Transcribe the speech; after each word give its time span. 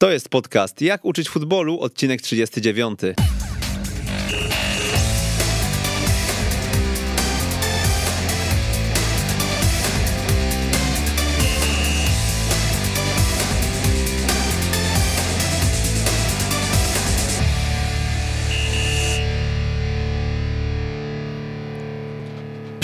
To 0.00 0.10
jest 0.10 0.28
podcast 0.28 0.82
Jak 0.82 1.04
uczyć 1.04 1.28
futbolu, 1.28 1.80
odcinek 1.80 2.22
39. 2.22 3.00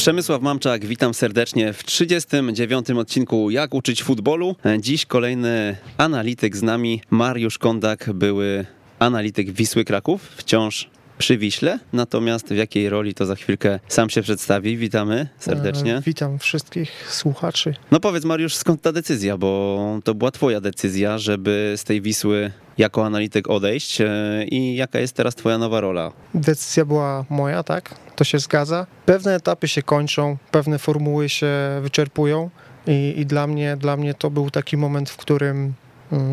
Przemysław 0.05 0.43
Mamczak, 0.43 0.85
witam 0.85 1.15
serdecznie 1.15 1.73
w 1.73 1.85
39. 1.85 2.91
odcinku 2.91 3.51
Jak 3.51 3.75
uczyć 3.75 4.03
futbolu. 4.03 4.57
Dziś 4.79 5.07
kolejny 5.07 5.77
analityk 5.99 6.57
z 6.57 6.63
nami, 6.63 7.01
Mariusz 7.11 7.59
Kondak, 7.59 8.13
były 8.13 8.67
analityk 8.99 9.51
Wisły 9.51 9.85
Kraków, 9.85 10.23
wciąż 10.37 10.91
przy 11.19 11.39
Wiśle, 11.39 11.79
natomiast 11.93 12.49
w 12.49 12.57
jakiej 12.57 12.89
roli 12.89 13.15
to 13.15 13.27
za 13.27 13.35
chwilkę 13.35 13.81
sam 13.89 14.11
się 14.11 14.23
przedstawi. 14.23 14.77
Witamy 14.77 15.29
serdecznie. 15.39 15.97
E, 15.97 16.01
Witam 16.01 16.39
wszystkich 16.39 17.13
słuchaczy. 17.13 17.75
No 17.91 18.01
powiedz 18.01 18.25
Mariusz, 18.25 18.55
skąd 18.55 18.83
ta 18.83 18.93
decyzja, 18.93 19.37
bo 19.39 19.79
to 20.05 20.15
była 20.15 20.31
twoja 20.31 20.61
decyzja, 20.61 21.19
żeby 21.19 21.75
z 21.77 21.85
tej 21.85 22.01
Wisły 22.03 22.53
jako 22.79 23.07
analityk 23.07 23.51
odejść 23.51 24.01
e, 24.01 24.07
i 24.49 24.77
jaka 24.77 24.99
jest 24.99 25.17
teraz 25.17 25.35
twoja 25.35 25.59
nowa 25.59 25.81
rola? 25.81 26.13
Decyzja 26.35 26.85
była 26.85 27.25
moja, 27.31 27.63
tak? 27.63 27.95
To 28.17 28.25
się 28.25 28.39
zgadza. 28.39 28.87
Pewne 29.07 29.35
etapy 29.35 29.69
się 29.69 29.83
kończą, 29.83 30.37
pewne 30.51 30.79
formuły 30.79 31.29
się 31.29 31.49
wyczerpują 31.83 32.51
i, 32.87 33.15
i 33.17 33.27
dla, 33.27 33.47
mnie, 33.47 33.77
dla 33.77 33.97
mnie 33.97 34.15
to 34.15 34.31
był 34.31 34.51
taki 34.51 34.77
moment, 34.77 35.11
w 35.11 35.17
którym 35.17 35.75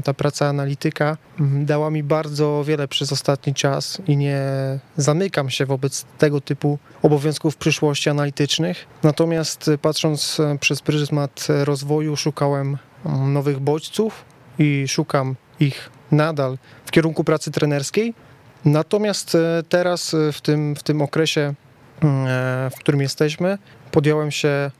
ta 0.04 0.14
praca 0.14 0.48
analityka 0.48 1.18
mm, 1.40 1.66
dała 1.66 1.90
mi 1.90 2.04
bardzo 2.04 2.64
wiele 2.68 2.88
przez 2.88 3.12
ostatni 3.12 3.54
czas 3.54 4.02
i 4.08 4.18
nie 4.18 4.40
zamykam 4.98 5.50
się 5.50 5.66
wobec 5.66 6.06
tego 6.18 6.42
typu 6.42 6.80
obowiązków 7.04 7.54
w 7.54 7.58
przyszłości 7.58 8.10
analitycznych. 8.10 8.88
Natomiast 9.04 9.68
e, 9.68 9.78
patrząc 9.78 10.40
e, 10.40 10.58
przez 10.58 10.82
pryzmat 10.82 11.48
rozwoju, 11.64 12.16
szukałem 12.16 12.78
mm, 13.06 13.34
nowych 13.34 13.60
bodźców 13.60 14.26
i 14.60 14.88
szukam 14.88 15.36
ich 15.60 15.90
nadal 16.12 16.58
w 16.86 16.92
kierunku 16.92 17.24
pracy 17.24 17.52
trenerskiej. 17.52 18.14
Natomiast 18.66 19.36
e, 19.36 19.64
teraz 19.70 20.14
e, 20.14 20.32
w 20.32 20.42
tym, 20.42 20.76
w 20.76 20.84
tym 20.84 21.02
okresie, 21.02 21.42
e, 21.42 21.54
w 22.76 22.80
którym 22.80 23.02
jesteśmy, 23.02 23.58
podjąłem 23.92 24.32
się 24.32 24.72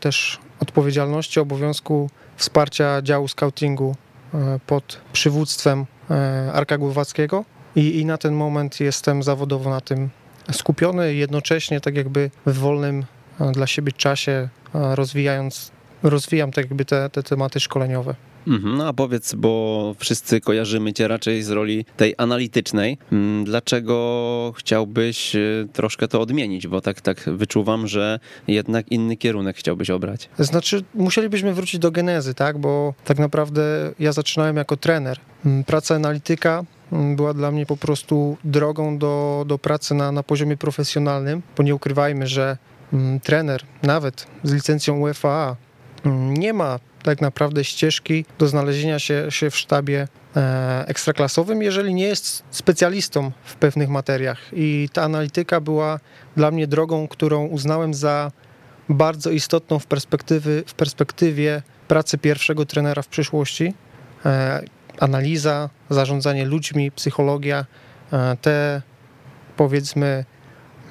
też 0.00 0.38
odpowiedzialności, 0.60 1.40
obowiązku 1.40 2.10
wsparcia 2.36 3.02
działu 3.02 3.28
scoutingu 3.28 3.96
pod 4.66 5.00
przywództwem 5.12 5.86
Arka 6.52 6.78
Głowackiego 6.78 7.44
i, 7.76 8.00
i 8.00 8.06
na 8.06 8.18
ten 8.18 8.34
moment 8.34 8.80
jestem 8.80 9.22
zawodowo 9.22 9.70
na 9.70 9.80
tym 9.80 10.10
skupiony, 10.52 11.14
jednocześnie 11.14 11.80
tak 11.80 11.96
jakby 11.96 12.30
w 12.46 12.58
wolnym 12.58 13.04
dla 13.52 13.66
siebie 13.66 13.92
czasie 13.92 14.48
rozwijając, 14.74 15.72
rozwijam 16.02 16.52
tak 16.52 16.64
jakby 16.64 16.84
te, 16.84 17.10
te 17.10 17.22
tematy 17.22 17.60
szkoleniowe. 17.60 18.14
Mhm, 18.46 18.76
no 18.76 18.88
a 18.88 18.92
powiedz, 18.92 19.34
bo 19.34 19.94
wszyscy 19.98 20.40
kojarzymy 20.40 20.92
cię 20.92 21.08
raczej 21.08 21.42
z 21.42 21.50
roli 21.50 21.84
tej 21.96 22.14
analitycznej. 22.18 22.98
Mm, 23.12 23.44
dlaczego 23.44 24.52
chciałbyś 24.56 25.36
y, 25.36 25.68
troszkę 25.72 26.08
to 26.08 26.20
odmienić? 26.20 26.68
Bo 26.68 26.80
tak, 26.80 27.00
tak 27.00 27.20
wyczuwam, 27.26 27.86
że 27.86 28.20
jednak 28.48 28.92
inny 28.92 29.16
kierunek 29.16 29.56
chciałbyś 29.56 29.90
obrać. 29.90 30.28
Znaczy, 30.38 30.84
musielibyśmy 30.94 31.54
wrócić 31.54 31.80
do 31.80 31.90
genezy, 31.90 32.34
tak? 32.34 32.58
Bo 32.58 32.94
tak 33.04 33.18
naprawdę 33.18 33.92
ja 33.98 34.12
zaczynałem 34.12 34.56
jako 34.56 34.76
trener. 34.76 35.18
Mm, 35.46 35.64
praca 35.64 35.94
analityka 35.94 36.64
mm, 36.92 37.16
była 37.16 37.34
dla 37.34 37.50
mnie 37.50 37.66
po 37.66 37.76
prostu 37.76 38.36
drogą 38.44 38.98
do, 38.98 39.44
do 39.48 39.58
pracy 39.58 39.94
na, 39.94 40.12
na 40.12 40.22
poziomie 40.22 40.56
profesjonalnym, 40.56 41.42
bo 41.56 41.62
nie 41.62 41.74
ukrywajmy, 41.74 42.26
że 42.26 42.56
trener, 43.22 43.62
nawet 43.82 44.26
z 44.42 44.52
licencją 44.52 44.98
UEFA, 44.98 45.56
nie 46.12 46.52
ma 46.52 46.78
tak 47.02 47.20
naprawdę 47.20 47.64
ścieżki 47.64 48.24
do 48.38 48.48
znalezienia 48.48 48.98
się, 48.98 49.26
się 49.30 49.50
w 49.50 49.56
sztabie 49.56 50.08
e, 50.36 50.84
ekstraklasowym, 50.86 51.62
jeżeli 51.62 51.94
nie 51.94 52.04
jest 52.04 52.44
specjalistą 52.50 53.32
w 53.44 53.56
pewnych 53.56 53.88
materiach. 53.88 54.38
I 54.52 54.88
ta 54.92 55.02
analityka 55.02 55.60
była 55.60 56.00
dla 56.36 56.50
mnie 56.50 56.66
drogą, 56.66 57.08
którą 57.08 57.46
uznałem 57.46 57.94
za 57.94 58.32
bardzo 58.88 59.30
istotną 59.30 59.78
w, 59.78 59.86
perspektywy, 59.86 60.64
w 60.66 60.74
perspektywie 60.74 61.62
pracy 61.88 62.18
pierwszego 62.18 62.66
trenera 62.66 63.02
w 63.02 63.08
przyszłości. 63.08 63.74
E, 64.26 64.62
analiza, 64.98 65.70
zarządzanie 65.90 66.44
ludźmi, 66.44 66.90
psychologia, 66.90 67.66
e, 68.12 68.36
te 68.40 68.82
powiedzmy 69.56 70.24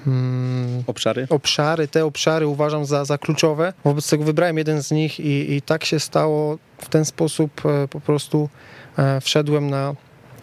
Hmm, 0.05 0.83
obszary? 0.87 1.27
Obszary, 1.29 1.87
te 1.87 2.05
obszary 2.05 2.47
uważam 2.47 2.85
za, 2.85 3.05
za 3.05 3.17
kluczowe. 3.17 3.73
Wobec 3.83 4.09
tego 4.09 4.23
wybrałem 4.23 4.57
jeden 4.57 4.83
z 4.83 4.91
nich 4.91 5.19
i, 5.19 5.53
i 5.53 5.61
tak 5.61 5.85
się 5.85 5.99
stało. 5.99 6.57
W 6.77 6.89
ten 6.89 7.05
sposób 7.05 7.61
e, 7.65 7.87
po 7.87 7.99
prostu 7.99 8.49
e, 8.97 9.21
wszedłem 9.21 9.69
na, 9.69 9.95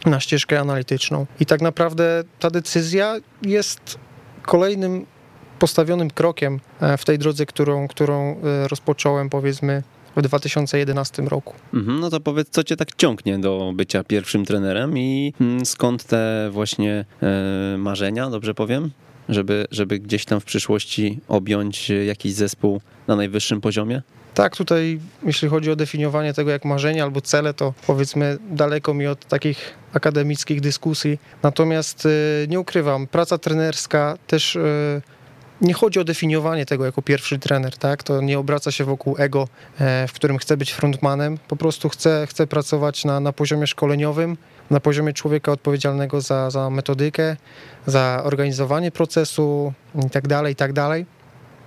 na 0.07 0.21
ścieżkę 0.21 0.61
analityczną. 0.61 1.27
I 1.41 1.47
tak 1.47 1.63
naprawdę 1.63 2.25
ta 2.39 2.51
decyzja 2.51 3.17
jest 3.43 3.99
kolejnym 4.43 5.07
postawionym 5.59 6.11
krokiem 6.11 6.61
e, 6.81 6.97
w 6.97 7.05
tej 7.05 7.19
drodze, 7.19 7.47
którą, 7.47 7.89
którą 7.89 8.41
rozpocząłem 8.69 9.31
powiedzmy 9.31 9.83
w 10.17 10.23
2011 10.23 11.23
roku. 11.23 11.55
Mhm, 11.75 12.01
no 12.01 12.11
to 12.11 12.21
powiedz, 12.21 12.49
co 12.51 12.65
cię 12.65 12.77
tak 12.77 12.95
ciągnie 12.97 13.39
do 13.39 13.73
bycia 13.77 14.05
pierwszym 14.05 14.45
trenerem 14.45 14.99
i 14.99 15.35
mm, 15.41 15.67
skąd 15.67 16.05
te 16.05 16.49
właśnie 16.53 17.05
marzenia, 17.79 18.31
dobrze 18.31 18.55
powiem? 18.55 18.91
Żeby, 19.31 19.67
żeby 19.71 19.99
gdzieś 19.99 20.25
tam 20.25 20.41
w 20.41 20.45
przyszłości 20.45 21.21
objąć 21.29 21.91
jakiś 22.07 22.33
zespół 22.33 22.81
na 23.09 23.17
najwyższym 23.17 23.61
poziomie? 23.61 24.03
Tak, 24.35 24.57
tutaj 24.57 25.01
jeśli 25.23 25.49
chodzi 25.49 25.71
o 25.71 25.77
definiowanie 25.77 26.35
tego 26.35 26.51
jak 26.51 26.65
marzenie 26.65 27.03
albo 27.03 27.21
cele, 27.21 27.55
to 27.55 27.75
powiedzmy 27.87 28.39
daleko 28.51 28.95
mi 28.95 29.07
od 29.07 29.25
takich 29.25 29.75
akademickich 29.93 30.61
dyskusji. 30.61 31.19
Natomiast 31.43 32.07
y, 32.07 32.47
nie 32.49 32.61
ukrywam, 32.61 33.07
praca 33.07 33.39
trenerska 33.39 34.19
też 34.27 34.57
y, 34.57 35.03
nie 35.61 35.75
chodzi 35.75 36.01
o 36.01 36.05
definiowanie 36.05 36.67
tego 36.67 36.85
jako 36.85 37.03
pierwszy 37.03 37.39
trener, 37.39 37.79
tak? 37.79 38.03
To 38.03 38.21
nie 38.21 38.39
obraca 38.39 38.71
się 38.71 38.85
wokół 38.85 39.17
ego, 39.19 39.49
e, 39.81 40.09
w 40.09 40.13
którym 40.13 40.39
chcę 40.39 40.57
być 40.57 40.73
frontmanem. 40.73 41.39
Po 41.49 41.57
prostu 41.57 41.89
chcę, 41.89 42.27
chcę 42.31 42.47
pracować 42.47 43.05
na, 43.05 43.21
na 43.21 43.33
poziomie 43.33 43.67
szkoleniowym, 43.67 44.37
na 44.71 44.81
poziomie 44.81 45.13
człowieka 45.13 45.53
odpowiedzialnego 45.53 46.21
za, 46.21 46.51
za 46.51 46.71
metodykę, 46.71 47.37
za 47.87 48.21
organizowanie 48.25 48.91
procesu 48.91 49.73
i 50.07 50.11
tak 50.11 50.29
dalej, 50.29 50.53
i 50.53 50.57
tak. 50.57 50.73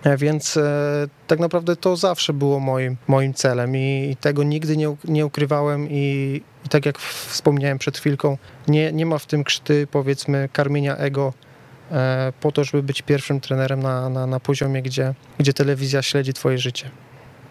E, 0.03 0.17
więc 0.17 0.57
e, 0.57 1.07
tak 1.27 1.39
naprawdę 1.39 1.75
to 1.75 1.95
zawsze 1.95 2.33
było 2.33 2.59
moim, 2.59 2.97
moim 3.07 3.33
celem 3.33 3.77
i, 3.77 4.09
i 4.11 4.15
tego 4.15 4.43
nigdy 4.43 4.77
nie, 4.77 4.95
nie 5.05 5.25
ukrywałem 5.25 5.87
i, 5.89 6.41
i 6.65 6.69
tak 6.69 6.85
jak 6.85 6.99
wspomniałem 6.99 7.77
przed 7.77 7.97
chwilką, 7.97 8.37
nie, 8.67 8.91
nie 8.91 9.05
ma 9.05 9.17
w 9.17 9.25
tym 9.25 9.43
krzty 9.43 9.87
powiedzmy 9.91 10.49
karmienia 10.53 10.97
ego 10.97 11.33
e, 11.91 12.33
po 12.41 12.51
to, 12.51 12.63
żeby 12.63 12.83
być 12.83 13.01
pierwszym 13.01 13.39
trenerem 13.39 13.83
na, 13.83 14.09
na, 14.09 14.27
na 14.27 14.39
poziomie, 14.39 14.81
gdzie, 14.81 15.13
gdzie 15.37 15.53
telewizja 15.53 16.01
śledzi 16.01 16.33
twoje 16.33 16.57
życie. 16.57 16.89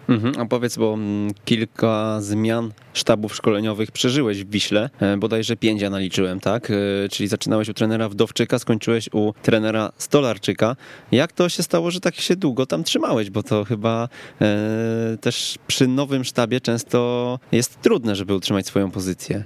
Mhm, 0.09 0.39
a 0.39 0.45
powiedz, 0.45 0.77
bo 0.77 0.93
mm, 0.93 1.33
kilka 1.45 2.21
zmian 2.21 2.71
sztabów 2.93 3.35
szkoleniowych 3.35 3.91
przeżyłeś 3.91 4.43
w 4.43 4.49
Wiśle, 4.49 4.89
e, 4.99 5.17
bodajże 5.17 5.55
pięć 5.55 5.81
ja 5.81 5.89
naliczyłem, 5.89 6.39
tak? 6.39 6.71
E, 6.71 7.09
czyli 7.09 7.29
zaczynałeś 7.29 7.69
u 7.69 7.73
trenera 7.73 8.09
Wdowczyka, 8.09 8.59
skończyłeś 8.59 9.09
u 9.13 9.33
trenera 9.41 9.91
Stolarczyka. 9.97 10.75
Jak 11.11 11.31
to 11.31 11.49
się 11.49 11.63
stało, 11.63 11.91
że 11.91 11.99
tak 11.99 12.15
się 12.15 12.35
długo 12.35 12.65
tam 12.65 12.83
trzymałeś? 12.83 13.29
Bo 13.29 13.43
to 13.43 13.63
chyba 13.63 14.09
e, 14.41 15.17
też 15.21 15.57
przy 15.67 15.87
nowym 15.87 16.23
sztabie 16.23 16.61
często 16.61 17.39
jest 17.51 17.81
trudne, 17.81 18.15
żeby 18.15 18.35
utrzymać 18.35 18.67
swoją 18.67 18.91
pozycję. 18.91 19.43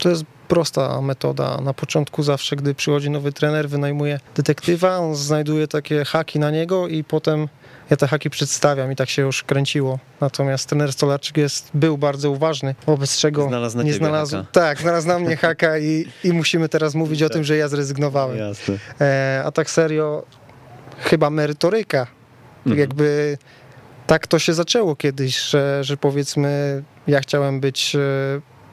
To 0.00 0.08
jest 0.08 0.24
prosta 0.48 1.00
metoda. 1.00 1.60
Na 1.60 1.74
początku 1.74 2.22
zawsze, 2.22 2.56
gdy 2.56 2.74
przychodzi 2.74 3.10
nowy 3.10 3.32
trener, 3.32 3.68
wynajmuje 3.68 4.20
detektywa, 4.36 4.98
on 4.98 5.16
znajduje 5.16 5.68
takie 5.68 6.04
haki 6.04 6.38
na 6.38 6.50
niego 6.50 6.88
i 6.88 7.04
potem 7.04 7.48
ja 7.90 7.96
te 7.96 8.06
haki 8.06 8.30
przedstawiam 8.30 8.92
i 8.92 8.96
tak 8.96 9.08
się 9.08 9.22
już 9.22 9.42
kręciło. 9.42 9.98
Natomiast 10.20 10.68
trener 10.68 10.92
Stolarczyk 10.92 11.36
jest, 11.36 11.70
był 11.74 11.98
bardzo 11.98 12.30
uważny, 12.30 12.74
wobec 12.86 13.18
czego 13.18 13.48
znalazł 13.48 13.82
nie 13.82 13.92
znalazł. 13.92 14.36
Haka. 14.36 14.48
Tak, 14.52 14.80
znalazł 14.80 15.08
na 15.08 15.18
mnie 15.18 15.36
haka 15.36 15.78
i, 15.78 16.06
i 16.24 16.32
musimy 16.32 16.68
teraz 16.68 16.94
mówić 16.94 17.20
tak. 17.20 17.30
o 17.30 17.32
tym, 17.32 17.44
że 17.44 17.56
ja 17.56 17.68
zrezygnowałem. 17.68 18.38
Jasne. 18.38 18.78
E, 19.00 19.42
a 19.44 19.52
tak 19.52 19.70
serio, 19.70 20.22
chyba 20.98 21.30
merytoryka. 21.30 22.06
Mhm. 22.66 22.78
Jakby 22.78 23.38
tak 24.06 24.26
to 24.26 24.38
się 24.38 24.54
zaczęło 24.54 24.96
kiedyś, 24.96 25.40
że, 25.40 25.84
że 25.84 25.96
powiedzmy, 25.96 26.82
ja 27.06 27.20
chciałem 27.20 27.60
być 27.60 27.96
e, 27.96 28.00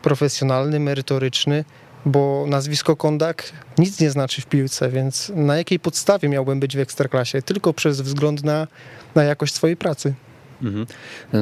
profesjonalny, 0.07 0.80
merytoryczny, 0.80 1.65
bo 2.06 2.45
nazwisko 2.48 2.95
Kondak 2.95 3.51
nic 3.77 4.00
nie 4.00 4.12
znaczy 4.12 4.42
w 4.42 4.45
piłce, 4.45 4.89
więc 4.89 5.31
na 5.36 5.57
jakiej 5.57 5.80
podstawie 5.80 6.30
miałbym 6.30 6.59
być 6.59 6.77
w 6.77 6.80
ekstraklasie? 6.80 7.42
Tylko 7.42 7.74
przez 7.74 8.01
wzgląd 8.01 8.44
na, 8.44 8.68
na 9.15 9.24
jakość 9.24 9.54
swojej 9.54 9.77
pracy. 9.77 10.13
Mhm. 10.62 10.86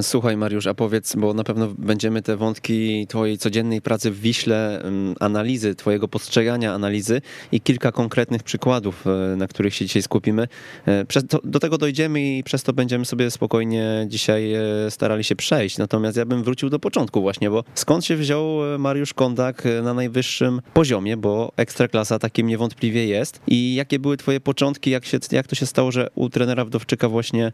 Słuchaj 0.02 0.38
Mariusz, 0.38 0.68
a 0.68 0.74
powiedz, 0.74 1.16
bo 1.16 1.34
na 1.34 1.44
pewno 1.44 1.68
będziemy 1.78 2.22
te 2.22 2.38
wątki 2.38 3.08
twojej 3.08 3.38
codziennej 3.38 3.82
pracy 3.82 4.12
w 4.12 4.20
Wiśle, 4.20 4.84
analizy, 5.20 5.76
twojego 5.76 6.08
postrzegania 6.08 6.74
analizy 6.74 7.22
i 7.52 7.62
kilka 7.62 7.92
konkretnych 7.92 8.44
przykładów, 8.44 9.08
e, 9.08 9.36
na 9.36 9.48
których 9.48 9.76
się 9.76 9.86
dzisiaj 9.86 10.02
skupimy. 10.02 10.48
E, 10.88 11.06
do 11.44 11.60
tego 11.60 11.78
dojdziemy 11.78 12.38
i 12.38 12.44
przez 12.44 12.64
to 12.64 12.74
będziemy 12.74 13.06
sobie 13.06 13.32
spokojnie 13.32 14.06
dzisiaj 14.10 14.54
e, 14.54 14.62
starali 14.90 15.24
się 15.24 15.36
przejść. 15.36 15.78
Natomiast 15.78 16.18
ja 16.18 16.26
bym 16.26 16.44
wrócił 16.44 16.70
do 16.70 16.80
początku 16.80 17.22
właśnie, 17.22 17.50
bo 17.50 17.64
skąd 17.76 18.06
się 18.06 18.16
wziął 18.16 18.46
Mariusz 18.80 19.14
Kondak 19.14 19.64
na 19.84 19.94
najwyższym 19.94 20.62
poziomie, 20.74 21.18
bo 21.18 21.52
ekstraklasa 21.58 22.20
takim 22.20 22.48
niewątpliwie 22.48 23.08
jest 23.08 23.42
i 23.48 23.76
jakie 23.76 24.00
były 24.00 24.18
twoje 24.18 24.40
początki, 24.40 24.90
jak, 24.90 25.06
się, 25.06 25.20
jak 25.32 25.48
to 25.48 25.56
się 25.56 25.66
stało, 25.66 25.92
że 25.92 26.10
u 26.16 26.30
trenera 26.30 26.66
Wdowczyka 26.66 27.10
właśnie 27.10 27.52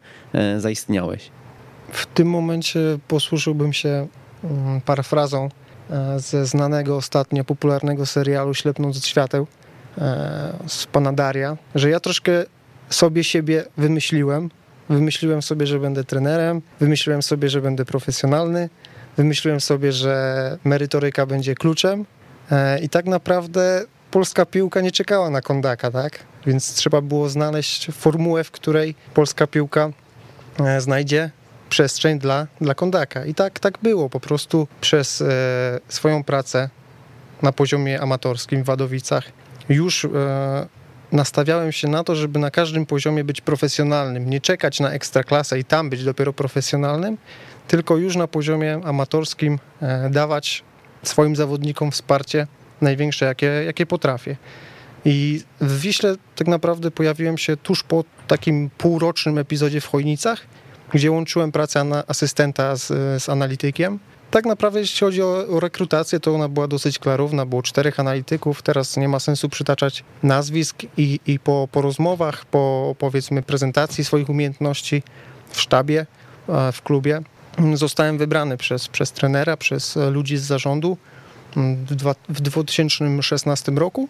zaistniałeś? 0.58 1.32
W 1.92 2.06
tym 2.06 2.30
momencie 2.30 2.80
posłużyłbym 3.08 3.74
się 3.74 4.08
mm, 4.44 4.82
parafrazą 4.82 5.50
e, 5.90 6.20
ze 6.20 6.46
znanego 6.46 6.98
ostatnio 6.98 7.44
popularnego 7.44 8.06
serialu 8.06 8.54
Ślepnąc 8.54 8.98
od 8.98 9.06
świateł 9.06 9.48
e, 9.98 10.54
z 10.68 10.86
pana 10.86 11.14
Daria, 11.14 11.58
że 11.76 11.90
ja 11.90 12.00
troszkę 12.00 12.32
sobie 12.90 13.24
siebie 13.24 13.64
wymyśliłem. 13.78 14.50
Wymyśliłem 14.90 15.42
sobie, 15.42 15.68
że 15.68 15.80
będę 15.80 16.04
trenerem, 16.04 16.62
wymyśliłem 16.80 17.22
sobie, 17.22 17.50
że 17.50 17.62
będę 17.62 17.86
profesjonalny, 17.86 18.70
wymyśliłem 19.18 19.62
sobie, 19.62 19.92
że 19.92 20.58
merytoryka 20.64 21.26
będzie 21.26 21.56
kluczem 21.56 22.06
e, 22.52 22.80
i 22.80 22.90
tak 22.90 23.06
naprawdę 23.06 23.86
polska 24.12 24.46
piłka 24.46 24.82
nie 24.82 24.92
czekała 24.92 25.30
na 25.30 25.42
kondaka, 25.42 25.92
tak? 25.92 26.20
Więc 26.46 26.74
trzeba 26.74 27.02
było 27.02 27.30
znaleźć 27.30 27.92
formułę, 27.92 28.44
w 28.44 28.52
której 28.52 28.96
polska 29.14 29.48
piłka 29.48 29.92
znajdzie 30.80 31.32
przestrzeń 31.72 32.20
dla, 32.20 32.48
dla 32.62 32.76
kondaka. 32.76 33.26
I 33.26 33.34
tak, 33.34 33.60
tak 33.60 33.78
było. 33.84 34.10
Po 34.10 34.20
prostu 34.20 34.68
przez 34.82 35.22
e, 35.22 35.26
swoją 35.88 36.24
pracę 36.24 36.70
na 37.42 37.52
poziomie 37.52 38.02
amatorskim 38.02 38.64
w 38.64 38.66
Wadowicach 38.66 39.24
już 39.70 40.06
e, 40.06 40.10
nastawiałem 41.12 41.72
się 41.72 41.88
na 41.88 42.04
to, 42.04 42.16
żeby 42.16 42.40
na 42.40 42.52
każdym 42.52 42.86
poziomie 42.86 43.24
być 43.24 43.42
profesjonalnym, 43.42 44.30
nie 44.30 44.42
czekać 44.42 44.80
na 44.80 44.92
ekstraklasę 44.92 45.60
i 45.60 45.64
tam 45.64 45.90
być 45.90 46.04
dopiero 46.04 46.34
profesjonalnym, 46.34 47.18
tylko 47.68 47.98
już 47.98 48.16
na 48.16 48.28
poziomie 48.28 48.80
amatorskim 48.84 49.60
e, 49.82 50.10
dawać 50.10 50.64
swoim 51.04 51.36
zawodnikom 51.36 51.92
wsparcie 51.92 52.48
największe, 52.82 53.26
jakie, 53.26 53.46
jakie 53.66 53.86
potrafię. 53.86 54.36
I 55.06 55.44
w 55.62 55.82
Wiśle 55.82 56.16
tak 56.36 56.48
naprawdę 56.48 56.92
pojawiłem 56.92 57.38
się 57.38 57.58
tuż 57.58 57.84
po 57.84 58.04
takim 58.28 58.70
półrocznym 58.78 59.38
epizodzie 59.38 59.82
w 59.82 59.88
Chojnicach, 59.88 60.42
gdzie 60.94 61.12
łączyłem 61.12 61.52
pracę 61.52 62.04
asystenta 62.08 62.76
z, 62.76 62.88
z 63.24 63.30
analitykiem. 63.30 64.00
Tak 64.32 64.46
naprawdę, 64.46 64.80
jeśli 64.80 65.00
chodzi 65.00 65.22
o, 65.22 65.48
o, 65.48 65.60
rekrutację, 65.60 66.20
to 66.20 66.36
ona 66.36 66.50
była 66.50 66.68
dosyć 66.68 67.00
klarowna. 67.00 67.46
Było 67.46 67.62
czterech 67.62 68.00
analityków. 68.00 68.62
Teraz 68.62 68.98
nie 68.98 69.08
ma 69.08 69.20
sensu 69.20 69.50
przytaczać 69.50 70.04
nazwisk 70.24 70.84
i, 70.98 71.20
i 71.28 71.40
po, 71.40 71.68
po 71.72 71.82
rozmowach, 71.82 72.46
po 72.46 72.96
powiedzmy 73.00 73.42
prezentacji 73.42 74.06
swoich 74.06 74.30
umiejętności 74.30 75.04
w 75.50 75.62
sztabie, 75.62 76.06
w 76.74 76.82
klubie, 76.84 77.22
zostałem 77.74 78.18
wybrany 78.18 78.58
przez, 78.58 78.88
przez 78.88 79.12
trenera, 79.12 79.58
przez 79.58 79.96
ludzi 80.12 80.38
z 80.38 80.44
zarządu 80.44 80.98
w, 81.56 81.96
dwa, 81.96 82.16
w 82.30 82.42
2016 82.42 83.72
roku. 83.72 84.08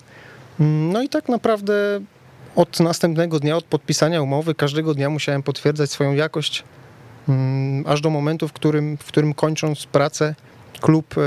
No 0.59 1.01
i 1.01 1.09
tak 1.09 1.29
naprawdę 1.29 2.01
od 2.55 2.79
następnego 2.79 3.39
dnia, 3.39 3.57
od 3.57 3.65
podpisania 3.65 4.21
umowy, 4.21 4.55
każdego 4.55 4.93
dnia 4.93 5.09
musiałem 5.09 5.43
potwierdzać 5.43 5.91
swoją 5.91 6.13
jakość, 6.13 6.63
mm, 7.29 7.83
aż 7.87 8.01
do 8.01 8.09
momentu, 8.09 8.47
w 8.47 8.53
którym, 8.53 8.97
w 8.97 9.05
którym 9.05 9.33
kończąc 9.33 9.85
pracę, 9.85 10.35
klub 10.81 11.15
e, 11.17 11.21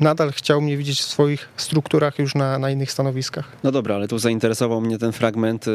nadal 0.00 0.32
chciał 0.32 0.60
mnie 0.60 0.76
widzieć 0.76 1.00
w 1.00 1.04
swoich 1.04 1.48
strukturach 1.56 2.18
już 2.18 2.34
na, 2.34 2.58
na 2.58 2.70
innych 2.70 2.92
stanowiskach. 2.92 3.56
No 3.64 3.72
dobra, 3.72 3.94
ale 3.94 4.08
tu 4.08 4.18
zainteresował 4.18 4.80
mnie 4.80 4.98
ten 4.98 5.12
fragment 5.12 5.66
e, 5.68 5.70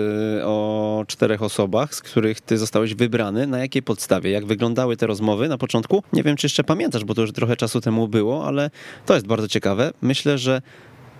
o 0.45 1.03
czterech 1.07 1.41
osobach, 1.41 1.95
z 1.95 2.01
których 2.01 2.41
ty 2.41 2.57
zostałeś 2.57 2.95
wybrany. 2.95 3.47
Na 3.47 3.59
jakiej 3.59 3.83
podstawie? 3.83 4.31
Jak 4.31 4.45
wyglądały 4.45 4.97
te 4.97 5.07
rozmowy 5.07 5.49
na 5.49 5.57
początku? 5.57 6.03
Nie 6.13 6.23
wiem, 6.23 6.37
czy 6.37 6.45
jeszcze 6.45 6.63
pamiętasz, 6.63 7.03
bo 7.03 7.13
to 7.13 7.21
już 7.21 7.31
trochę 7.31 7.55
czasu 7.55 7.81
temu 7.81 8.07
było, 8.07 8.47
ale 8.47 8.69
to 9.05 9.13
jest 9.13 9.27
bardzo 9.27 9.47
ciekawe. 9.47 9.91
Myślę, 10.01 10.37
że 10.37 10.61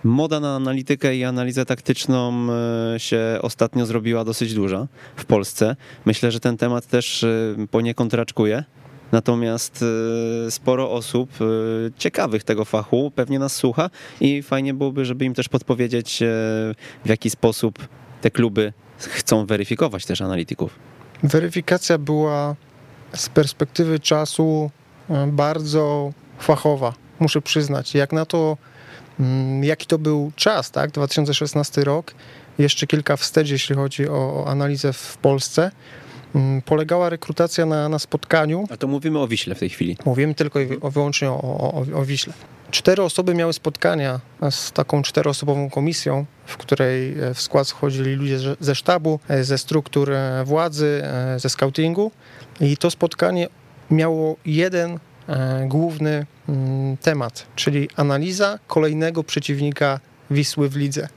Moda 0.06 0.40
na 0.40 0.56
analitykę 0.56 1.16
i 1.16 1.24
analizę 1.24 1.64
taktyczną 1.64 2.46
e, 2.94 3.00
się 3.00 3.38
ostatnio 3.42 3.86
zrobiła 3.86 4.24
dosyć 4.24 4.54
duża 4.54 4.86
w 5.16 5.24
Polsce. 5.24 5.76
Myślę, 6.04 6.32
że 6.32 6.40
ten 6.40 6.56
temat 6.56 6.86
też 6.86 7.24
e, 7.24 7.56
poniekąd 7.70 8.14
raczkuje. 8.14 8.64
Natomiast 9.12 9.84
e, 10.46 10.50
sporo 10.50 10.90
osób 10.90 11.30
ciekawych 11.98 12.44
tego 12.44 12.64
fachu 12.64 13.12
pewnie 13.14 13.38
nas 13.38 13.56
słucha 13.56 13.90
i 14.20 14.42
fajnie 14.42 14.74
byłoby, 14.74 15.04
żeby 15.04 15.24
im 15.24 15.34
też 15.34 15.48
podpowiedzieć, 15.48 16.18
w 17.04 17.08
jaki 17.08 17.30
sposób 17.30 17.88
te 18.20 18.30
kluby 18.30 18.72
chcą 18.98 19.46
weryfikować 19.46 20.06
też 20.06 20.20
analityków. 20.20 20.78
Weryfikacja 21.22 21.98
była 21.98 22.56
z 23.14 23.28
perspektywy 23.28 24.00
czasu 24.00 24.70
bardzo 25.26 26.12
fachowa, 26.38 26.94
muszę 27.20 27.42
przyznać. 27.42 27.94
Jak 27.94 28.12
na 28.12 28.26
to, 28.26 28.56
jaki 29.62 29.86
to 29.86 29.98
był 29.98 30.32
czas, 30.36 30.70
tak? 30.70 30.90
2016 30.90 31.84
rok, 31.84 32.14
jeszcze 32.58 32.86
kilka 32.86 33.16
wstecz, 33.16 33.50
jeśli 33.50 33.74
chodzi 33.76 34.08
o, 34.08 34.12
o 34.14 34.48
analizę 34.48 34.92
w 34.92 35.16
Polsce. 35.16 35.70
Mm, 36.34 36.62
polegała 36.62 37.10
rekrutacja 37.10 37.66
na, 37.66 37.88
na 37.88 37.98
spotkaniu. 37.98 38.64
A 38.70 38.76
to 38.76 38.86
mówimy 38.86 39.18
o 39.18 39.28
Wiśle 39.28 39.54
w 39.54 39.58
tej 39.58 39.68
chwili. 39.68 39.96
Mówimy 40.04 40.34
tylko 40.34 40.60
i 40.60 40.68
wyłącznie 40.82 41.30
o, 41.30 41.40
o, 41.42 41.84
o 41.94 42.04
Wiśle. 42.04 42.32
Cztery 42.70 43.02
osoby 43.02 43.34
miały 43.34 43.52
spotkania 43.52 44.20
z 44.50 44.72
taką 44.72 45.02
czteroosobową 45.02 45.70
komisją, 45.70 46.26
w 46.46 46.56
której 46.56 47.20
e, 47.20 47.34
w 47.34 47.40
skład 47.40 47.68
wchodzili 47.68 48.14
ludzie 48.14 48.38
ze 48.60 48.74
sztabu, 48.74 49.20
e, 49.28 49.44
ze 49.44 49.58
struktur 49.58 50.12
e, 50.12 50.44
władzy, 50.44 51.02
ze 51.36 51.48
scoutingu. 51.48 52.10
I 52.60 52.76
to 52.76 52.90
spotkanie 52.90 53.48
miało 53.90 54.36
jeden 54.46 54.98
główny 55.66 56.26
mm, 56.48 56.96
temat, 56.96 57.46
czyli 57.56 57.88
analiza 57.96 58.58
kolejnego 58.66 59.24
przeciwnika 59.24 60.00
Wisły 60.30 60.68
w 60.68 60.76
lidze 60.76 61.08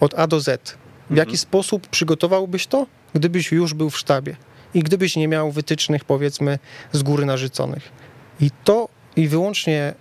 od 0.00 0.14
A 0.18 0.26
do 0.26 0.40
Z. 0.40 0.76
W 1.10 1.16
jaki 1.16 1.30
mhm. 1.30 1.38
sposób 1.38 1.86
przygotowałbyś 1.86 2.66
to, 2.66 2.86
gdybyś 3.14 3.52
już 3.52 3.74
był 3.74 3.90
w 3.90 3.98
sztabie 3.98 4.36
i 4.74 4.82
gdybyś 4.82 5.16
nie 5.16 5.28
miał 5.28 5.52
wytycznych, 5.52 6.04
powiedzmy, 6.04 6.58
z 6.92 7.02
góry 7.02 7.26
narzuconych. 7.26 7.92
I 8.40 8.50
to 8.64 8.88
i 9.16 9.28
wyłącznie, 9.28 9.94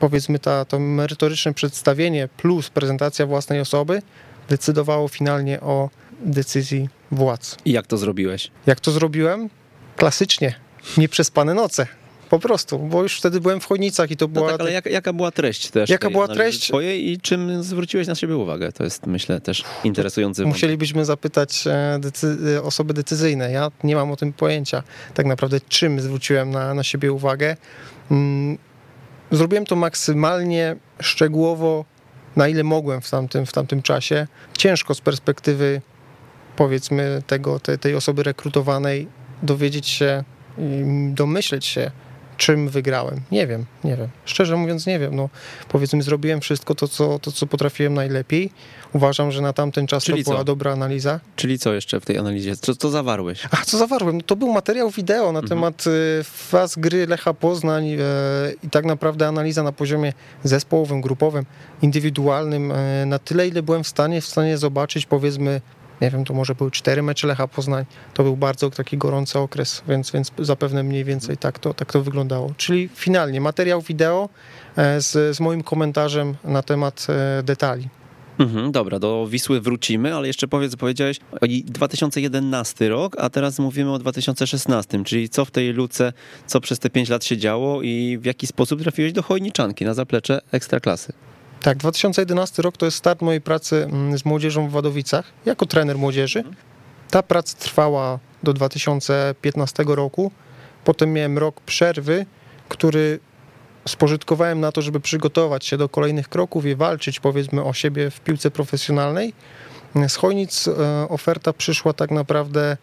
powiedzmy, 0.00 0.38
ta, 0.38 0.64
to 0.64 0.78
merytoryczne 0.78 1.54
przedstawienie 1.54 2.28
plus 2.36 2.70
prezentacja 2.70 3.26
własnej 3.26 3.60
osoby 3.60 4.02
decydowało 4.48 5.08
finalnie 5.08 5.60
o 5.60 5.90
decyzji 6.20 6.88
władz. 7.10 7.56
I 7.64 7.72
jak 7.72 7.86
to 7.86 7.96
zrobiłeś? 7.96 8.50
Jak 8.66 8.80
to 8.80 8.90
zrobiłem? 8.90 9.50
Klasycznie, 9.96 10.54
nieprzespane 10.96 11.54
noce. 11.54 11.86
Po 12.30 12.38
prostu, 12.38 12.78
bo 12.78 13.02
już 13.02 13.18
wtedy 13.18 13.40
byłem 13.40 13.60
w 13.60 13.64
Chojnicach 13.64 14.10
i 14.10 14.16
to 14.16 14.28
była... 14.28 14.46
No 14.46 14.52
tak, 14.52 14.60
ale 14.60 14.72
jaka, 14.72 14.90
jaka 14.90 15.12
była 15.12 15.30
treść 15.30 15.70
też? 15.70 15.90
Jaka 15.90 16.10
była 16.10 16.28
treść? 16.28 16.68
Twojej 16.68 17.10
i 17.10 17.20
czym 17.20 17.62
zwróciłeś 17.62 18.06
na 18.06 18.14
siebie 18.14 18.36
uwagę? 18.36 18.72
To 18.72 18.84
jest, 18.84 19.06
myślę, 19.06 19.40
też 19.40 19.64
interesujący. 19.84 20.46
Musielibyśmy 20.46 21.04
zapytać 21.04 21.66
e, 21.66 21.98
decy 22.00 22.36
e, 22.56 22.62
osoby 22.62 22.94
decyzyjne. 22.94 23.52
Ja 23.52 23.70
nie 23.84 23.94
mam 23.94 24.10
o 24.10 24.16
tym 24.16 24.32
pojęcia 24.32 24.82
tak 25.14 25.26
naprawdę, 25.26 25.60
czym 25.68 26.00
zwróciłem 26.00 26.50
na, 26.50 26.74
na 26.74 26.82
siebie 26.82 27.12
uwagę. 27.12 27.56
Mm, 28.10 28.58
zrobiłem 29.30 29.66
to 29.66 29.76
maksymalnie 29.76 30.76
szczegółowo, 31.00 31.84
na 32.36 32.48
ile 32.48 32.64
mogłem 32.64 33.00
w 33.00 33.10
tamtym, 33.10 33.46
w 33.46 33.52
tamtym 33.52 33.82
czasie. 33.82 34.26
Ciężko 34.58 34.94
z 34.94 35.00
perspektywy 35.00 35.80
powiedzmy 36.56 37.22
tego, 37.26 37.60
te, 37.60 37.78
tej 37.78 37.94
osoby 37.94 38.22
rekrutowanej 38.22 39.08
dowiedzieć 39.42 39.88
się 39.88 40.24
i 40.58 40.84
domyśleć 41.14 41.66
się, 41.66 41.90
czym 42.40 42.68
wygrałem. 42.68 43.20
Nie 43.32 43.46
wiem, 43.46 43.64
nie 43.84 43.96
wiem. 43.96 44.08
Szczerze 44.24 44.56
mówiąc, 44.56 44.86
nie 44.86 44.98
wiem. 44.98 45.16
No, 45.16 45.28
powiedzmy, 45.68 46.02
zrobiłem 46.02 46.40
wszystko 46.40 46.74
to, 46.74 46.88
co, 46.88 47.18
to, 47.18 47.32
co 47.32 47.46
potrafiłem 47.46 47.94
najlepiej. 47.94 48.52
Uważam, 48.92 49.32
że 49.32 49.42
na 49.42 49.52
tamten 49.52 49.86
czas 49.86 50.04
Czyli 50.04 50.24
to 50.24 50.30
była 50.30 50.40
co? 50.40 50.44
dobra 50.44 50.72
analiza. 50.72 51.20
Czyli 51.36 51.58
co 51.58 51.72
jeszcze 51.72 52.00
w 52.00 52.04
tej 52.04 52.18
analizie? 52.18 52.56
Co, 52.56 52.74
co 52.74 52.90
zawarłeś? 52.90 53.48
A, 53.50 53.56
co 53.56 53.78
zawarłem? 53.78 54.16
No, 54.16 54.22
to 54.26 54.36
był 54.36 54.52
materiał 54.52 54.90
wideo 54.90 55.32
na 55.32 55.38
mhm. 55.38 55.48
temat 55.48 55.86
y, 55.86 56.24
faz 56.24 56.78
gry 56.78 57.06
Lecha 57.06 57.34
Poznań 57.34 57.88
y, 57.88 57.98
i 58.62 58.70
tak 58.70 58.84
naprawdę 58.84 59.28
analiza 59.28 59.62
na 59.62 59.72
poziomie 59.72 60.12
zespołowym, 60.44 61.00
grupowym, 61.00 61.44
indywidualnym. 61.82 62.72
Y, 62.72 63.06
na 63.06 63.18
tyle, 63.18 63.48
ile 63.48 63.62
byłem 63.62 63.84
w 63.84 63.88
stanie, 63.88 64.20
w 64.20 64.26
stanie 64.26 64.58
zobaczyć, 64.58 65.06
powiedzmy, 65.06 65.60
nie 66.00 66.10
wiem, 66.10 66.24
to 66.24 66.34
może 66.34 66.54
były 66.54 66.70
cztery 66.70 67.02
mecze 67.02 67.26
Lecha 67.26 67.48
Poznań, 67.48 67.84
to 68.14 68.22
był 68.22 68.36
bardzo 68.36 68.70
taki 68.70 68.98
gorący 68.98 69.38
okres, 69.38 69.82
więc, 69.88 70.10
więc 70.10 70.32
zapewne 70.38 70.82
mniej 70.82 71.04
więcej 71.04 71.36
tak 71.36 71.58
to, 71.58 71.74
tak 71.74 71.92
to 71.92 72.02
wyglądało. 72.02 72.52
Czyli 72.56 72.88
finalnie 72.94 73.40
materiał 73.40 73.82
wideo 73.82 74.28
e, 74.76 75.00
z, 75.00 75.36
z 75.36 75.40
moim 75.40 75.62
komentarzem 75.62 76.36
na 76.44 76.62
temat 76.62 77.06
e, 77.08 77.42
detali. 77.42 77.88
Mhm, 78.38 78.72
dobra, 78.72 78.98
do 78.98 79.26
Wisły 79.30 79.60
wrócimy, 79.60 80.14
ale 80.14 80.26
jeszcze 80.26 80.48
powiedz, 80.48 80.76
powiedziałeś 80.76 81.18
o 81.32 81.46
2011 81.64 82.88
rok, 82.88 83.16
a 83.18 83.30
teraz 83.30 83.58
mówimy 83.58 83.92
o 83.92 83.98
2016, 83.98 85.04
czyli 85.04 85.28
co 85.28 85.44
w 85.44 85.50
tej 85.50 85.72
luce, 85.72 86.12
co 86.46 86.60
przez 86.60 86.78
te 86.78 86.90
5 86.90 87.08
lat 87.08 87.24
się 87.24 87.36
działo 87.36 87.82
i 87.82 88.18
w 88.20 88.24
jaki 88.24 88.46
sposób 88.46 88.82
trafiłeś 88.82 89.12
do 89.12 89.22
Chojniczanki 89.22 89.84
na 89.84 89.94
zaplecze 89.94 90.40
Ekstraklasy. 90.52 91.12
Tak, 91.62 91.78
2011 91.78 92.62
rok 92.62 92.76
to 92.76 92.86
jest 92.86 92.96
start 92.96 93.22
mojej 93.22 93.40
pracy 93.40 93.84
mm, 93.84 94.18
z 94.18 94.24
młodzieżą 94.24 94.68
w 94.68 94.72
Wadowicach 94.72 95.32
jako 95.46 95.66
trener 95.66 95.98
młodzieży. 95.98 96.44
Ta 97.10 97.22
praca 97.22 97.56
trwała 97.58 98.18
do 98.42 98.52
2015 98.52 99.84
roku. 99.86 100.30
Potem 100.84 101.12
miałem 101.12 101.38
rok 101.38 101.60
przerwy, 101.60 102.26
który 102.68 103.20
spożytkowałem 103.88 104.60
na 104.60 104.72
to, 104.72 104.82
żeby 104.82 105.00
przygotować 105.00 105.66
się 105.66 105.76
do 105.76 105.88
kolejnych 105.88 106.28
kroków 106.28 106.66
i 106.66 106.74
walczyć 106.74 107.20
powiedzmy 107.20 107.64
o 107.64 107.72
siebie 107.72 108.10
w 108.10 108.20
piłce 108.20 108.50
profesjonalnej. 108.50 109.32
Z 110.08 110.16
Chojnic 110.16 110.68
e, 110.68 110.72
oferta 111.08 111.52
przyszła 111.52 111.92
tak 111.92 112.10
naprawdę 112.10 112.76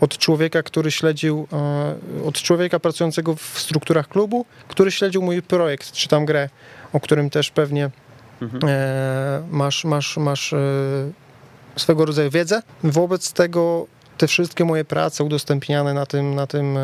od 0.00 0.18
człowieka, 0.18 0.62
który 0.62 0.90
śledził, 0.90 1.48
e, 1.52 2.24
od 2.24 2.42
człowieka 2.42 2.80
pracującego 2.80 3.36
w 3.36 3.58
strukturach 3.58 4.08
klubu, 4.08 4.46
który 4.68 4.90
śledził 4.90 5.22
mój 5.22 5.42
projekt, 5.42 5.92
czy 5.92 6.08
tam 6.08 6.24
grę, 6.24 6.48
o 6.92 7.00
którym 7.00 7.30
też 7.30 7.50
pewnie 7.50 7.90
mhm. 8.42 8.62
E, 8.66 9.42
masz, 9.50 9.84
masz, 9.84 10.16
masz 10.16 10.54
swego 11.76 12.04
rodzaju 12.04 12.30
wiedzę. 12.30 12.62
Wobec 12.84 13.32
tego 13.32 13.86
te 14.18 14.26
wszystkie 14.26 14.64
moje 14.64 14.84
prace 14.84 15.24
udostępniane 15.24 15.94
na 15.94 16.06
tym, 16.06 16.34
na 16.34 16.46
tym 16.46 16.78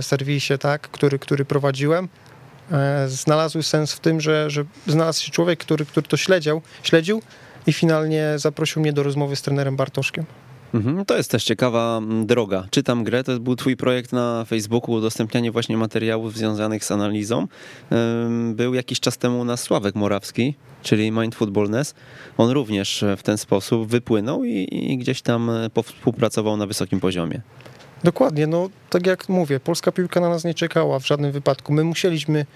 serwisie, 0.00 0.58
tak, 0.58 0.80
który, 0.80 1.18
który 1.18 1.44
prowadziłem, 1.44 2.08
E, 2.72 3.08
znalazły 3.08 3.62
sens 3.62 3.92
w 3.92 4.00
tym, 4.00 4.20
że, 4.20 4.50
że 4.50 4.64
znalazł 4.86 5.22
się 5.22 5.30
człowiek, 5.30 5.58
który, 5.58 5.86
który 5.86 6.08
to 6.08 6.16
śledził, 6.16 6.62
śledził 6.82 7.22
i 7.66 7.72
finalnie 7.72 8.32
zaprosił 8.36 8.82
mnie 8.82 8.92
do 8.92 9.02
rozmowy 9.02 9.36
z 9.36 9.42
trenerem 9.42 9.76
Bartoszkiem. 9.76 10.24
Mhm, 10.74 11.04
to 11.04 11.16
jest 11.16 11.30
też 11.30 11.44
ciekawa 11.44 11.98
mm, 11.98 12.26
droga. 12.26 12.66
Czytam 12.70 13.04
grę, 13.04 13.24
to 13.24 13.40
był 13.40 13.56
twój 13.56 13.76
projekt 13.76 14.12
na 14.12 14.44
Facebooku, 14.44 14.94
udostępnianie 14.94 15.52
właśnie 15.52 15.76
materiałów 15.76 16.36
związanych 16.36 16.84
z 16.84 16.90
analizą. 16.90 17.48
Był 18.54 18.74
jakiś 18.74 19.00
czas 19.00 19.18
temu 19.18 19.44
na 19.44 19.56
Sławek 19.56 19.94
Morawski, 19.94 20.54
czyli 20.82 21.10
Mind 21.10 21.34
Footballness. 21.34 21.94
On 22.36 22.50
również 22.50 23.04
w 23.16 23.22
ten 23.22 23.38
sposób 23.38 23.88
wypłynął 23.88 24.44
i, 24.44 24.68
i 24.70 24.98
gdzieś 24.98 25.22
tam 25.22 25.50
e, 25.50 25.68
współpracował 25.82 26.56
na 26.56 26.66
wysokim 26.66 27.00
poziomie. 27.00 27.40
Dokładnie, 28.04 28.46
no 28.46 28.68
tak 28.90 29.06
jak 29.06 29.28
mówię, 29.28 29.60
polska 29.60 29.92
piłka 29.92 30.20
na 30.20 30.28
nas 30.28 30.44
nie 30.44 30.54
czekała 30.54 30.98
w 30.98 31.06
żadnym 31.06 31.32
wypadku. 31.32 31.72
My 31.72 31.84
musieliśmy 31.84 32.38
e, 32.38 32.46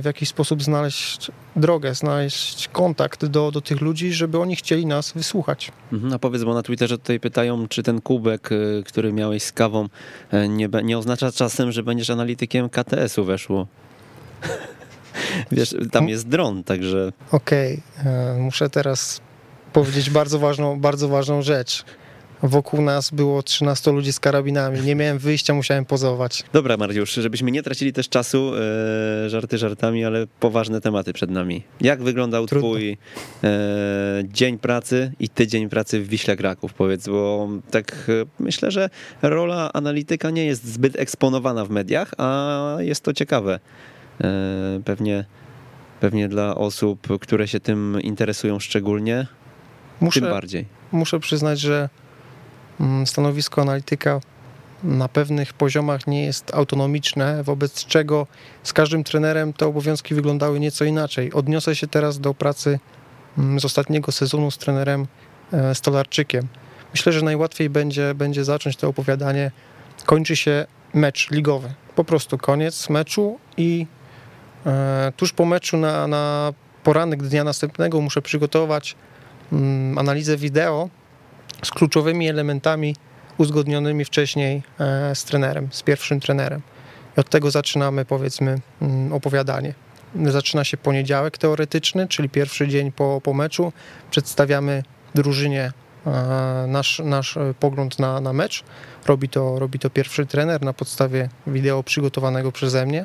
w 0.00 0.04
jakiś 0.04 0.28
sposób 0.28 0.62
znaleźć 0.62 1.30
drogę, 1.56 1.94
znaleźć 1.94 2.68
kontakt 2.68 3.24
do, 3.26 3.50
do 3.50 3.60
tych 3.60 3.80
ludzi, 3.80 4.12
żeby 4.12 4.38
oni 4.38 4.56
chcieli 4.56 4.86
nas 4.86 5.12
wysłuchać. 5.12 5.72
Mhm, 5.92 6.12
a 6.12 6.18
powiedz, 6.18 6.44
bo 6.44 6.54
na 6.54 6.62
Twitterze 6.62 6.98
tutaj 6.98 7.20
pytają, 7.20 7.68
czy 7.68 7.82
ten 7.82 8.00
kubek, 8.00 8.50
e, 8.52 8.82
który 8.82 9.12
miałeś 9.12 9.42
z 9.42 9.52
kawą, 9.52 9.88
e, 10.30 10.48
nie, 10.48 10.68
nie 10.84 10.98
oznacza 10.98 11.32
czasem, 11.32 11.72
że 11.72 11.82
będziesz 11.82 12.10
analitykiem 12.10 12.68
KTS-u 12.68 13.24
weszło. 13.24 13.66
Wiesz, 15.52 15.74
tam 15.92 16.08
jest 16.08 16.28
dron, 16.28 16.64
także... 16.64 17.12
Okej, 17.32 17.82
okay. 18.00 18.38
muszę 18.38 18.70
teraz 18.70 19.20
powiedzieć 19.72 20.10
bardzo 20.10 20.38
ważną, 20.38 20.80
bardzo 20.80 21.08
ważną 21.08 21.42
rzecz. 21.42 21.84
Wokół 22.42 22.82
nas 22.82 23.10
było 23.10 23.42
13 23.42 23.92
ludzi 23.92 24.12
z 24.12 24.20
karabinami. 24.20 24.80
Nie 24.80 24.94
miałem 24.94 25.18
wyjścia, 25.18 25.54
musiałem 25.54 25.84
pozować. 25.84 26.44
Dobra, 26.52 26.76
Mariusz, 26.76 27.14
żebyśmy 27.14 27.50
nie 27.50 27.62
tracili 27.62 27.92
też 27.92 28.08
czasu, 28.08 28.52
e, 29.24 29.30
żarty 29.30 29.58
żartami, 29.58 30.04
ale 30.04 30.26
poważne 30.40 30.80
tematy 30.80 31.12
przed 31.12 31.30
nami. 31.30 31.62
Jak 31.80 32.02
wyglądał 32.02 32.46
Trudno. 32.46 32.68
twój 32.68 32.98
e, 33.44 33.58
dzień 34.24 34.58
pracy 34.58 35.12
i 35.20 35.28
tydzień 35.28 35.68
pracy 35.68 36.00
w 36.00 36.08
Wiśle 36.08 36.36
Kraków, 36.36 36.74
powiedz, 36.74 37.08
bo 37.08 37.48
tak 37.70 38.06
e, 38.08 38.12
myślę, 38.38 38.70
że 38.70 38.90
rola 39.22 39.70
analityka 39.72 40.30
nie 40.30 40.44
jest 40.44 40.64
zbyt 40.64 40.98
eksponowana 40.98 41.64
w 41.64 41.70
mediach, 41.70 42.14
a 42.18 42.76
jest 42.78 43.04
to 43.04 43.12
ciekawe. 43.12 43.60
E, 44.20 44.80
pewnie, 44.84 45.24
pewnie 46.00 46.28
dla 46.28 46.54
osób, 46.54 47.08
które 47.20 47.48
się 47.48 47.60
tym 47.60 47.98
interesują 48.02 48.58
szczególnie, 48.58 49.26
muszę, 50.00 50.20
tym 50.20 50.30
bardziej. 50.30 50.66
Muszę 50.92 51.20
przyznać, 51.20 51.60
że 51.60 51.88
stanowisko 53.06 53.62
analityka 53.62 54.20
na 54.84 55.08
pewnych 55.08 55.52
poziomach 55.52 56.06
nie 56.06 56.24
jest 56.24 56.54
autonomiczne, 56.54 57.42
wobec 57.42 57.84
czego 57.84 58.26
z 58.62 58.72
każdym 58.72 59.04
trenerem 59.04 59.52
te 59.52 59.66
obowiązki 59.66 60.14
wyglądały 60.14 60.60
nieco 60.60 60.84
inaczej. 60.84 61.32
Odniosę 61.32 61.76
się 61.76 61.86
teraz 61.86 62.20
do 62.20 62.34
pracy 62.34 62.78
mm, 63.38 63.60
z 63.60 63.64
ostatniego 63.64 64.12
sezonu 64.12 64.50
z 64.50 64.58
trenerem 64.58 65.06
e, 65.52 65.74
Stolarczykiem. 65.74 66.48
Myślę, 66.94 67.12
że 67.12 67.22
najłatwiej 67.22 67.70
będzie, 67.70 68.14
będzie 68.14 68.44
zacząć 68.44 68.76
to 68.76 68.88
opowiadanie. 68.88 69.50
Kończy 70.06 70.36
się 70.36 70.66
mecz 70.94 71.30
ligowy. 71.30 71.74
Po 71.96 72.04
prostu 72.04 72.38
koniec 72.38 72.90
meczu 72.90 73.38
i 73.56 73.86
e, 74.66 75.12
tuż 75.16 75.32
po 75.32 75.44
meczu 75.44 75.76
na, 75.76 76.06
na 76.06 76.52
poranek 76.84 77.22
dnia 77.22 77.44
następnego 77.44 78.00
muszę 78.00 78.22
przygotować 78.22 78.96
mm, 79.52 79.98
analizę 79.98 80.36
wideo 80.36 80.88
z 81.62 81.70
kluczowymi 81.70 82.28
elementami 82.28 82.96
uzgodnionymi 83.38 84.04
wcześniej 84.04 84.62
e, 84.80 85.14
z 85.14 85.24
trenerem, 85.24 85.68
z 85.70 85.82
pierwszym 85.82 86.20
trenerem. 86.20 86.60
I 87.16 87.20
od 87.20 87.28
tego 87.28 87.50
zaczynamy, 87.50 88.04
powiedzmy, 88.04 88.58
mm, 88.82 89.12
opowiadanie. 89.12 89.74
Zaczyna 90.26 90.64
się 90.64 90.76
poniedziałek 90.76 91.38
teoretyczny, 91.38 92.08
czyli 92.08 92.28
pierwszy 92.28 92.68
dzień 92.68 92.92
po, 92.92 93.20
po 93.24 93.34
meczu. 93.34 93.72
Przedstawiamy 94.10 94.82
drużynie 95.14 95.72
e, 96.06 96.10
nasz, 96.68 97.02
nasz 97.04 97.38
pogląd 97.60 97.98
na, 97.98 98.20
na 98.20 98.32
mecz. 98.32 98.64
Robi 99.06 99.28
to, 99.28 99.58
robi 99.58 99.78
to 99.78 99.90
pierwszy 99.90 100.26
trener 100.26 100.62
na 100.62 100.72
podstawie 100.72 101.28
wideo 101.46 101.82
przygotowanego 101.82 102.52
przeze 102.52 102.86
mnie. 102.86 103.04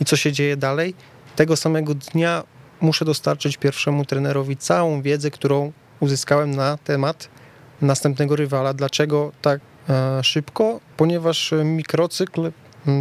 I 0.00 0.04
co 0.04 0.16
się 0.16 0.32
dzieje 0.32 0.56
dalej? 0.56 0.94
Tego 1.36 1.56
samego 1.56 1.94
dnia 1.94 2.42
muszę 2.80 3.04
dostarczyć 3.04 3.56
pierwszemu 3.56 4.04
trenerowi 4.04 4.56
całą 4.56 5.02
wiedzę, 5.02 5.30
którą 5.30 5.72
uzyskałem 6.00 6.50
na 6.50 6.76
temat 6.76 7.28
następnego 7.82 8.36
rywala. 8.36 8.74
Dlaczego 8.74 9.32
tak 9.42 9.60
e, 9.88 10.24
szybko? 10.24 10.80
Ponieważ 10.96 11.54
mikrocykl, 11.64 12.52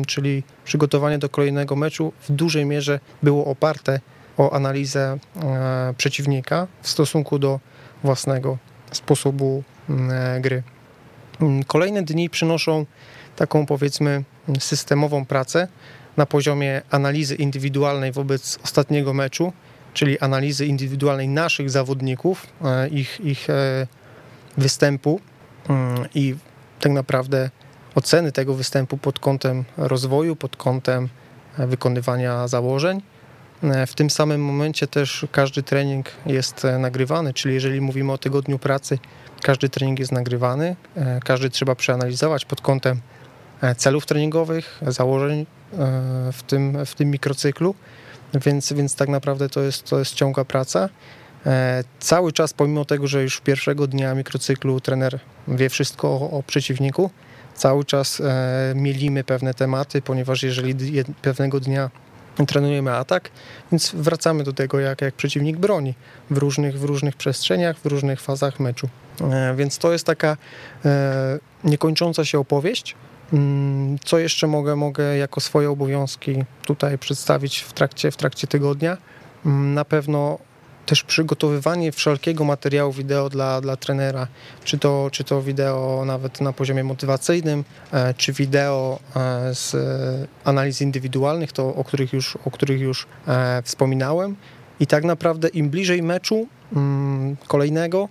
czyli 0.08 0.44
przygotowanie 0.64 1.18
do 1.18 1.30
kolejnego 1.30 1.76
meczu, 1.76 2.14
w 2.22 2.32
dużej 2.32 2.66
mierze 2.66 3.00
było 3.24 3.46
oparte 3.46 4.00
o 4.38 4.52
analizę 4.54 5.18
e, 5.36 5.94
przeciwnika 5.98 6.68
w 6.82 6.88
stosunku 6.88 7.40
do 7.40 7.60
własnego 8.04 8.58
sposobu 8.92 9.64
e, 9.90 10.40
gry. 10.42 10.64
Kolejne 11.68 12.04
dni 12.04 12.30
przynoszą 12.30 12.86
taką 13.36 13.66
powiedzmy 13.66 14.24
systemową 14.60 15.26
pracę 15.26 15.68
na 16.18 16.26
poziomie 16.26 16.82
analizy 16.92 17.36
indywidualnej 17.36 18.12
wobec 18.12 18.60
ostatniego 18.64 19.14
meczu, 19.14 19.54
czyli 19.94 20.20
analizy 20.20 20.66
indywidualnej 20.66 21.28
naszych 21.28 21.70
zawodników, 21.70 22.48
ich, 22.92 23.20
ich 23.24 23.48
występu 24.58 25.20
mm, 25.70 26.06
i 26.16 26.36
tak 26.80 26.92
naprawdę 26.92 27.50
oceny 27.96 28.32
tego 28.32 28.54
występu 28.54 28.98
pod 28.98 29.20
kątem 29.20 29.64
rozwoju, 29.78 30.36
pod 30.36 30.56
kątem 30.56 31.10
e, 31.58 31.68
wykonywania 31.68 32.48
założeń. 32.48 33.02
E, 33.64 33.88
w 33.88 33.96
tym 33.96 34.10
samym 34.10 34.46
momencie 34.46 34.88
też 34.88 35.26
każdy 35.32 35.64
trening 35.64 36.06
jest 36.26 36.66
e, 36.66 36.80
nagrywany, 36.80 37.34
czyli 37.34 37.54
jeżeli 37.54 37.82
mówimy 37.82 38.12
o 38.12 38.18
tygodniu 38.18 38.60
pracy, 38.60 39.00
każdy 39.42 39.70
trening 39.70 40.00
jest 40.00 40.12
nagrywany, 40.12 40.76
każdy 41.24 41.50
trzeba 41.50 41.76
przeanalizować 41.76 42.46
pod 42.46 42.62
kątem 42.62 43.02
celów 43.78 44.06
treningowych, 44.06 44.82
założeń 44.88 45.46
w 46.32 46.44
tym, 46.48 46.86
w 46.86 46.96
tym 46.96 47.12
mikrocyklu, 47.12 47.76
więc, 48.34 48.74
więc 48.74 48.96
tak 48.96 49.10
naprawdę 49.10 49.50
to 49.50 49.62
jest, 49.62 49.84
to 49.84 50.00
jest 50.00 50.14
ciągła 50.14 50.46
praca. 50.46 50.90
E, 51.46 51.84
cały 52.00 52.32
czas, 52.32 52.54
pomimo 52.54 52.86
tego, 52.86 53.08
że 53.08 53.24
już 53.24 53.42
pierwszego 53.42 53.88
dnia 53.88 54.16
mikrocyklu 54.16 54.82
trener 54.82 55.20
wie 55.48 55.70
wszystko 55.70 56.08
o, 56.08 56.32
o 56.32 56.44
przeciwniku, 56.44 57.10
cały 57.56 57.86
czas 57.86 58.22
e, 58.22 58.74
mielimy 58.76 59.24
pewne 59.24 59.54
tematy, 59.54 60.02
ponieważ 60.02 60.44
jeżeli 60.44 60.76
pewnego 61.22 61.60
dnia 61.60 61.90
trenujemy 62.48 62.92
atak, 62.92 63.30
więc 63.72 63.92
wracamy 63.96 64.44
do 64.44 64.54
tego, 64.54 64.80
jak, 64.80 65.02
jak 65.02 65.14
przeciwnik 65.14 65.58
broni 65.58 65.94
w 66.30 66.38
różnych, 66.38 66.80
w 66.80 66.84
różnych 66.84 67.16
przestrzeniach, 67.16 67.78
w 67.78 67.86
różnych 67.86 68.22
fazach 68.22 68.60
meczu. 68.60 68.90
E, 69.32 69.56
więc 69.56 69.78
to 69.78 69.92
jest 69.92 70.06
taka 70.06 70.38
niekończąca 71.64 72.26
się 72.26 72.40
opowieść. 72.40 72.96
Mm, 73.34 74.00
co 74.00 74.20
jeszcze 74.20 74.48
mogę, 74.48 74.76
mogę 74.76 75.18
jako 75.18 75.42
swoje 75.42 75.70
obowiązki 75.72 76.44
tutaj 76.66 76.98
przedstawić 76.98 77.60
w 77.60 77.74
trakcie, 77.74 78.12
w 78.12 78.18
trakcie 78.18 78.48
tygodnia? 78.48 78.98
Mm, 79.46 79.74
na 79.74 79.86
pewno 79.86 80.38
też 80.86 81.04
przygotowywanie 81.04 81.92
wszelkiego 81.92 82.44
materiału 82.44 82.92
wideo 82.92 83.30
dla, 83.30 83.62
dla 83.62 83.76
trenera, 83.76 84.28
czy 84.64 84.78
to, 84.78 85.10
czy 85.12 85.24
to 85.24 85.42
wideo 85.42 86.04
nawet 86.06 86.42
na 86.42 86.54
poziomie 86.54 86.84
motywacyjnym, 86.84 87.64
e, 87.92 88.14
czy 88.14 88.34
wideo 88.34 89.00
e, 89.16 89.56
z 89.56 89.76
analiz 90.44 90.82
indywidualnych, 90.82 91.52
to 91.52 91.76
o 91.76 91.84
których 91.84 92.14
już, 92.14 92.36
o 92.46 92.52
których 92.52 92.82
już 92.82 93.08
e, 93.28 93.62
wspominałem. 93.62 94.36
I 94.80 94.88
tak 94.88 95.04
naprawdę 95.04 95.48
im 95.48 95.70
bliżej 95.70 96.04
meczu, 96.04 96.48
mm, 96.76 97.38
kolejnego, 97.48 98.10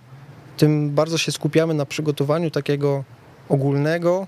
tym 0.57 0.91
bardziej 0.91 1.19
się 1.19 1.33
skupiamy 1.33 1.75
na 1.75 1.87
przygotowaniu 1.87 2.51
takiego 2.51 3.05
ogólnego 3.49 4.27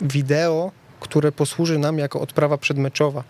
wideo, 0.00 0.72
które 1.00 1.32
posłuży 1.32 1.78
nam 1.78 1.98
jako 1.98 2.20
odprawa 2.20 2.58
przedmeczowa, 2.58 3.24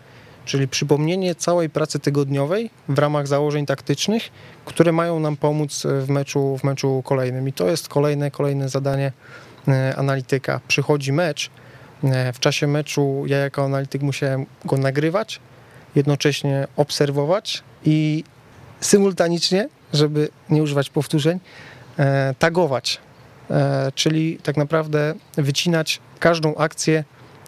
czyli 0.47 0.67
przypomnienie 0.67 1.35
całej 1.35 1.69
pracy 1.69 1.99
tygodniowej 1.99 2.69
w 2.89 2.99
ramach 2.99 3.27
założeń 3.27 3.65
taktycznych, 3.65 4.29
które 4.65 4.91
mają 4.91 5.19
nam 5.19 5.37
pomóc 5.37 5.83
w 6.01 6.09
meczu, 6.09 6.57
w 6.57 6.63
meczu 6.63 7.01
kolejnym. 7.05 7.47
I 7.47 7.53
to 7.53 7.67
jest 7.67 7.87
kolejne, 7.87 8.31
kolejne 8.31 8.69
zadanie 8.69 9.11
e, 9.67 9.95
analityka. 9.95 10.59
Przychodzi 10.67 11.13
mecz, 11.13 11.49
e, 12.03 12.33
w 12.33 12.39
czasie 12.39 12.67
meczu 12.67 13.23
ja 13.25 13.37
jako 13.37 13.65
analityk 13.65 14.01
musiałem 14.01 14.45
go 14.65 14.77
nagrywać, 14.77 15.39
jednocześnie 15.95 16.67
obserwować 16.75 17.63
i 17.85 18.23
symultanicznie, 18.81 19.69
żeby 19.93 20.29
nie 20.49 20.63
używać 20.63 20.89
powtórzeń, 20.89 21.39
e, 21.99 22.35
tagować, 22.39 22.99
czyli 23.95 24.37
tak 24.43 24.57
naprawdę 24.57 25.13
wycinać 25.37 25.99
każdą 26.19 26.55
akcję 26.55 27.03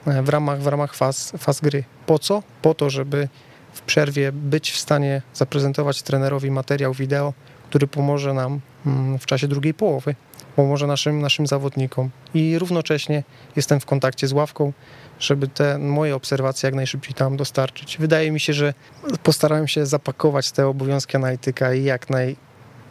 w 0.05 0.29
ramach, 0.29 0.61
w 0.61 0.67
ramach 0.67 0.95
faz, 0.95 1.33
faz 1.37 1.61
gry. 1.61 1.83
Po 2.05 2.19
co? 2.19 2.43
Po 2.61 2.73
to, 2.73 2.89
żeby 2.89 3.27
w 3.73 3.81
przerwie 3.81 4.31
być 4.31 4.71
w 4.71 4.77
stanie 4.77 5.21
zaprezentować 5.33 6.01
trenerowi 6.01 6.51
materiał 6.51 6.93
wideo, 6.93 7.33
który 7.69 7.87
pomoże 7.87 8.33
nam 8.33 8.59
mm, 8.85 9.19
w 9.19 9.25
czasie 9.25 9.47
drugiej 9.47 9.73
połowy, 9.73 10.15
pomoże 10.55 10.87
naszym, 10.87 11.21
naszym 11.21 11.47
zawodnikom. 11.47 12.09
I 12.33 12.59
równocześnie 12.59 13.23
jestem 13.55 13.79
w 13.79 13.85
kontakcie 13.85 14.27
z 14.27 14.33
ławką, 14.33 14.73
żeby 15.19 15.47
te 15.47 15.77
moje 15.77 16.15
obserwacje 16.15 16.67
jak 16.67 16.75
najszybciej 16.75 17.13
tam 17.13 17.37
dostarczyć. 17.37 17.97
Wydaje 17.97 18.31
mi 18.31 18.39
się, 18.39 18.53
że 18.53 18.73
postarałem 19.23 19.67
się 19.67 19.85
zapakować 19.85 20.51
te 20.51 20.67
obowiązki 20.67 21.17
analityka 21.17 21.73
i 21.73 21.83
jak 21.83 22.09
naj, 22.09 22.35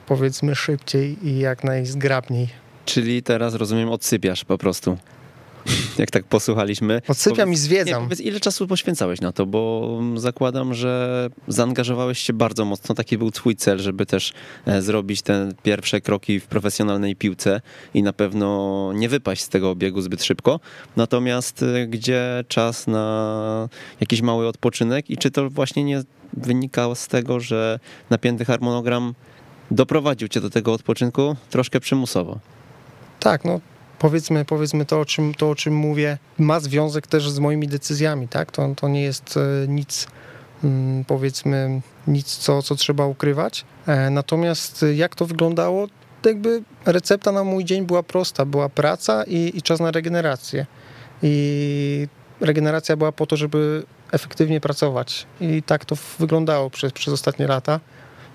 powiedzmy, 0.07 0.55
szybciej 0.55 1.27
i 1.29 1.39
jak 1.39 1.65
najzgrabniej. 1.65 2.49
Czyli 2.85 3.23
teraz 3.23 3.55
rozumiem, 3.55 3.89
odsypiasz 3.89 4.45
po 4.45 4.59
prostu. 4.59 4.99
jak 5.99 6.11
tak 6.11 6.25
posłuchaliśmy. 6.25 7.03
Odsypiam 7.09 7.53
i 7.53 7.57
zwiedzam. 7.57 8.03
Nie, 8.03 8.09
powiedz, 8.09 8.21
ile 8.21 8.41
czasu 8.41 8.67
poświęcałeś 8.67 9.21
na 9.21 9.33
to, 9.33 9.47
bo 9.47 10.01
zakładam, 10.17 10.75
że 10.75 11.31
zaangażowałeś 11.49 12.19
się 12.19 12.33
bardzo 12.33 12.65
mocno. 12.65 12.95
Taki 12.95 13.19
był 13.19 13.31
twój 13.31 13.57
cel, 13.57 13.79
żeby 13.79 14.07
też 14.07 14.33
e, 14.67 14.83
zrobić 14.83 15.23
te 15.23 15.49
pierwsze 15.63 16.01
kroki 16.01 16.41
w 16.41 16.47
profesjonalnej 16.47 17.17
piłce 17.17 17.61
i 17.95 18.03
na 18.03 18.13
pewno 18.13 18.93
nie 18.95 19.09
wypaść 19.09 19.43
z 19.43 19.49
tego 19.49 19.71
obiegu 19.71 20.01
zbyt 20.01 20.25
szybko. 20.25 20.61
Natomiast 20.97 21.63
e, 21.63 21.87
gdzie 21.87 22.45
czas 22.49 22.87
na 22.87 23.69
jakiś 24.01 24.23
mały 24.23 24.49
odpoczynek 24.49 25.11
i 25.11 25.17
czy 25.17 25.31
to 25.31 25.51
właśnie 25.51 25.85
nie 25.85 26.03
wynikało 26.33 26.95
z 26.95 27.09
tego, 27.09 27.41
że 27.41 27.79
napięty 28.11 28.45
harmonogram 28.45 29.15
doprowadził 29.71 30.29
cię 30.29 30.41
do 30.41 30.51
tego 30.51 30.73
odpoczynku 30.73 31.37
troszkę 31.51 31.81
przymusowo? 31.81 32.39
Tak, 33.21 33.45
no 33.45 33.61
powiedzmy, 33.99 34.45
powiedzmy 34.45 34.85
to, 34.85 35.01
o 35.01 35.05
czym, 35.05 35.35
to, 35.35 35.51
o 35.51 35.55
czym 35.55 35.75
mówię, 35.75 36.19
ma 36.39 36.61
związek 36.61 37.07
też 37.07 37.31
z 37.31 37.39
moimi 37.39 37.69
decyzjami, 37.69 38.29
tak? 38.29 38.53
To, 38.53 38.75
to 38.77 38.89
nie 38.89 39.03
jest 39.03 39.37
e, 39.37 39.69
nic, 39.69 40.07
mm, 40.65 41.05
powiedzmy, 41.05 41.81
nic, 42.07 42.37
co, 42.37 42.63
co 42.63 42.75
trzeba 42.75 43.07
ukrywać. 43.07 43.65
E, 43.87 44.11
natomiast 44.11 44.85
jak 44.95 45.15
to 45.15 45.27
wyglądało? 45.27 45.87
Jakby 46.25 46.63
recepta 46.87 47.33
na 47.33 47.45
mój 47.45 47.65
dzień 47.65 47.87
była 47.87 48.03
prosta. 48.03 48.45
Była 48.45 48.69
praca 48.69 49.25
i, 49.25 49.53
i 49.55 49.63
czas 49.63 49.81
na 49.81 49.91
regenerację. 49.91 50.67
I 51.23 52.09
regeneracja 52.41 52.97
była 52.97 53.13
po 53.13 53.27
to, 53.27 53.37
żeby 53.37 53.83
efektywnie 54.13 54.61
pracować. 54.61 55.27
I 55.41 55.63
tak 55.63 55.85
to 55.85 55.97
wyglądało 56.19 56.71
przez, 56.71 56.93
przez 56.93 57.15
ostatnie 57.15 57.47
lata. 57.47 57.81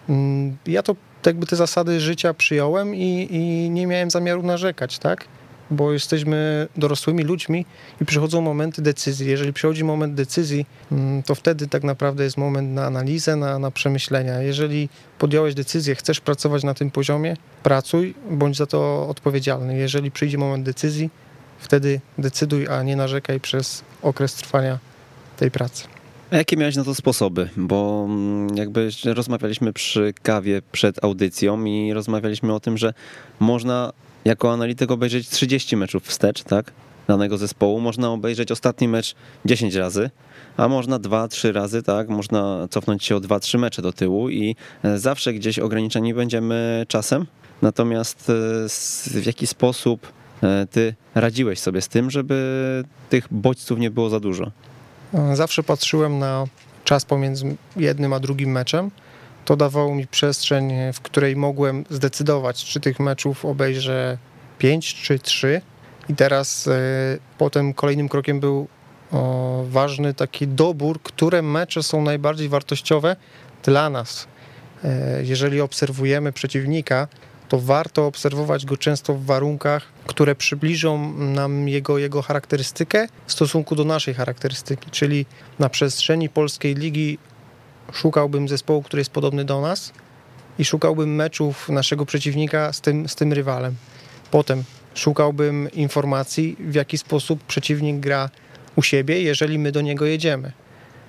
Mm, 0.10 0.58
ja 0.66 0.84
to 0.84 0.96
jakby 1.26 1.46
te 1.46 1.56
zasady 1.56 2.00
życia 2.00 2.34
przyjąłem 2.34 2.96
i, 2.96 3.28
i 3.32 3.70
nie 3.70 3.88
miałem 3.88 4.12
zamiaru 4.12 4.44
narzekać, 4.44 5.00
tak? 5.00 5.26
Bo 5.74 5.94
jesteśmy 5.94 6.68
dorosłymi 6.78 7.24
ludźmi 7.24 7.66
i 8.02 8.06
przychodzą 8.06 8.42
momenty 8.42 8.82
decyzji. 8.82 9.28
Jeżeli 9.28 9.54
przychodzi 9.54 9.84
moment 9.84 10.16
decyzji, 10.16 10.66
mm, 10.92 11.24
to 11.24 11.36
wtedy 11.36 11.68
tak 11.68 11.84
naprawdę 11.84 12.24
jest 12.24 12.38
moment 12.38 12.74
na 12.74 12.86
analizę, 12.86 13.36
na, 13.36 13.60
na 13.60 13.72
przemyślenia. 13.72 14.42
Jeżeli 14.42 14.90
podjąłeś 15.20 15.56
decyzję, 15.56 15.96
chcesz 15.96 16.20
pracować 16.20 16.64
na 16.64 16.74
tym 16.74 16.92
poziomie, 16.92 17.38
pracuj, 17.64 18.14
bądź 18.32 18.58
za 18.58 18.66
to 18.66 19.08
odpowiedzialny. 19.10 19.78
Jeżeli 19.78 20.12
przyjdzie 20.12 20.38
moment 20.38 20.66
decyzji, 20.66 21.10
wtedy 21.60 22.02
decyduj, 22.18 22.68
a 22.68 22.84
nie 22.84 22.96
narzekaj 22.96 23.40
przez 23.40 23.84
okres 24.02 24.34
trwania 24.34 24.80
tej 25.38 25.52
pracy. 25.52 25.84
A 26.32 26.38
jakie 26.38 26.58
miałeś 26.58 26.76
na 26.76 26.84
to 26.84 26.96
sposoby? 26.96 27.50
Bo 27.58 28.06
mm, 28.10 28.58
jakby 28.58 28.90
rozmawialiśmy 29.06 29.74
przy 29.74 30.14
kawie 30.24 30.62
przed 30.72 31.04
audycją 31.04 31.66
i 31.66 31.94
rozmawialiśmy 31.94 32.54
o 32.54 32.60
tym, 32.60 32.78
że 32.78 32.94
można 33.40 33.94
jako 34.26 34.54
analityk 34.54 34.92
obejrzeć 34.92 35.30
30 35.30 35.78
meczów 35.78 36.04
wstecz, 36.04 36.44
tak? 36.44 36.72
Danego 37.08 37.38
zespołu. 37.38 37.80
Można 37.80 38.10
obejrzeć 38.10 38.52
ostatni 38.52 38.88
mecz 38.88 39.16
10 39.46 39.76
razy, 39.76 40.10
a 40.58 40.68
można 40.68 41.00
2-3 41.00 41.52
razy, 41.52 41.84
tak? 41.84 42.10
Można 42.10 42.68
cofnąć 42.70 43.04
się 43.04 43.16
o 43.16 43.20
2-3 43.20 43.60
mecze 43.60 43.82
do 43.82 43.94
tyłu 43.94 44.30
i 44.30 44.56
e, 44.84 45.00
zawsze 45.00 45.34
gdzieś 45.34 45.60
ograniczeni 45.60 46.14
będziemy 46.14 46.86
czasem. 46.88 47.26
Natomiast 47.62 48.30
e, 48.30 48.34
w 49.22 49.26
jaki 49.26 49.48
sposób 49.48 50.08
e, 50.44 50.68
ty 50.72 50.96
radziłeś 51.16 51.60
sobie 51.60 51.82
z 51.82 51.88
tym, 51.88 52.12
żeby 52.12 52.84
tych 53.10 53.28
bodźców 53.32 53.80
nie 53.80 53.92
było 53.92 54.10
za 54.10 54.20
dużo? 54.20 54.52
Zawsze 55.34 55.64
patrzyłem 55.64 56.20
na 56.20 56.46
czas 56.84 57.06
pomiędzy 57.06 57.56
jednym 57.76 58.14
a 58.14 58.20
drugim 58.20 58.52
meczem 58.52 58.92
to 59.46 59.56
dawało 59.56 59.96
mi 59.96 60.08
przestrzeń, 60.08 60.74
w 60.94 61.02
której 61.02 61.36
mogłem 61.36 61.86
zdecydować, 61.90 62.66
czy 62.66 62.80
tych 62.80 63.00
meczów 63.00 63.46
obejrzę 63.46 64.18
5 64.58 64.96
czy 64.96 65.20
3. 65.20 65.62
I 66.10 66.16
teraz 66.16 66.68
y, 66.68 66.72
potem 67.38 67.74
kolejnym 67.74 68.10
krokiem 68.10 68.40
był 68.40 68.68
o, 69.12 69.64
ważny 69.70 70.14
taki 70.14 70.48
dobór, 70.48 71.02
które 71.04 71.42
mecze 71.42 71.84
są 71.84 72.02
najbardziej 72.02 72.50
wartościowe 72.50 73.16
dla 73.64 73.90
nas. 73.90 74.28
Y, 74.84 74.88
jeżeli 75.24 75.62
obserwujemy 75.62 76.32
przeciwnika, 76.32 77.08
to 77.50 77.60
warto 77.60 78.08
obserwować 78.08 78.66
go 78.66 78.78
często 78.78 79.14
w 79.14 79.26
warunkach, 79.26 79.84
które 80.08 80.36
przybliżą 80.36 81.14
nam 81.18 81.70
jego, 81.70 81.98
jego 81.98 82.22
charakterystykę 82.22 83.08
w 83.28 83.32
stosunku 83.32 83.76
do 83.76 83.84
naszej 83.84 84.14
charakterystyki. 84.14 84.92
Czyli 84.92 85.26
na 85.60 85.70
przestrzeni 85.70 86.30
polskiej 86.30 86.76
ligi 86.76 87.18
szukałbym 87.92 88.48
zespołu, 88.48 88.84
który 88.84 89.02
jest 89.02 89.12
podobny 89.12 89.46
do 89.46 89.62
nas 89.62 89.94
i 90.60 90.66
szukałbym 90.66 91.16
meczów 91.16 91.70
naszego 91.70 92.06
przeciwnika 92.06 92.74
z 92.74 92.82
tym, 92.82 93.10
z 93.10 93.16
tym 93.16 93.34
rywalem. 93.34 93.76
Potem 94.32 94.64
szukałbym 94.96 95.72
informacji, 95.72 96.56
w 96.60 96.76
jaki 96.76 96.98
sposób 96.98 97.44
przeciwnik 97.44 98.00
gra 98.00 98.30
u 98.76 98.82
siebie, 98.82 99.22
jeżeli 99.22 99.60
my 99.60 99.72
do 99.72 99.82
niego 99.82 100.06
jedziemy. 100.06 100.52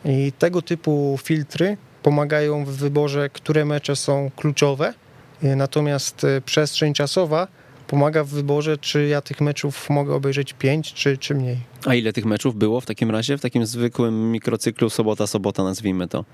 I 0.04 0.32
tego 0.38 0.62
typu 0.62 1.18
filtry 1.22 1.76
pomagają 2.02 2.64
w 2.64 2.70
wyborze, 2.70 3.28
które 3.28 3.64
mecze 3.64 3.96
są 3.96 4.30
kluczowe, 4.36 4.94
natomiast 5.42 6.24
e, 6.24 6.40
przestrzeń 6.40 6.94
czasowa 6.94 7.48
pomaga 7.86 8.24
w 8.24 8.28
wyborze, 8.28 8.78
czy 8.78 9.06
ja 9.06 9.20
tych 9.20 9.40
meczów 9.40 9.90
mogę 9.90 10.14
obejrzeć 10.14 10.52
5 10.52 10.92
czy, 10.92 11.18
czy 11.18 11.34
mniej. 11.34 11.56
A 11.86 11.94
ile 11.94 12.12
tych 12.12 12.24
meczów 12.24 12.56
było 12.56 12.80
w 12.80 12.86
takim 12.86 13.10
razie, 13.10 13.38
w 13.38 13.40
takim 13.40 13.66
zwykłym 13.66 14.32
mikrocyklu 14.32 14.88
sobota-sobota, 14.88 15.64
nazwijmy 15.64 16.08
to? 16.08 16.24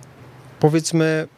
Powiedzmy 0.60 1.28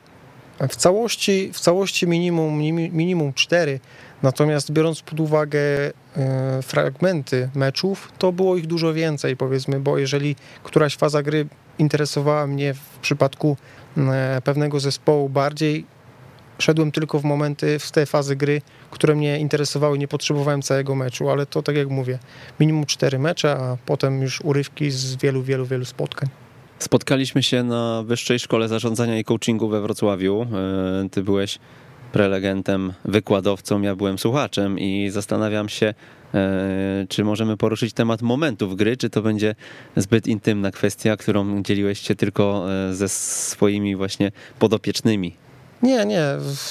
w 0.69 0.77
całości, 0.77 1.51
w 1.53 1.61
całości 1.61 2.07
minimum, 2.07 2.59
minimum 2.93 3.33
4, 3.33 3.81
natomiast 4.23 4.73
biorąc 4.73 5.03
pod 5.03 5.21
uwagę 5.21 5.61
e, 5.61 5.93
fragmenty 6.63 7.51
meczów, 7.55 8.13
to 8.19 8.33
było 8.33 8.57
ich 8.57 8.67
dużo 8.67 8.95
więcej, 8.95 9.37
powiedzmy, 9.37 9.81
bo 9.81 9.99
jeżeli 9.99 10.37
któraś 10.63 10.97
faza 10.97 11.23
gry 11.23 11.47
interesowała 11.79 12.47
mnie 12.47 12.75
w 12.75 12.99
przypadku 12.99 13.57
e, 13.97 14.41
pewnego 14.45 14.81
zespołu 14.81 15.29
bardziej, 15.29 15.87
szedłem 16.59 16.93
tylko 16.93 17.19
w 17.19 17.25
momenty, 17.25 17.79
w 17.79 17.91
te 17.91 18.07
fazy 18.07 18.37
gry, 18.37 18.63
które 18.91 19.15
mnie 19.15 19.39
interesowały, 19.39 19.99
nie 19.99 20.09
potrzebowałem 20.09 20.63
całego 20.63 20.95
meczu, 20.95 21.31
ale 21.31 21.47
to 21.47 21.63
tak 21.63 21.77
jak 21.77 21.89
mówię, 21.89 22.19
minimum 22.61 22.87
cztery 22.87 23.19
mecze, 23.19 23.57
a 23.57 23.77
potem 23.87 24.23
już 24.23 24.41
urywki 24.41 24.91
z 24.91 25.17
wielu, 25.17 25.43
wielu, 25.43 25.67
wielu 25.67 25.85
spotkań. 25.85 26.42
Spotkaliśmy 26.83 27.43
się 27.43 27.63
na 27.63 28.03
Wyższej 28.07 28.39
Szkole 28.39 28.69
Zarządzania 28.69 29.19
i 29.19 29.25
Coachingu 29.25 29.69
we 29.69 29.81
Wrocławiu. 29.81 30.47
E, 31.05 31.09
ty 31.09 31.23
byłeś 31.23 31.59
prelegentem, 32.13 32.93
wykładowcą, 33.05 33.83
ja 33.83 33.97
byłem 33.97 34.19
słuchaczem 34.19 34.79
i 34.79 35.11
zastanawiam 35.11 35.69
się, 35.69 35.95
e, 36.35 37.07
czy 37.09 37.25
możemy 37.25 37.57
poruszyć 37.57 37.93
temat 37.93 38.23
momentów 38.23 38.77
gry, 38.77 38.97
czy 38.97 39.11
to 39.11 39.23
będzie 39.23 39.55
zbyt 39.97 40.27
intymna 40.27 40.71
kwestia, 40.71 41.17
którą 41.17 41.63
dzieliłeś 41.63 41.99
się 41.99 42.15
tylko 42.15 42.67
e, 42.73 42.95
ze 42.95 43.09
swoimi 43.09 43.97
właśnie 43.97 44.33
podopiecznymi. 44.59 45.37
Nie, 45.83 46.07
nie. 46.07 46.25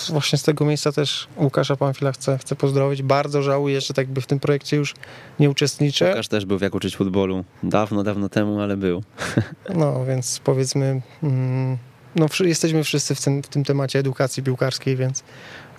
Właśnie 0.10 0.38
z 0.38 0.44
tego 0.44 0.66
miejsca 0.66 0.92
też 0.92 1.28
Łukasza 1.38 1.76
Panfila 1.76 2.12
chcę, 2.12 2.38
chcę 2.38 2.56
pozdrowić. 2.56 3.04
Bardzo 3.04 3.42
żałuję, 3.42 3.82
że 3.82 3.94
tak 3.94 4.08
by 4.08 4.22
w 4.22 4.28
tym 4.28 4.40
projekcie 4.40 4.78
już 4.78 4.94
nie 5.40 5.50
uczestniczę. 5.50 6.10
Łukasz 6.10 6.28
też 6.28 6.46
był 6.46 6.58
w 6.58 6.62
Jak 6.62 6.76
uczyć 6.76 6.96
futbolu. 6.96 7.44
Dawno, 7.64 8.04
dawno 8.04 8.30
temu, 8.30 8.62
ale 8.62 8.78
był. 8.78 9.04
No, 9.76 10.06
więc 10.06 10.40
powiedzmy... 10.44 11.02
Mm, 11.24 11.78
no, 12.16 12.28
jesteśmy 12.40 12.84
wszyscy 12.84 13.16
w 13.16 13.22
tym, 13.22 13.44
w 13.44 13.48
tym 13.48 13.64
temacie 13.64 14.00
edukacji 14.00 14.44
piłkarskiej, 14.44 14.96
więc, 14.96 15.24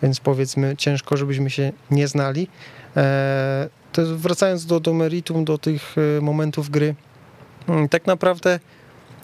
więc 0.02 0.20
powiedzmy 0.20 0.76
ciężko, 0.76 1.16
żebyśmy 1.16 1.50
się 1.50 1.72
nie 1.90 2.08
znali. 2.08 2.48
E, 2.96 3.68
to 3.92 4.02
wracając 4.16 4.66
do, 4.66 4.80
do 4.80 4.94
meritum, 4.94 5.44
do 5.44 5.58
tych 5.58 5.94
e, 6.18 6.20
momentów 6.20 6.70
gry, 6.70 6.94
mm, 7.68 7.88
tak 7.88 8.06
naprawdę 8.06 8.60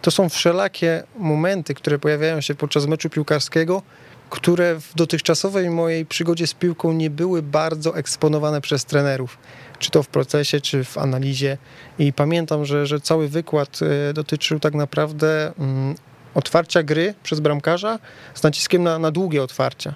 to 0.02 0.10
są 0.10 0.28
wszelakie 0.28 1.02
momenty, 1.18 1.74
które 1.74 1.98
pojawiają 1.98 2.40
się 2.40 2.54
podczas 2.54 2.86
meczu 2.86 3.10
piłkarskiego, 3.10 3.82
które 4.30 4.80
w 4.80 4.94
dotychczasowej 4.94 5.70
mojej 5.70 6.06
przygodzie 6.06 6.46
z 6.46 6.54
piłką 6.54 6.92
nie 6.92 7.10
były 7.10 7.42
bardzo 7.42 7.96
eksponowane 7.96 8.60
przez 8.60 8.84
trenerów, 8.84 9.38
czy 9.78 9.90
to 9.90 10.02
w 10.02 10.08
procesie, 10.08 10.60
czy 10.60 10.84
w 10.84 10.98
analizie. 10.98 11.58
I 11.98 12.12
pamiętam, 12.12 12.64
że, 12.64 12.86
że 12.86 13.00
cały 13.00 13.28
wykład 13.28 13.78
e, 14.10 14.12
dotyczył 14.12 14.60
tak 14.60 14.74
naprawdę 14.74 15.52
mm, 15.58 15.94
otwarcia 16.34 16.82
gry 16.82 17.14
przez 17.22 17.40
bramkarza 17.40 17.98
z 18.34 18.42
naciskiem 18.42 18.82
na, 18.82 18.98
na 18.98 19.10
długie 19.10 19.42
otwarcia. 19.42 19.94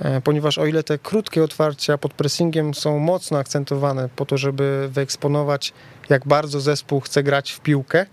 E, 0.00 0.20
ponieważ 0.20 0.58
o 0.58 0.66
ile 0.66 0.82
te 0.82 0.98
krótkie 0.98 1.44
otwarcia 1.44 1.98
pod 1.98 2.14
pressingiem 2.14 2.74
są 2.74 2.98
mocno 2.98 3.38
akcentowane 3.38 4.08
po 4.16 4.26
to, 4.26 4.38
żeby 4.38 4.88
wyeksponować, 4.92 5.72
jak 6.08 6.26
bardzo 6.26 6.60
zespół 6.60 7.00
chce 7.00 7.22
grać 7.22 7.52
w 7.52 7.60
piłkę, 7.60 8.06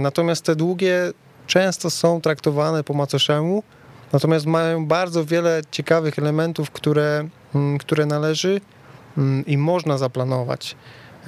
natomiast 0.00 0.44
te 0.44 0.56
długie 0.56 1.12
często 1.46 1.90
są 1.90 2.20
traktowane 2.20 2.84
po 2.84 2.94
macoszemu, 2.94 3.62
natomiast 4.12 4.46
mają 4.46 4.86
bardzo 4.86 5.24
wiele 5.24 5.62
ciekawych 5.70 6.18
elementów, 6.18 6.70
które, 6.70 7.28
mm, 7.54 7.78
które 7.78 8.06
należy 8.06 8.60
mm, 9.18 9.46
i 9.46 9.58
można 9.58 9.98
zaplanować. 9.98 10.76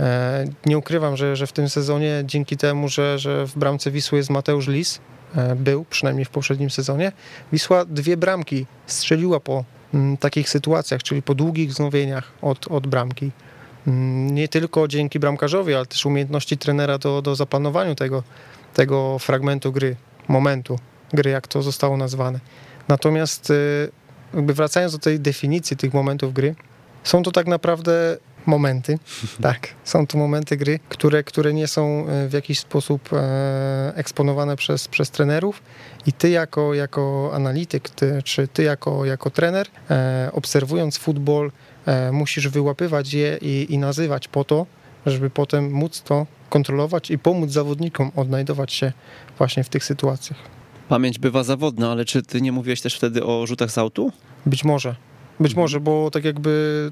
E, 0.00 0.44
nie 0.66 0.78
ukrywam, 0.78 1.16
że, 1.16 1.36
że 1.36 1.46
w 1.46 1.52
tym 1.52 1.68
sezonie 1.68 2.22
dzięki 2.24 2.56
temu, 2.56 2.88
że, 2.88 3.18
że 3.18 3.46
w 3.46 3.58
bramce 3.58 3.90
Wisły 3.90 4.18
jest 4.18 4.30
Mateusz 4.30 4.68
Lis, 4.68 5.00
E, 5.36 5.56
był, 5.56 5.84
przynajmniej 5.90 6.24
w 6.24 6.30
poprzednim 6.30 6.70
sezonie. 6.70 7.12
Wisła 7.52 7.84
dwie 7.84 8.16
bramki 8.16 8.66
strzeliła 8.86 9.40
po 9.40 9.64
mm, 9.94 10.16
takich 10.16 10.48
sytuacjach, 10.48 11.02
czyli 11.02 11.22
po 11.22 11.34
długich 11.34 11.70
wznowieniach 11.70 12.32
od, 12.42 12.68
od 12.68 12.86
bramki. 12.86 13.30
Mm, 13.86 14.34
nie 14.34 14.48
tylko 14.48 14.88
dzięki 14.88 15.18
bramkarzowi, 15.18 15.74
ale 15.74 15.86
też 15.86 16.06
umiejętności 16.06 16.58
trenera 16.58 16.98
do, 16.98 17.22
do 17.22 17.34
zaplanowania 17.34 17.94
tego, 17.94 18.22
tego 18.74 19.18
fragmentu 19.18 19.72
gry, 19.72 19.96
momentu 20.28 20.78
gry, 21.12 21.30
jak 21.30 21.48
to 21.48 21.62
zostało 21.62 21.96
nazwane. 21.96 22.40
Natomiast 22.88 23.50
e, 23.50 23.54
jakby 24.34 24.54
wracając 24.54 24.92
do 24.92 24.98
tej 24.98 25.20
definicji 25.20 25.76
tych 25.76 25.94
momentów 25.94 26.34
gry, 26.34 26.54
są 27.04 27.22
to 27.22 27.30
tak 27.30 27.46
naprawdę 27.46 28.18
momenty. 28.46 28.98
Tak, 29.42 29.68
są 29.84 30.06
to 30.06 30.18
momenty 30.18 30.56
gry, 30.56 30.80
które, 30.88 31.24
które 31.24 31.54
nie 31.54 31.66
są 31.66 32.06
e, 32.08 32.28
w 32.28 32.32
jakiś 32.32 32.58
sposób 32.58 33.12
e, 33.12 33.92
eksponowane 33.94 34.56
przez, 34.56 34.88
przez 34.88 35.10
trenerów 35.10 35.62
i 36.06 36.12
ty 36.12 36.30
jako, 36.30 36.74
jako 36.74 37.30
analityk, 37.34 37.88
ty, 37.88 38.22
czy 38.24 38.48
ty 38.48 38.62
jako, 38.62 39.04
jako 39.04 39.30
trener, 39.30 39.66
e, 39.90 40.30
obserwując 40.32 40.98
futbol, 40.98 41.50
musisz 42.12 42.48
wyłapywać 42.48 43.14
je 43.14 43.38
i, 43.42 43.66
i 43.70 43.78
nazywać 43.78 44.28
po 44.28 44.44
to, 44.44 44.66
żeby 45.06 45.30
potem 45.30 45.72
móc 45.72 46.02
to 46.02 46.26
kontrolować 46.50 47.10
i 47.10 47.18
pomóc 47.18 47.50
zawodnikom 47.50 48.10
odnajdować 48.16 48.72
się 48.72 48.92
właśnie 49.38 49.64
w 49.64 49.68
tych 49.68 49.84
sytuacjach. 49.84 50.38
Pamięć 50.88 51.18
bywa 51.18 51.44
zawodna, 51.44 51.92
ale 51.92 52.04
czy 52.04 52.22
ty 52.22 52.40
nie 52.40 52.52
mówiłeś 52.52 52.80
też 52.80 52.96
wtedy 52.96 53.24
o 53.24 53.46
rzutach 53.46 53.70
z 53.70 53.78
autu? 53.78 54.12
Być 54.46 54.64
może. 54.64 54.94
Być 55.40 55.52
mhm. 55.52 55.64
może, 55.64 55.80
bo 55.80 56.10
tak 56.10 56.24
jakby 56.24 56.90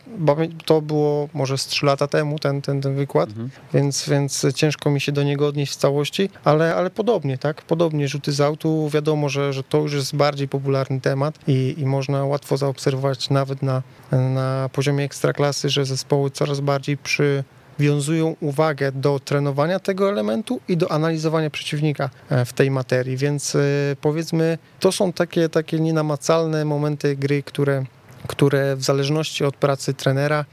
to 0.65 0.81
było 0.81 1.29
może 1.35 1.59
z 1.59 1.67
3 1.67 1.87
lata 1.87 2.07
temu 2.07 2.39
ten, 2.39 2.63
ten, 2.63 2.81
ten 2.81 2.95
wykład, 2.95 3.29
mhm. 3.29 3.51
więc, 3.75 4.09
więc 4.09 4.47
ciężko 4.55 4.91
mi 4.91 5.01
się 5.01 5.13
do 5.13 5.23
niego 5.23 5.47
odnieść 5.47 5.73
w 5.73 5.77
całości, 5.77 6.31
ale, 6.45 6.75
ale 6.75 6.91
podobnie, 6.91 7.39
tak? 7.39 7.63
Podobnie 7.63 8.09
rzuty 8.09 8.33
z 8.33 8.41
autu, 8.41 8.91
wiadomo, 8.93 9.29
że, 9.29 9.53
że 9.53 9.63
to 9.63 9.79
już 9.79 9.93
jest 9.93 10.17
bardziej 10.17 10.49
popularny 10.49 11.01
temat 11.01 11.39
i, 11.47 11.75
i 11.79 11.87
można 11.87 12.25
łatwo 12.25 12.57
zaobserwować 12.57 13.31
nawet 13.31 13.63
na, 13.63 13.83
na 14.13 14.71
poziomie 14.73 15.05
ekstraklasy, 15.05 15.71
że 15.71 15.85
zespoły 15.85 16.31
coraz 16.31 16.61
bardziej 16.61 16.97
przy 16.97 17.45
wiązują 17.79 18.37
uwagę 18.41 18.93
do 18.93 19.21
trenowania 19.21 19.81
tego 19.81 20.09
elementu 20.09 20.61
i 20.69 20.77
do 20.77 20.93
analizowania 20.93 21.51
przeciwnika 21.51 22.11
e, 22.31 22.45
w 22.45 22.53
tej 22.53 22.71
materii, 22.71 23.17
więc 23.17 23.55
e, 23.55 23.61
powiedzmy, 24.01 24.59
to 24.81 24.93
są 24.93 25.13
takie, 25.13 25.49
takie 25.49 25.81
nienamacalne 25.81 26.65
momenty 26.65 27.17
gry, 27.17 27.43
które 27.43 27.85
które 28.27 28.77
w 28.77 28.83
zależności 28.83 29.45
od 29.45 29.57
pracy 29.57 29.95
trenera 29.95 30.45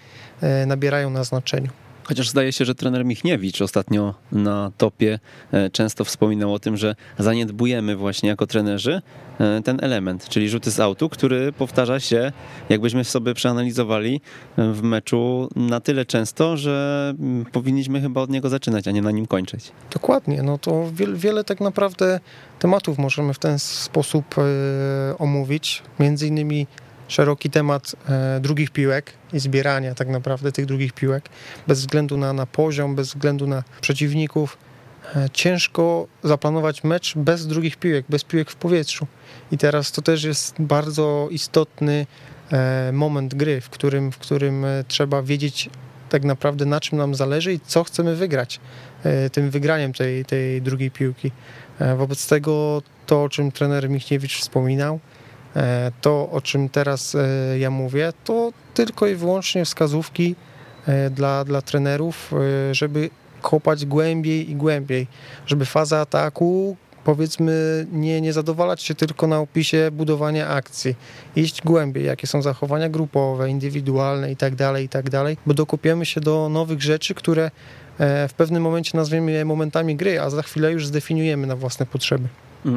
e, 0.42 0.66
nabierają 0.66 1.10
na 1.10 1.24
znaczeniu. 1.24 1.70
Chociaż 2.04 2.30
zdaje 2.30 2.52
się, 2.52 2.66
że 2.66 2.76
trener 2.76 3.06
Michniewicz 3.06 3.62
ostatnio 3.62 4.14
na 4.32 4.72
topie 4.78 5.20
e, 5.52 5.70
często 5.70 6.06
wspominał 6.06 6.54
o 6.54 6.60
tym, 6.60 6.78
że 6.78 6.96
zaniedbujemy 7.20 7.96
właśnie 7.96 8.30
jako 8.30 8.48
trenerzy 8.48 9.02
e, 9.40 9.62
ten 9.62 9.78
element, 9.82 10.30
czyli 10.30 10.50
rzuty 10.50 10.72
z 10.72 10.80
autu, 10.80 11.10
który 11.10 11.52
powtarza 11.52 12.00
się, 12.00 12.32
jakbyśmy 12.70 13.04
sobie 13.04 13.34
przeanalizowali 13.34 14.22
w 14.58 14.82
meczu 14.82 15.50
na 15.56 15.80
tyle 15.80 16.06
często, 16.06 16.58
że 16.58 17.14
mm, 17.20 17.46
powinniśmy 17.46 18.02
chyba 18.02 18.22
od 18.22 18.30
niego 18.30 18.50
zaczynać, 18.50 18.88
a 18.88 18.92
nie 18.92 19.02
na 19.02 19.12
nim 19.12 19.26
kończyć. 19.26 19.72
Dokładnie, 19.92 20.44
no 20.44 20.58
to 20.58 20.92
wiele, 20.94 21.18
wiele 21.18 21.44
tak 21.44 21.62
naprawdę 21.62 22.20
tematów 22.60 22.98
możemy 22.98 23.34
w 23.34 23.40
ten 23.40 23.60
sposób 23.60 24.36
omówić, 25.20 25.84
między 26.00 26.28
innymi 26.28 26.68
szeroki 27.08 27.50
temat 27.50 27.96
e, 28.10 28.40
drugich 28.40 28.72
piłek 28.72 29.14
i 29.34 29.40
zbierania 29.40 29.96
tak 29.96 30.08
naprawdę 30.08 30.52
tych 30.52 30.66
drugich 30.66 30.94
piłek, 30.94 31.30
bez 31.68 31.80
względu 31.80 32.18
na, 32.18 32.34
na 32.34 32.46
poziom, 32.46 32.96
bez 32.96 33.08
względu 33.08 33.48
na 33.48 33.64
przeciwników. 33.82 34.58
E, 35.16 35.30
ciężko 35.34 36.08
zaplanować 36.24 36.84
mecz 36.84 37.14
bez 37.18 37.48
drugich 37.48 37.78
piłek, 37.78 38.06
bez 38.10 38.24
piłek 38.24 38.52
w 38.52 38.56
powietrzu. 38.56 39.08
I 39.52 39.58
teraz 39.58 39.92
to 39.92 40.02
też 40.02 40.24
jest 40.24 40.56
bardzo 40.60 41.28
istotny 41.32 42.06
e, 42.52 42.92
moment 42.94 43.36
gry, 43.36 43.62
w 43.62 43.70
którym, 43.70 44.12
w 44.12 44.18
którym 44.18 44.66
trzeba 44.88 45.22
wiedzieć 45.22 45.70
tak 46.10 46.24
naprawdę 46.24 46.66
na 46.66 46.80
czym 46.80 46.98
nam 46.98 47.16
zależy 47.16 47.54
i 47.54 47.60
co 47.60 47.84
chcemy 47.84 48.16
wygrać 48.16 48.60
tym 49.32 49.50
wygraniem 49.50 49.94
tej, 49.94 50.26
tej 50.26 50.62
drugiej 50.62 50.92
piłki. 50.92 51.32
Wobec 51.98 52.28
tego 52.28 52.82
to, 53.06 53.24
o 53.24 53.30
czym 53.30 53.52
trener 53.52 53.90
Michniewicz 53.90 54.38
wspominał, 54.38 55.00
to, 56.02 56.30
o 56.32 56.42
czym 56.42 56.70
teraz 56.70 57.16
e, 57.16 57.60
ja 57.60 57.70
mówię, 57.70 58.14
to 58.24 58.52
tylko 58.74 59.08
i 59.08 59.16
wyłącznie 59.16 59.66
wskazówki 59.66 60.36
e, 60.88 61.10
dla, 61.10 61.46
dla 61.46 61.62
trenerów, 61.62 62.32
żeby 62.72 63.10
kopać 63.42 63.86
głębiej 63.86 64.52
i 64.52 64.56
głębiej, 64.56 65.08
żeby 65.46 65.66
faza 65.66 66.00
ataku 66.00 66.78
powiedzmy 67.04 67.88
nie, 67.92 68.22
nie 68.22 68.34
zadowalać 68.34 68.84
się 68.84 68.96
tylko 68.96 69.28
na 69.28 69.40
opisie 69.40 69.90
budowania 69.92 70.48
akcji, 70.48 70.96
iść 71.36 71.62
głębiej, 71.62 72.06
jakie 72.06 72.28
są 72.28 72.42
zachowania 72.42 72.90
grupowe, 72.90 73.50
indywidualne 73.50 74.32
i 74.32 74.36
tak 74.36 74.56
dalej, 74.56 74.86
i 74.86 74.90
tak 74.90 75.10
bo 75.46 75.54
dokupiemy 75.54 76.06
się 76.06 76.22
do 76.22 76.50
nowych 76.50 76.82
rzeczy, 76.82 77.14
które 77.14 77.52
w 78.00 78.34
pewnym 78.38 78.64
momencie 78.64 78.98
nazwiemy 78.98 79.32
je 79.32 79.46
momentami 79.46 79.96
gry, 79.96 80.22
a 80.22 80.30
za 80.30 80.42
chwilę 80.42 80.72
już 80.72 80.88
zdefiniujemy 80.88 81.48
na 81.48 81.56
własne 81.56 81.86
potrzeby. 81.86 82.28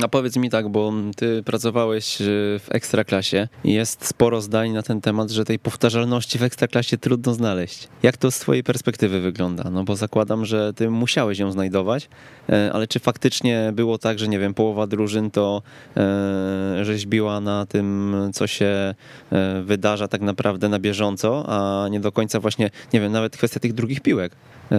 A 0.02 0.08
powiedz 0.08 0.36
mi 0.36 0.50
tak, 0.50 0.68
bo 0.68 0.92
ty 1.16 1.42
pracowałeś 1.42 2.20
y, 2.20 2.24
w 2.60 2.66
ekstraklasie 2.70 3.48
jest 3.64 4.06
sporo 4.06 4.40
zdań 4.40 4.70
na 4.70 4.82
ten 4.82 5.00
temat, 5.00 5.30
że 5.30 5.44
tej 5.44 5.58
powtarzalności 5.58 6.38
w 6.38 6.42
ekstraklasie 6.42 6.98
trudno 6.98 7.34
znaleźć. 7.34 7.88
Jak 8.02 8.16
to 8.16 8.30
z 8.30 8.38
twojej 8.38 8.64
perspektywy 8.64 9.20
wygląda? 9.20 9.70
No 9.70 9.84
bo 9.84 9.96
zakładam, 9.96 10.44
że 10.44 10.72
ty 10.72 10.90
musiałeś 10.90 11.38
ją 11.38 11.52
znajdować, 11.52 12.08
e, 12.48 12.70
ale 12.72 12.86
czy 12.86 12.98
faktycznie 12.98 13.72
było 13.74 13.98
tak, 13.98 14.18
że 14.18 14.28
nie 14.28 14.38
wiem, 14.38 14.54
połowa 14.54 14.86
drużyn 14.86 15.30
to 15.30 15.62
e, 15.96 16.84
rzeźbiła 16.84 17.40
na 17.40 17.66
tym, 17.66 18.14
co 18.34 18.46
się 18.46 18.94
e, 19.32 19.62
wydarza 19.62 20.08
tak 20.08 20.20
naprawdę 20.20 20.68
na 20.68 20.78
bieżąco, 20.78 21.44
a 21.48 21.88
nie 21.88 22.00
do 22.00 22.12
końca 22.12 22.40
właśnie, 22.40 22.70
nie 22.92 23.00
wiem, 23.00 23.12
nawet 23.12 23.36
kwestia 23.36 23.60
tych 23.60 23.72
drugich 23.72 24.00
piłek, 24.00 24.32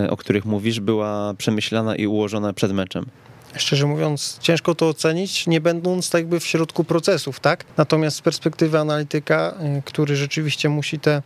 o 0.10 0.18
których 0.18 0.46
mówisz, 0.46 0.80
była 0.80 1.34
przemyślana 1.38 1.96
i 1.96 2.08
ułożona 2.08 2.54
przed 2.54 2.72
meczem? 2.72 3.06
Szczerze 3.56 3.86
mówiąc, 3.86 4.38
ciężko 4.42 4.76
to 4.76 4.90
ocenić, 4.90 5.48
nie 5.48 5.62
będąc 5.62 6.10
tak 6.10 6.22
jakby 6.22 6.40
w 6.40 6.46
środku 6.46 6.84
procesów, 6.84 7.40
tak? 7.40 7.66
Natomiast 7.78 8.18
z 8.18 8.22
perspektywy 8.22 8.80
analityka, 8.80 9.54
y, 9.78 9.82
który 9.86 10.16
rzeczywiście 10.16 10.70
musi 10.70 11.00
tę 11.00 11.22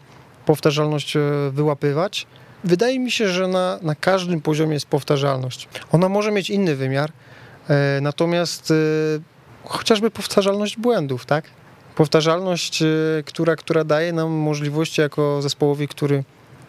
powtarzalność 0.46 1.16
y, 1.16 1.20
wyłapywać, 1.52 2.28
wydaje 2.64 3.00
mi 3.00 3.12
się, 3.12 3.30
że 3.30 3.48
na, 3.48 3.80
na 3.82 3.96
każdym 3.96 4.42
poziomie 4.42 4.74
jest 4.74 4.86
powtarzalność. 4.86 5.68
Ona 5.92 6.10
może 6.10 6.32
mieć 6.32 6.50
inny 6.50 6.76
wymiar, 6.76 7.10
y, 7.10 8.02
natomiast 8.02 8.74
chociażby 9.66 10.12
powtarzalność 10.12 10.78
błędów, 10.78 11.26
tak? 11.26 11.46
Powtarzalność, 11.96 12.84
która, 13.26 13.56
która 13.56 13.84
daje 13.84 14.14
nam 14.14 14.32
możliwości 14.32 15.02
jako 15.02 15.42
zespołowi, 15.42 15.88
który 15.88 16.24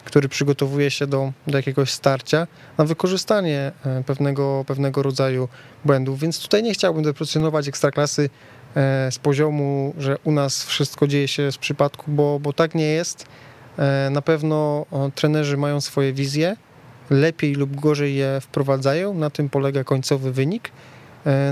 który 0.05 0.29
przygotowuje 0.29 0.91
się 0.91 1.07
do, 1.07 1.31
do 1.47 1.57
jakiegoś 1.57 1.91
starcia, 1.91 2.47
na 2.77 2.85
wykorzystanie 2.85 3.71
e, 3.85 4.03
pewnego, 4.03 4.63
pewnego 4.67 5.03
rodzaju 5.03 5.47
błędów. 5.85 6.19
Więc 6.19 6.39
tutaj 6.39 6.63
nie 6.63 6.73
chciałbym 6.73 7.03
deprecjonować 7.03 7.67
ekstraklasy 7.67 8.29
e, 8.75 9.11
z 9.11 9.19
poziomu, 9.19 9.93
że 9.97 10.17
u 10.23 10.31
nas 10.31 10.63
wszystko 10.63 11.07
dzieje 11.07 11.27
się 11.27 11.51
z 11.51 11.57
przypadku, 11.57 12.11
bo, 12.11 12.39
bo 12.39 12.53
tak 12.53 12.75
nie 12.75 12.85
jest. 12.85 13.25
E, 13.77 14.09
na 14.09 14.21
pewno 14.21 14.85
trenerzy 15.15 15.57
mają 15.57 15.81
swoje 15.81 16.13
wizje, 16.13 16.55
lepiej 17.09 17.55
lub 17.55 17.75
gorzej 17.75 18.15
je 18.15 18.41
wprowadzają, 18.41 19.13
na 19.13 19.29
tym 19.29 19.49
polega 19.49 19.83
końcowy 19.83 20.31
wynik. 20.31 20.71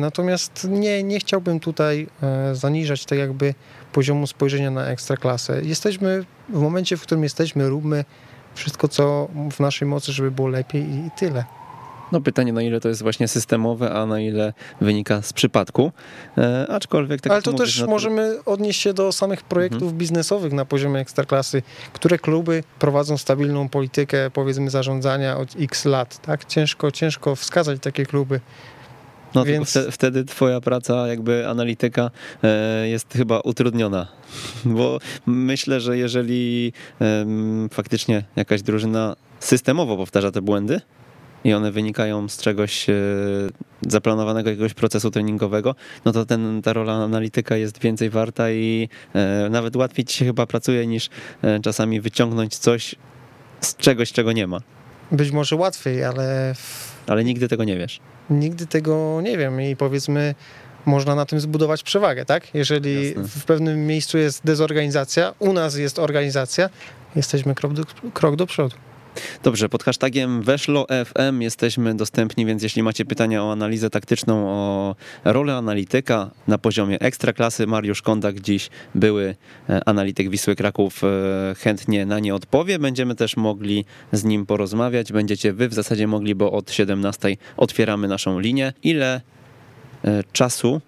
Natomiast 0.02 0.68
nie, 0.70 1.04
nie 1.04 1.20
chciałbym 1.20 1.60
tutaj 1.60 2.08
zaniżać 2.54 3.06
tak 3.06 3.20
jakby 3.20 3.54
poziomu 3.94 4.28
spojrzenia 4.28 4.72
na 4.72 4.86
ekstraklasę. 4.86 5.62
Jesteśmy 5.64 6.26
w 6.50 6.62
momencie, 6.62 6.98
w 6.98 7.02
którym 7.02 7.24
jesteśmy, 7.24 7.70
róbmy 7.70 8.06
wszystko, 8.56 8.88
co 8.88 9.28
w 9.52 9.60
naszej 9.60 9.88
mocy, 9.88 10.12
żeby 10.12 10.32
było 10.32 10.48
lepiej 10.48 10.82
i 10.84 11.10
tyle. 11.18 11.44
No 12.12 12.22
pytanie, 12.22 12.54
na 12.54 12.62
ile 12.62 12.80
to 12.80 12.90
jest 12.90 13.02
właśnie 13.02 13.28
systemowe, 13.28 13.94
a 13.94 14.06
na 14.06 14.20
ile 14.20 14.54
wynika 14.82 15.22
z 15.22 15.34
przypadku. 15.34 15.92
E, 16.38 16.68
aczkolwiek 16.70 17.22
tak 17.22 17.32
Ale 17.32 17.42
to 17.42 17.54
też 17.54 17.84
możemy 17.88 18.44
odnieść 18.46 18.82
się 18.82 18.94
do 18.94 19.12
samych 19.12 19.44
projektów 19.44 19.82
mhm. 19.82 19.98
biznesowych 19.98 20.54
na 20.54 20.66
poziomie 20.66 21.00
ekstraklasy, 21.00 21.62
które 21.94 22.20
kluby 22.20 22.64
prowadzą 22.80 23.18
stabilną 23.18 23.70
politykę, 23.70 24.32
powiedzmy, 24.34 24.70
zarządzania 24.70 25.38
od 25.38 25.50
x 25.60 25.86
lat. 25.86 26.22
Tak? 26.22 26.46
Ciężko, 26.46 26.92
ciężko 26.92 27.36
wskazać 27.36 27.80
takie 27.82 28.06
kluby. 28.06 28.40
No 29.36 29.46
Więc... 29.46 29.70
wtedy, 29.70 29.92
wtedy 29.92 30.26
twoja 30.26 30.62
praca 30.62 31.08
jakby 31.08 31.48
analityka 31.48 32.12
e, 32.44 32.88
jest 32.88 33.14
chyba 33.14 33.40
utrudniona, 33.40 34.08
bo 34.66 35.00
myślę, 35.26 35.82
że 35.82 35.98
jeżeli 35.98 36.74
faktycznie 37.72 38.24
jakaś 38.36 38.62
drużyna 38.62 39.16
systemowo 39.40 39.98
powtarza 39.98 40.32
te 40.32 40.42
błędy, 40.42 40.82
i 41.44 41.54
one 41.54 41.72
wynikają 41.72 42.30
z 42.30 42.38
czegoś 42.38 42.90
e, 42.90 42.94
zaplanowanego 43.88 44.50
jakiegoś 44.50 44.74
procesu 44.74 45.12
treningowego, 45.12 45.76
no 46.06 46.12
to 46.12 46.26
ten, 46.26 46.62
ta 46.62 46.74
rola 46.74 46.94
analityka 46.94 47.56
jest 47.56 47.80
więcej 47.80 48.10
warta 48.10 48.52
i 48.52 48.90
e, 49.14 49.50
nawet 49.50 49.76
łatwiej 49.76 50.06
ci 50.06 50.18
się 50.18 50.26
chyba 50.26 50.46
pracuje 50.46 50.88
niż 50.88 51.10
czasami 51.64 52.02
wyciągnąć 52.02 52.58
coś 52.58 52.96
z 53.62 53.76
czegoś, 53.76 54.12
czego 54.12 54.32
nie 54.32 54.48
ma. 54.48 54.60
Być 55.12 55.32
może 55.32 55.56
łatwiej, 55.56 56.04
ale... 56.04 56.56
Ale 57.12 57.24
nigdy 57.24 57.48
tego 57.48 57.64
nie 57.64 57.78
wiesz. 57.78 58.00
Nigdy 58.30 58.68
tego 58.68 59.22
nie 59.22 59.38
wiem 59.38 59.62
i 59.62 59.76
powiedzmy 59.76 60.36
można 60.86 61.16
na 61.16 61.26
tym 61.26 61.40
zbudować 61.40 61.84
przewagę, 61.84 62.26
tak? 62.26 62.56
Jeżeli 62.56 63.08
Jasne. 63.08 63.24
w 63.24 63.46
pewnym 63.46 63.88
miejscu 63.88 64.18
jest 64.18 64.46
dezorganizacja, 64.46 65.34
u 65.40 65.54
nas 65.54 65.76
jest 65.76 66.00
organizacja, 66.00 66.70
jesteśmy 67.16 67.56
krok 67.56 67.74
do, 67.74 67.84
krok 68.14 68.36
do 68.36 68.46
przodu. 68.46 68.76
Dobrze, 69.44 69.70
pod 69.70 69.84
hashtagiem 69.84 70.42
Weszlo 70.42 70.86
FM 71.06 71.42
jesteśmy 71.42 71.96
dostępni, 71.96 72.46
więc 72.46 72.64
jeśli 72.64 72.84
macie 72.84 73.06
pytania 73.06 73.44
o 73.44 73.52
analizę 73.52 73.90
taktyczną, 73.90 74.50
o 74.50 74.96
rolę 75.24 75.56
analityka 75.56 76.32
na 76.48 76.58
poziomie 76.58 77.00
ekstraklasy, 77.00 77.68
Mariusz 77.68 78.02
Kondak 78.02 78.40
dziś 78.40 78.70
były 78.96 79.36
e, 79.70 79.82
analityk 79.90 80.30
Wisły 80.30 80.56
Kraków 80.56 81.04
e, 81.04 81.08
chętnie 81.56 82.06
na 82.06 82.20
nie 82.20 82.36
odpowie. 82.36 82.80
Będziemy 82.80 83.16
też 83.16 83.38
mogli 83.38 83.86
z 84.12 84.24
nim 84.24 84.46
porozmawiać. 84.46 85.12
Będziecie 85.12 85.54
wy 85.54 85.70
w 85.70 85.74
zasadzie 85.74 86.08
mogli, 86.08 86.36
bo 86.36 86.52
od 86.52 86.72
17 86.72 87.38
otwieramy 87.58 88.08
naszą 88.08 88.40
linię. 88.40 88.74
Ile 88.84 89.22
e, 90.06 90.24
czasu 90.34 90.82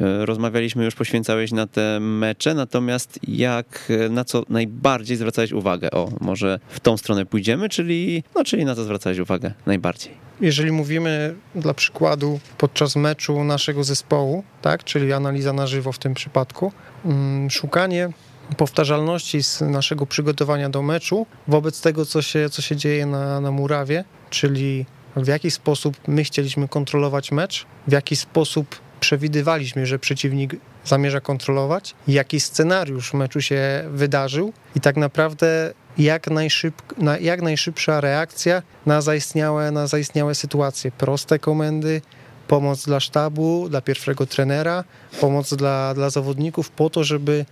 rozmawialiśmy 0.00 0.84
już, 0.84 0.94
poświęcałeś 0.94 1.52
na 1.52 1.66
te 1.66 2.00
mecze, 2.00 2.54
natomiast 2.54 3.18
jak, 3.28 3.88
e, 4.06 4.08
na 4.08 4.24
co 4.24 4.42
najbardziej 4.48 5.16
zwracałeś 5.16 5.52
uwagę? 5.52 5.90
O, 5.90 6.08
może 6.20 6.58
w 6.68 6.80
tą 6.80 6.96
stronę 6.96 7.26
pójdziemy, 7.26 7.68
czyli, 7.68 8.24
no, 8.34 8.44
czyli 8.44 8.64
na 8.64 8.74
co 8.74 8.84
zwracałeś 8.84 9.18
uwagę 9.18 9.52
najbardziej? 9.66 10.26
Jeżeli 10.40 10.72
mówimy 10.72 11.34
dla 11.54 11.74
przykładu 11.74 12.40
podczas 12.58 12.96
meczu 12.96 13.44
naszego 13.44 13.84
zespołu, 13.84 14.44
tak, 14.62 14.84
czyli 14.84 15.12
analiza 15.12 15.52
na 15.52 15.66
żywo 15.66 15.92
w 15.92 15.98
tym 15.98 16.14
przypadku, 16.14 16.72
mm, 17.04 17.50
szukanie 17.50 18.08
powtarzalności 18.56 19.42
z 19.42 19.60
naszego 19.60 20.06
przygotowania 20.06 20.68
do 20.68 20.82
meczu 20.82 21.26
wobec 21.48 21.80
tego, 21.80 22.06
co 22.06 22.22
się, 22.22 22.50
co 22.50 22.62
się 22.62 22.76
dzieje 22.76 23.06
na, 23.06 23.40
na 23.40 23.50
murawie, 23.50 24.04
czyli 24.30 24.86
w 25.16 25.26
jaki 25.26 25.50
sposób 25.50 25.96
my 26.08 26.24
chcieliśmy 26.24 26.68
kontrolować 26.68 27.32
mecz, 27.32 27.66
w 27.86 27.92
jaki 27.92 28.16
sposób 28.16 28.85
przewidywaliśmy, 29.00 29.86
że 29.86 29.98
przeciwnik 29.98 30.56
zamierza 30.84 31.20
kontrolować, 31.20 31.94
jaki 32.08 32.40
scenariusz 32.40 33.14
meczu 33.14 33.40
się 33.40 33.84
wydarzył 33.90 34.52
i 34.74 34.80
tak 34.80 34.96
naprawdę 34.96 35.72
jak, 35.98 36.30
najszyb, 36.30 36.74
jak 37.20 37.42
najszybsza 37.42 38.00
reakcja 38.00 38.62
na 38.86 39.00
zaistniałe, 39.00 39.70
na 39.70 39.86
zaistniałe 39.86 40.34
sytuacje. 40.34 40.90
Proste 40.90 41.38
komendy, 41.38 42.02
pomoc 42.48 42.84
dla 42.84 43.00
sztabu, 43.00 43.68
dla 43.68 43.80
pierwszego 43.80 44.26
trenera, 44.26 44.84
pomoc 45.20 45.54
dla, 45.54 45.94
dla 45.94 46.10
zawodników 46.10 46.70
po 46.70 46.90
to, 46.90 47.04
żeby 47.04 47.44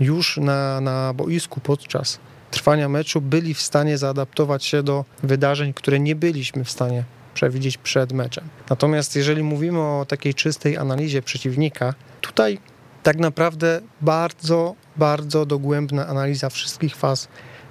już 0.00 0.36
na, 0.36 0.80
na 0.80 1.14
boisku 1.14 1.60
podczas 1.60 2.18
trwania 2.50 2.88
meczu 2.88 3.20
byli 3.20 3.54
w 3.54 3.60
stanie 3.60 3.98
zaadaptować 3.98 4.64
się 4.64 4.82
do 4.82 5.04
wydarzeń, 5.22 5.72
które 5.72 6.00
nie 6.00 6.14
byliśmy 6.14 6.64
w 6.64 6.70
stanie 6.70 7.04
przewidzieć 7.40 7.78
przed 7.78 8.12
meczem. 8.12 8.48
Natomiast 8.70 9.16
jeżeli 9.16 9.42
mówimy 9.42 9.80
o 9.80 10.06
takiej 10.08 10.34
czystej 10.34 10.76
analizie 10.76 11.22
przeciwnika, 11.22 11.94
tutaj 12.20 12.58
tak 13.02 13.18
naprawdę 13.18 13.80
bardzo, 14.00 14.74
bardzo 14.96 15.46
dogłębna 15.46 16.06
analiza 16.06 16.50
wszystkich 16.50 16.96
faz 16.96 17.28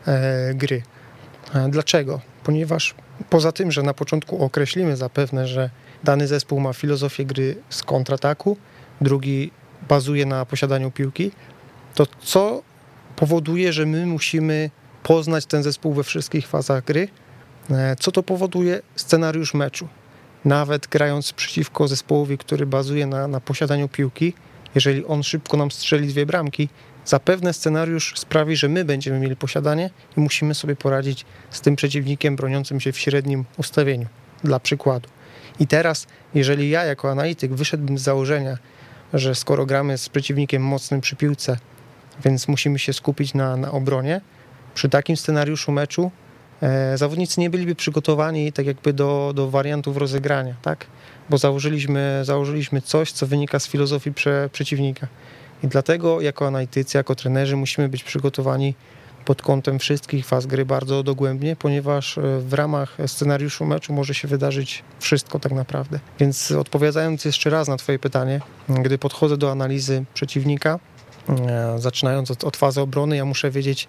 e, 0.08 0.54
gry. 0.54 0.82
E, 1.54 1.70
dlaczego? 1.70 2.22
Ponieważ 2.44 2.96
poza 3.30 3.52
tym, 3.52 3.72
że 3.72 3.84
na 3.84 3.94
początku 3.94 4.44
określimy 4.44 4.98
zapewne, 4.98 5.48
że 5.48 5.70
dany 6.04 6.28
zespół 6.28 6.60
ma 6.60 6.74
filozofię 6.74 7.26
gry 7.26 7.56
z 7.70 7.84
kontrataku, 7.84 8.58
drugi 9.02 9.52
bazuje 9.90 10.26
na 10.26 10.46
posiadaniu 10.46 10.92
piłki, 10.92 11.32
to 11.96 12.06
co 12.22 12.62
powoduje, 13.16 13.74
że 13.74 13.86
my 13.86 14.06
musimy 14.06 14.70
poznać 15.04 15.46
ten 15.46 15.64
zespół 15.64 15.94
we 15.94 16.04
wszystkich 16.04 16.48
fazach 16.48 16.84
gry, 16.84 17.08
co 18.00 18.12
to 18.12 18.24
powoduje? 18.24 18.82
Scenariusz 18.96 19.54
meczu. 19.54 19.88
Nawet 20.46 20.88
grając 20.88 21.34
przeciwko 21.34 21.88
zespołowi, 21.88 22.38
który 22.38 22.66
bazuje 22.66 23.08
na, 23.08 23.28
na 23.28 23.40
posiadaniu 23.40 23.88
piłki, 23.88 24.34
jeżeli 24.76 25.06
on 25.06 25.24
szybko 25.24 25.58
nam 25.58 25.72
strzeli 25.72 26.08
dwie 26.08 26.26
bramki, 26.26 26.70
zapewne 27.06 27.54
scenariusz 27.54 28.14
sprawi, 28.20 28.56
że 28.56 28.70
my 28.70 28.86
będziemy 28.86 29.20
mieli 29.20 29.36
posiadanie 29.36 29.90
i 30.18 30.20
musimy 30.20 30.56
sobie 30.56 30.76
poradzić 30.76 31.26
z 31.50 31.62
tym 31.62 31.76
przeciwnikiem 31.76 32.36
broniącym 32.36 32.80
się 32.80 32.92
w 32.92 32.98
średnim 32.98 33.46
ustawieniu, 33.58 34.08
dla 34.44 34.60
przykładu. 34.60 35.10
I 35.60 35.68
teraz, 35.68 36.08
jeżeli 36.34 36.70
ja 36.70 36.84
jako 36.84 37.12
analityk 37.12 37.54
wyszedłbym 37.54 37.98
z 37.98 38.02
założenia, 38.02 38.58
że 39.14 39.36
skoro 39.36 39.66
gramy 39.66 39.98
z 39.98 40.10
przeciwnikiem 40.10 40.64
mocnym 40.64 41.02
przy 41.02 41.16
piłce, 41.16 41.58
więc 42.26 42.48
musimy 42.48 42.80
się 42.80 42.94
skupić 42.94 43.34
na, 43.34 43.58
na 43.58 43.72
obronie, 43.72 44.22
przy 44.74 44.90
takim 44.90 45.18
scenariuszu 45.18 45.72
meczu 45.72 46.12
E, 46.12 46.29
zawodnicy 46.96 47.40
nie 47.40 47.50
byliby 47.50 47.76
przygotowani 47.76 48.54
tak 48.54 48.66
jakby 48.66 48.94
do, 48.94 49.32
do 49.36 49.50
wariantów 49.50 49.98
rozegrania, 49.98 50.56
tak? 50.62 50.86
Bo 51.30 51.38
założyliśmy, 51.38 52.22
założyliśmy 52.24 52.82
coś, 52.82 53.12
co 53.12 53.28
wynika 53.28 53.60
z 53.60 53.68
filozofii 53.68 54.14
prze, 54.14 54.50
przeciwnika. 54.52 55.08
I 55.64 55.68
dlatego 55.68 56.22
jako 56.22 56.48
analitycy, 56.48 56.98
jako 56.98 57.16
trenerzy 57.16 57.56
musimy 57.56 57.90
być 57.90 58.04
przygotowani 58.04 58.74
pod 59.26 59.42
kątem 59.42 59.80
wszystkich 59.80 60.26
faz 60.26 60.46
gry 60.46 60.66
bardzo 60.66 61.04
dogłębnie, 61.04 61.56
ponieważ 61.56 62.18
e, 62.18 62.22
w 62.40 62.54
ramach 62.54 62.98
scenariuszu 63.08 63.66
meczu 63.66 63.94
może 63.94 64.14
się 64.14 64.28
wydarzyć 64.28 64.84
wszystko 65.00 65.40
tak 65.40 65.52
naprawdę. 65.52 66.00
Więc 66.20 66.52
odpowiadając 66.52 67.26
jeszcze 67.26 67.50
raz 67.50 67.68
na 67.68 67.78
Twoje 67.78 68.00
pytanie, 68.00 68.42
gdy 68.70 68.98
podchodzę 68.98 69.38
do 69.38 69.52
analizy 69.52 70.06
przeciwnika, 70.14 70.80
e, 71.30 71.80
zaczynając 71.80 72.32
od, 72.32 72.44
od 72.44 72.58
fazy 72.58 72.82
obrony, 72.82 73.18
ja 73.18 73.26
muszę 73.26 73.52
wiedzieć, 73.52 73.88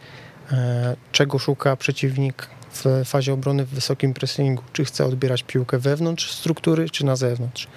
czego 1.12 1.38
szuka 1.38 1.76
przeciwnik 1.76 2.48
w 2.72 3.02
fazie 3.04 3.32
obrony 3.32 3.64
w 3.64 3.68
wysokim 3.68 4.14
pressingu, 4.14 4.62
czy 4.72 4.84
chce 4.84 5.06
odbierać 5.06 5.42
piłkę 5.42 5.78
wewnątrz 5.78 6.32
struktury, 6.32 6.90
czy 6.90 7.06
na 7.06 7.16
zewnątrz. 7.16 7.68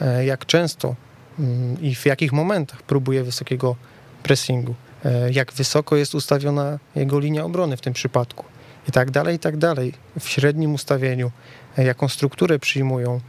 E, 0.00 0.24
jak 0.24 0.46
często 0.46 0.94
mm, 1.38 1.82
i 1.82 1.94
w 1.94 2.06
jakich 2.06 2.32
momentach 2.32 2.82
próbuje 2.82 3.24
wysokiego 3.24 3.76
pressingu, 4.22 4.74
e, 5.04 5.32
jak 5.32 5.52
wysoko 5.52 5.96
jest 5.96 6.14
ustawiona 6.14 6.78
jego 6.96 7.18
linia 7.18 7.44
obrony 7.44 7.76
w 7.76 7.80
tym 7.80 7.92
przypadku 7.92 8.44
i 8.88 8.92
tak 8.92 9.10
dalej, 9.10 9.36
i 9.36 9.38
tak 9.38 9.56
dalej. 9.56 9.92
W 10.20 10.28
średnim 10.28 10.74
ustawieniu, 10.74 11.30
e, 11.78 11.84
jaką 11.84 12.08
strukturę 12.08 12.58
przyjmują, 12.58 13.20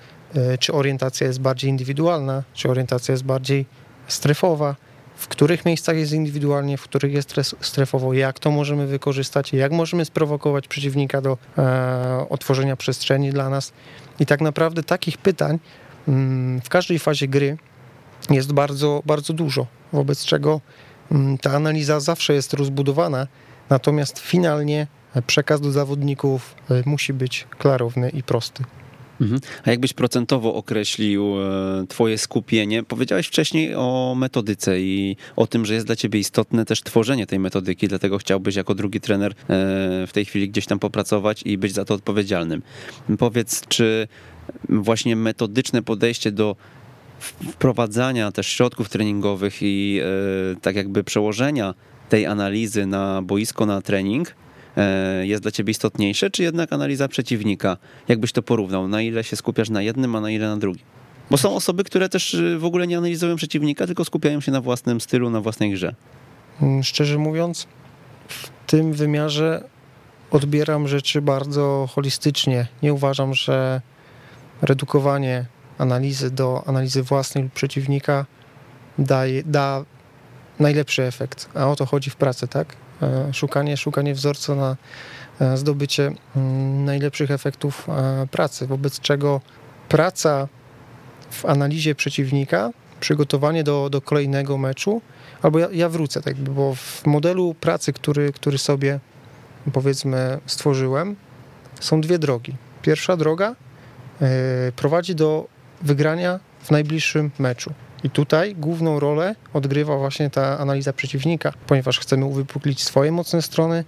czy 0.60 0.74
orientacja 0.74 1.28
jest 1.28 1.40
bardziej 1.40 1.70
indywidualna, 1.70 2.44
czy 2.54 2.70
orientacja 2.70 3.12
jest 3.12 3.24
bardziej 3.24 3.66
strefowa, 4.08 4.76
w 5.16 5.28
których 5.28 5.66
miejscach 5.66 5.98
jest 5.98 6.14
indywidualnie, 6.14 6.78
w 6.78 6.84
których 6.84 7.14
jest 7.14 7.34
strefowo, 7.62 8.14
jak 8.14 8.40
to 8.40 8.52
możemy 8.52 8.88
wykorzystać, 8.88 9.54
jak 9.54 9.72
możemy 9.72 10.06
sprowokować 10.06 10.68
przeciwnika 10.68 11.22
do 11.22 11.38
e, 11.58 12.26
otworzenia 12.30 12.76
przestrzeni 12.76 13.32
dla 13.32 13.50
nas. 13.50 13.74
I 14.20 14.26
tak 14.26 14.42
naprawdę 14.42 14.84
takich 14.84 15.18
pytań 15.18 15.60
mm, 16.08 16.62
w 16.62 16.70
każdej 16.70 17.00
fazie 17.00 17.28
gry 17.28 17.58
jest 18.30 18.54
bardzo, 18.54 19.04
bardzo 19.06 19.34
dużo, 19.34 19.68
wobec 19.94 20.26
czego 20.26 20.62
mm, 21.12 21.38
ta 21.38 21.52
analiza 21.52 22.00
zawsze 22.00 22.34
jest 22.34 22.54
rozbudowana, 22.54 23.28
natomiast 23.70 24.20
finalnie 24.20 24.88
przekaz 25.28 25.62
do 25.62 25.72
zawodników 25.72 26.56
e, 26.72 26.84
musi 26.86 27.14
być 27.14 27.48
klarowny 27.58 28.10
i 28.10 28.24
prosty. 28.24 28.64
Mhm. 29.22 29.42
A 29.64 29.70
jakbyś 29.72 29.94
procentowo 29.94 30.54
określił 30.54 31.36
e, 31.42 31.86
Twoje 31.88 32.18
skupienie? 32.18 32.84
Powiedziałeś 32.84 33.28
wcześniej 33.28 33.76
o 33.76 34.16
metodyce 34.18 34.82
i 34.82 35.18
o 35.36 35.48
tym, 35.48 35.66
że 35.66 35.74
jest 35.74 35.86
dla 35.86 35.96
Ciebie 35.96 36.20
istotne 36.20 36.66
też 36.66 36.82
tworzenie 36.82 37.28
tej 37.28 37.40
metodyki, 37.40 37.88
dlatego 37.88 38.18
chciałbyś 38.18 38.56
jako 38.56 38.76
drugi 38.76 39.02
trener 39.02 39.32
e, 39.32 39.36
w 40.08 40.10
tej 40.14 40.26
chwili 40.26 40.50
gdzieś 40.50 40.66
tam 40.66 40.80
popracować 40.80 41.42
i 41.46 41.58
być 41.58 41.74
za 41.74 41.86
to 41.86 41.94
odpowiedzialnym. 41.94 42.62
Powiedz, 43.20 43.68
czy 43.68 44.08
właśnie 44.70 45.16
metodyczne 45.16 45.82
podejście 45.82 46.32
do 46.32 46.56
wprowadzania 47.52 48.32
też 48.32 48.48
środków 48.48 48.90
treningowych 48.90 49.58
i 49.62 50.00
e, 50.02 50.62
tak 50.62 50.76
jakby 50.76 51.04
przełożenia 51.04 51.74
tej 52.10 52.26
analizy 52.26 52.86
na 52.86 53.22
boisko, 53.22 53.66
na 53.66 53.82
trening 53.82 54.36
jest 55.24 55.44
dla 55.44 55.52
ciebie 55.52 55.72
istotniejsze, 55.72 56.30
czy 56.30 56.44
jednak 56.44 56.74
analiza 56.74 57.08
przeciwnika? 57.08 57.78
Jakbyś 58.08 58.32
to 58.32 58.44
porównał? 58.44 58.88
Na 58.88 59.02
ile 59.02 59.24
się 59.24 59.36
skupiasz 59.36 59.70
na 59.70 59.82
jednym, 59.82 60.16
a 60.16 60.22
na 60.22 60.32
ile 60.32 60.48
na 60.48 60.58
drugim? 60.58 60.86
Bo 61.32 61.38
są 61.38 61.56
osoby, 61.56 61.84
które 61.84 62.10
też 62.10 62.34
y, 62.34 62.60
w 62.60 62.66
ogóle 62.66 62.88
nie 62.88 62.98
analizują 62.98 63.36
przeciwnika, 63.36 63.88
tylko 63.88 64.06
skupiają 64.06 64.42
się 64.42 64.52
na 64.52 64.62
własnym 64.62 65.02
stylu, 65.02 65.30
na 65.30 65.42
własnej 65.42 65.72
grze. 65.72 65.96
Mm, 66.62 66.84
szczerze 66.84 67.18
mówiąc, 67.18 67.68
w 68.28 68.50
tym 68.68 68.94
wymiarze 68.94 69.64
odbieram 70.32 70.88
rzeczy 70.88 71.22
bardzo 71.22 71.90
holistycznie. 71.92 72.68
Nie 72.84 72.94
uważam, 72.94 73.34
że 73.34 73.82
redukowanie 74.62 75.46
analizy 75.78 76.32
do 76.32 76.64
analizy 76.68 77.04
własnej 77.04 77.44
lub 77.44 77.54
przeciwnika 77.54 78.26
daje, 78.98 79.44
da 79.44 79.86
najlepszy 80.60 81.04
efekt. 81.04 81.50
A 81.54 81.68
o 81.68 81.76
to 81.76 81.86
chodzi 81.86 82.10
w 82.10 82.16
pracy, 82.16 82.48
tak? 82.48 82.76
E, 83.06 83.34
szukanie, 83.34 83.78
szukanie 83.78 84.14
wzorca 84.14 84.56
na 84.56 84.76
e, 85.42 85.58
zdobycie 85.58 86.12
mm, 86.36 86.86
najlepszych 86.86 87.32
efektów 87.32 87.88
e, 87.90 88.28
pracy, 88.32 88.68
wobec 88.68 89.00
czego 89.00 89.42
praca 89.90 90.48
w 91.30 91.46
analizie 91.46 91.96
przeciwnika, 91.96 92.72
przygotowanie 93.00 93.64
do, 93.64 93.90
do 93.90 94.02
kolejnego 94.02 94.58
meczu, 94.58 95.02
albo 95.42 95.60
ja, 95.60 95.68
ja 95.72 95.90
wrócę, 95.90 96.22
tak, 96.22 96.36
bo 96.36 96.76
w 96.76 97.06
modelu 97.06 97.54
pracy, 97.54 97.94
który, 97.94 98.32
który 98.34 98.58
sobie 98.58 99.00
powiedzmy 99.74 100.40
stworzyłem, 100.46 101.16
są 101.80 102.02
dwie 102.02 102.20
drogi. 102.20 102.56
Pierwsza 102.82 103.18
droga 103.18 103.56
prowadzi 104.76 105.16
do 105.16 105.48
wygrania 105.82 106.40
w 106.60 106.72
najbliższym 106.72 107.32
meczu. 107.40 107.74
I 108.06 108.10
tutaj 108.10 108.56
główną 108.56 109.00
rolę 109.00 109.36
odgrywa 109.54 109.98
właśnie 109.98 110.30
ta 110.30 110.60
analiza 110.60 110.94
przeciwnika, 110.94 111.54
ponieważ 111.68 112.00
chcemy 112.00 112.26
uwypuklić 112.26 112.84
swoje 112.84 113.12
mocne 113.12 113.42
strony, 113.42 113.84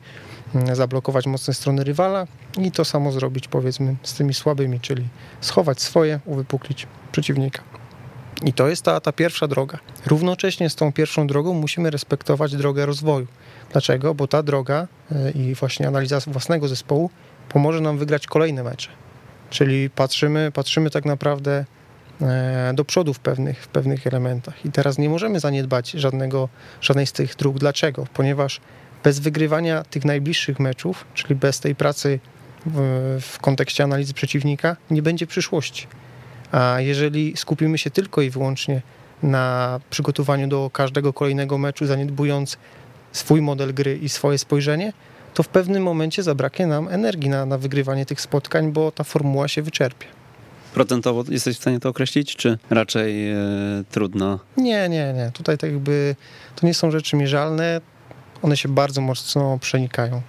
mm, 0.55 0.75
zablokować 0.75 1.25
mocne 1.25 1.53
strony 1.53 1.83
rywala 1.83 2.27
i 2.57 2.71
to 2.71 2.85
samo 2.85 3.11
zrobić 3.11 3.47
powiedzmy 3.47 3.95
z 4.03 4.13
tymi 4.13 4.33
słabymi, 4.33 4.79
czyli 4.79 5.07
schować 5.41 5.81
swoje, 5.81 6.19
uwypuklić 6.25 6.87
przeciwnika. 7.11 7.61
I 8.45 8.53
to 8.53 8.67
jest 8.67 8.83
ta, 8.83 8.99
ta 8.99 9.11
pierwsza 9.11 9.47
droga. 9.47 9.79
Równocześnie 10.05 10.69
z 10.69 10.75
tą 10.75 10.93
pierwszą 10.93 11.27
drogą 11.27 11.53
musimy 11.53 11.89
respektować 11.89 12.55
drogę 12.55 12.85
rozwoju. 12.85 13.27
Dlaczego? 13.71 14.15
Bo 14.15 14.27
ta 14.27 14.43
droga 14.43 14.87
e, 15.11 15.31
i 15.31 15.55
właśnie 15.55 15.87
analiza 15.87 16.19
własnego 16.27 16.67
zespołu 16.67 17.09
pomoże 17.49 17.81
nam 17.81 17.97
wygrać 17.97 18.27
kolejne 18.27 18.63
mecze. 18.63 18.89
Czyli 19.49 19.89
patrzymy, 19.89 20.51
patrzymy 20.53 20.89
tak 20.89 21.05
naprawdę 21.05 21.65
do 22.73 22.85
przodu 22.85 23.13
w 23.13 23.19
pewnych, 23.19 23.63
w 23.63 23.67
pewnych 23.67 24.07
elementach. 24.07 24.65
I 24.65 24.71
teraz 24.71 24.97
nie 24.97 25.09
możemy 25.09 25.39
zaniedbać 25.39 25.91
żadnego, 25.91 26.49
żadnej 26.81 27.07
z 27.07 27.11
tych 27.11 27.35
dróg. 27.35 27.59
Dlaczego? 27.59 28.07
Ponieważ 28.13 28.61
bez 29.03 29.19
wygrywania 29.19 29.83
tych 29.83 30.05
najbliższych 30.05 30.59
meczów, 30.59 31.05
czyli 31.13 31.35
bez 31.35 31.59
tej 31.59 31.75
pracy 31.75 32.19
w, 32.65 33.17
w 33.21 33.39
kontekście 33.39 33.83
analizy 33.83 34.13
przeciwnika, 34.13 34.77
nie 34.91 35.01
będzie 35.01 35.27
przyszłości. 35.27 35.87
A 36.51 36.75
jeżeli 36.79 37.37
skupimy 37.37 37.77
się 37.77 37.89
tylko 37.89 38.21
i 38.21 38.29
wyłącznie 38.29 38.81
na 39.23 39.79
przygotowaniu 39.89 40.47
do 40.47 40.69
każdego 40.73 41.13
kolejnego 41.13 41.57
meczu, 41.57 41.85
zaniedbując 41.85 42.57
swój 43.11 43.41
model 43.41 43.73
gry 43.73 43.97
i 43.97 44.09
swoje 44.09 44.37
spojrzenie, 44.37 44.93
to 45.33 45.43
w 45.43 45.47
pewnym 45.47 45.83
momencie 45.83 46.23
zabraknie 46.23 46.67
nam 46.67 46.87
energii 46.87 47.29
na, 47.29 47.45
na 47.45 47.57
wygrywanie 47.57 48.05
tych 48.05 48.21
spotkań, 48.21 48.71
bo 48.71 48.91
ta 48.91 49.03
formuła 49.03 49.47
się 49.47 49.61
wyczerpie. 49.61 50.16
Procentowo 50.73 51.23
jesteś 51.29 51.55
w 51.55 51.61
stanie 51.61 51.79
to 51.79 51.89
określić, 51.89 52.35
czy 52.35 52.57
raczej 52.69 53.31
e, 53.31 53.37
trudno? 53.91 54.39
Nie, 54.57 54.89
nie, 54.89 55.13
nie. 55.13 55.31
Tutaj 55.33 55.57
tak 55.57 55.71
jakby 55.71 56.15
to 56.55 56.67
nie 56.67 56.73
są 56.73 56.91
rzeczy 56.91 57.15
mierzalne. 57.15 57.81
One 58.41 58.57
się 58.57 58.69
bardzo 58.69 59.01
mocno 59.01 59.59
przenikają. 59.59 60.21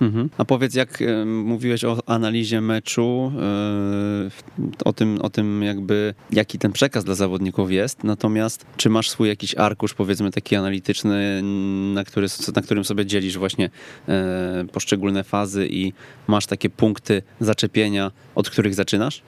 Mhm. 0.00 0.30
A 0.38 0.44
powiedz, 0.44 0.74
jak 0.74 1.02
e, 1.02 1.24
mówiłeś 1.24 1.84
o 1.84 1.98
analizie 2.06 2.60
meczu, 2.60 3.32
e, 3.40 4.84
o 4.84 4.92
tym, 4.92 5.20
o 5.20 5.30
tym 5.30 5.62
jakby, 5.62 6.14
jaki 6.30 6.58
ten 6.58 6.72
przekaz 6.72 7.04
dla 7.04 7.14
zawodników 7.14 7.70
jest, 7.70 8.04
natomiast 8.04 8.66
czy 8.76 8.90
masz 8.90 9.10
swój 9.10 9.28
jakiś 9.28 9.54
arkusz, 9.54 9.94
powiedzmy 9.94 10.30
taki 10.30 10.56
analityczny, 10.56 11.42
na, 11.94 12.04
który, 12.04 12.26
na 12.56 12.62
którym 12.62 12.84
sobie 12.84 13.06
dzielisz 13.06 13.38
właśnie 13.38 13.70
e, 14.08 14.64
poszczególne 14.72 15.24
fazy 15.24 15.68
i 15.70 15.92
masz 16.26 16.46
takie 16.46 16.70
punkty 16.70 17.22
zaczepienia, 17.40 18.12
od 18.34 18.50
których 18.50 18.74
zaczynasz? 18.74 19.22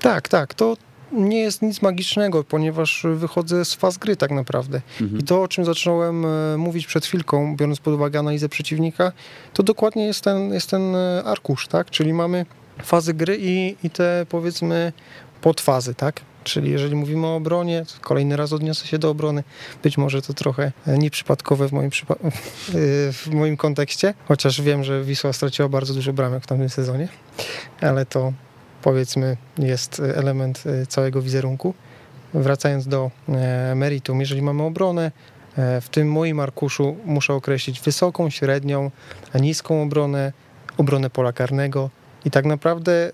Tak, 0.00 0.28
tak. 0.28 0.54
To 0.54 0.76
nie 1.12 1.40
jest 1.40 1.62
nic 1.62 1.82
magicznego, 1.82 2.44
ponieważ 2.44 3.06
wychodzę 3.14 3.64
z 3.64 3.74
faz 3.74 3.98
gry 3.98 4.16
tak 4.16 4.30
naprawdę. 4.30 4.80
Mhm. 5.00 5.20
I 5.20 5.22
to, 5.22 5.42
o 5.42 5.48
czym 5.48 5.64
zacząłem 5.64 6.24
e, 6.24 6.56
mówić 6.56 6.86
przed 6.86 7.06
chwilką, 7.06 7.56
biorąc 7.56 7.80
pod 7.80 7.94
uwagę 7.94 8.18
analizę 8.18 8.48
przeciwnika, 8.48 9.12
to 9.52 9.62
dokładnie 9.62 10.06
jest 10.06 10.20
ten, 10.20 10.52
jest 10.52 10.70
ten 10.70 10.94
e, 10.94 11.24
arkusz, 11.24 11.68
tak? 11.68 11.90
Czyli 11.90 12.12
mamy 12.12 12.46
fazy 12.82 13.14
gry 13.14 13.38
i, 13.40 13.76
i 13.82 13.90
te 13.90 14.26
powiedzmy 14.28 14.92
podfazy, 15.40 15.94
tak? 15.94 16.20
Czyli 16.44 16.70
jeżeli 16.70 16.94
mówimy 16.94 17.26
o 17.26 17.36
obronie, 17.36 17.84
kolejny 18.00 18.36
raz 18.36 18.52
odniosę 18.52 18.86
się 18.86 18.98
do 18.98 19.10
obrony. 19.10 19.44
Być 19.82 19.98
może 19.98 20.22
to 20.22 20.34
trochę 20.34 20.72
e, 20.86 20.98
nieprzypadkowe 20.98 21.68
w 21.68 21.72
moim, 21.72 21.90
przypa- 21.90 22.30
w 23.12 23.30
moim 23.30 23.56
kontekście, 23.56 24.14
chociaż 24.28 24.62
wiem, 24.62 24.84
że 24.84 25.04
Wisła 25.04 25.32
straciła 25.32 25.68
bardzo 25.68 25.94
dużo 25.94 26.12
bramek 26.12 26.42
w 26.42 26.46
tamtym 26.46 26.68
sezonie, 26.68 27.08
ale 27.80 28.06
to 28.06 28.32
powiedzmy 28.82 29.36
jest 29.58 30.02
element 30.14 30.64
e, 30.66 30.86
całego 30.86 31.22
wizerunku. 31.22 31.74
Wracając 32.34 32.88
do 32.88 33.10
e, 33.28 33.74
meritum, 33.74 34.20
jeżeli 34.20 34.42
mamy 34.42 34.62
obronę, 34.62 35.12
e, 35.56 35.80
w 35.80 35.88
tym 35.88 36.12
moim 36.12 36.40
arkuszu 36.40 36.96
muszę 37.04 37.34
określić 37.34 37.80
wysoką, 37.80 38.30
średnią, 38.30 38.90
niską 39.34 39.82
obronę, 39.82 40.32
obronę 40.76 41.10
pola 41.10 41.32
karnego 41.32 41.90
i 42.24 42.30
tak 42.30 42.44
naprawdę 42.44 43.12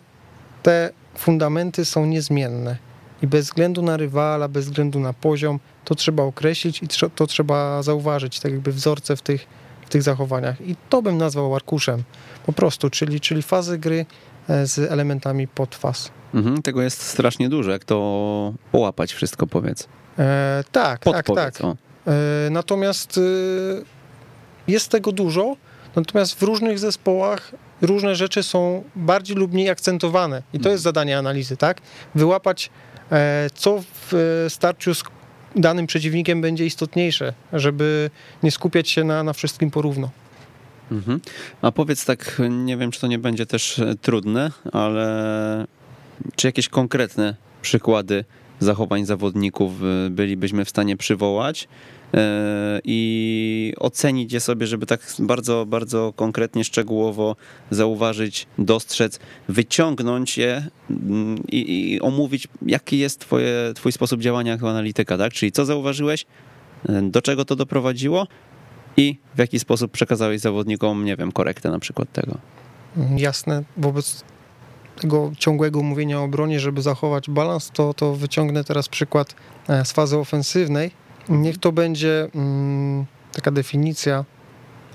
te 0.62 0.90
fundamenty 1.14 1.84
są 1.84 2.06
niezmienne. 2.06 2.76
I 3.22 3.26
bez 3.26 3.46
względu 3.46 3.82
na 3.82 3.96
rywala, 3.96 4.48
bez 4.48 4.64
względu 4.64 5.00
na 5.00 5.12
poziom, 5.12 5.60
to 5.84 5.94
trzeba 5.94 6.22
określić 6.22 6.82
i 6.82 6.88
to 7.14 7.26
trzeba 7.26 7.82
zauważyć, 7.82 8.40
tak 8.40 8.52
jakby 8.52 8.72
wzorce 8.72 9.16
w 9.16 9.22
tych, 9.22 9.46
w 9.86 9.88
tych 9.88 10.02
zachowaniach. 10.02 10.60
I 10.60 10.76
to 10.88 11.02
bym 11.02 11.18
nazwał 11.18 11.54
arkuszem, 11.54 12.02
po 12.46 12.52
prostu, 12.52 12.90
czyli, 12.90 13.20
czyli 13.20 13.42
fazy 13.42 13.78
gry, 13.78 14.06
z 14.48 14.78
elementami 14.78 15.48
podfaz. 15.48 16.10
Mhm, 16.34 16.62
tego 16.62 16.82
jest 16.82 17.02
strasznie 17.02 17.48
dużo. 17.48 17.70
Jak 17.70 17.84
to 17.84 18.52
połapać 18.72 19.12
wszystko, 19.12 19.46
powiedz. 19.46 19.88
E, 20.18 20.64
tak, 20.72 21.00
Podpowiedz, 21.00 21.58
tak, 21.58 21.58
tak. 21.58 21.76
E, 22.06 22.50
natomiast 22.50 23.18
e, 23.18 23.20
jest 24.68 24.88
tego 24.88 25.12
dużo, 25.12 25.56
natomiast 25.96 26.38
w 26.38 26.42
różnych 26.42 26.78
zespołach 26.78 27.52
różne 27.82 28.16
rzeczy 28.16 28.42
są 28.42 28.84
bardziej 28.96 29.36
lub 29.36 29.52
mniej 29.52 29.70
akcentowane. 29.70 30.38
I 30.38 30.58
to 30.58 30.58
mhm. 30.58 30.72
jest 30.72 30.84
zadanie 30.84 31.18
analizy, 31.18 31.56
tak? 31.56 31.80
Wyłapać, 32.14 32.70
e, 33.12 33.50
co 33.54 33.82
w 33.82 34.14
e, 34.46 34.50
starciu 34.50 34.94
z 34.94 35.04
danym 35.56 35.86
przeciwnikiem 35.86 36.40
będzie 36.40 36.66
istotniejsze, 36.66 37.34
żeby 37.52 38.10
nie 38.42 38.50
skupiać 38.50 38.88
się 38.88 39.04
na, 39.04 39.22
na 39.22 39.32
wszystkim 39.32 39.70
porówno. 39.70 40.10
Mhm. 40.90 41.20
A 41.62 41.72
powiedz 41.72 42.04
tak, 42.04 42.42
nie 42.50 42.76
wiem, 42.76 42.90
czy 42.90 43.00
to 43.00 43.06
nie 43.06 43.18
będzie 43.18 43.46
też 43.46 43.78
e, 43.78 43.94
trudne, 43.94 44.50
ale 44.72 45.66
czy 46.36 46.46
jakieś 46.46 46.68
konkretne 46.68 47.36
przykłady 47.62 48.24
zachowań 48.60 49.06
zawodników 49.06 49.72
e, 49.82 50.10
bylibyśmy 50.10 50.64
w 50.64 50.70
stanie 50.70 50.96
przywołać 50.96 51.68
e, 52.14 52.80
i 52.84 53.74
ocenić 53.78 54.32
je 54.32 54.40
sobie, 54.40 54.66
żeby 54.66 54.86
tak 54.86 55.14
bardzo, 55.18 55.66
bardzo 55.66 56.12
konkretnie, 56.16 56.64
szczegółowo 56.64 57.36
zauważyć, 57.70 58.46
dostrzec, 58.58 59.20
wyciągnąć 59.48 60.38
je 60.38 60.66
mm, 60.90 61.38
i, 61.48 61.92
i 61.92 62.00
omówić, 62.00 62.48
jaki 62.66 62.98
jest 62.98 63.20
twoje, 63.20 63.72
twój 63.74 63.92
sposób 63.92 64.20
działania 64.20 64.52
jako 64.52 64.70
analityka, 64.70 65.18
tak? 65.18 65.32
Czyli 65.32 65.52
co 65.52 65.64
zauważyłeś, 65.64 66.26
do 67.02 67.22
czego 67.22 67.44
to 67.44 67.56
doprowadziło 67.56 68.26
i 68.96 69.18
w 69.34 69.38
jaki 69.38 69.58
sposób 69.58 69.92
przekazałeś 69.92 70.40
zawodnikom, 70.40 71.04
nie 71.04 71.16
wiem, 71.16 71.32
korektę 71.32 71.70
na 71.70 71.78
przykład 71.78 72.12
tego. 72.12 72.38
Jasne, 73.16 73.62
wobec 73.76 74.24
tego 75.00 75.32
ciągłego 75.38 75.82
mówienia 75.82 76.20
o 76.20 76.22
obronie, 76.22 76.60
żeby 76.60 76.82
zachować 76.82 77.30
balans, 77.30 77.70
to, 77.70 77.94
to 77.94 78.14
wyciągnę 78.14 78.64
teraz 78.64 78.88
przykład 78.88 79.34
e, 79.68 79.84
z 79.84 79.92
fazy 79.92 80.18
ofensywnej. 80.18 80.90
Niech 81.28 81.58
to 81.58 81.72
będzie 81.72 82.28
mm, 82.34 83.06
taka 83.32 83.50
definicja 83.50 84.24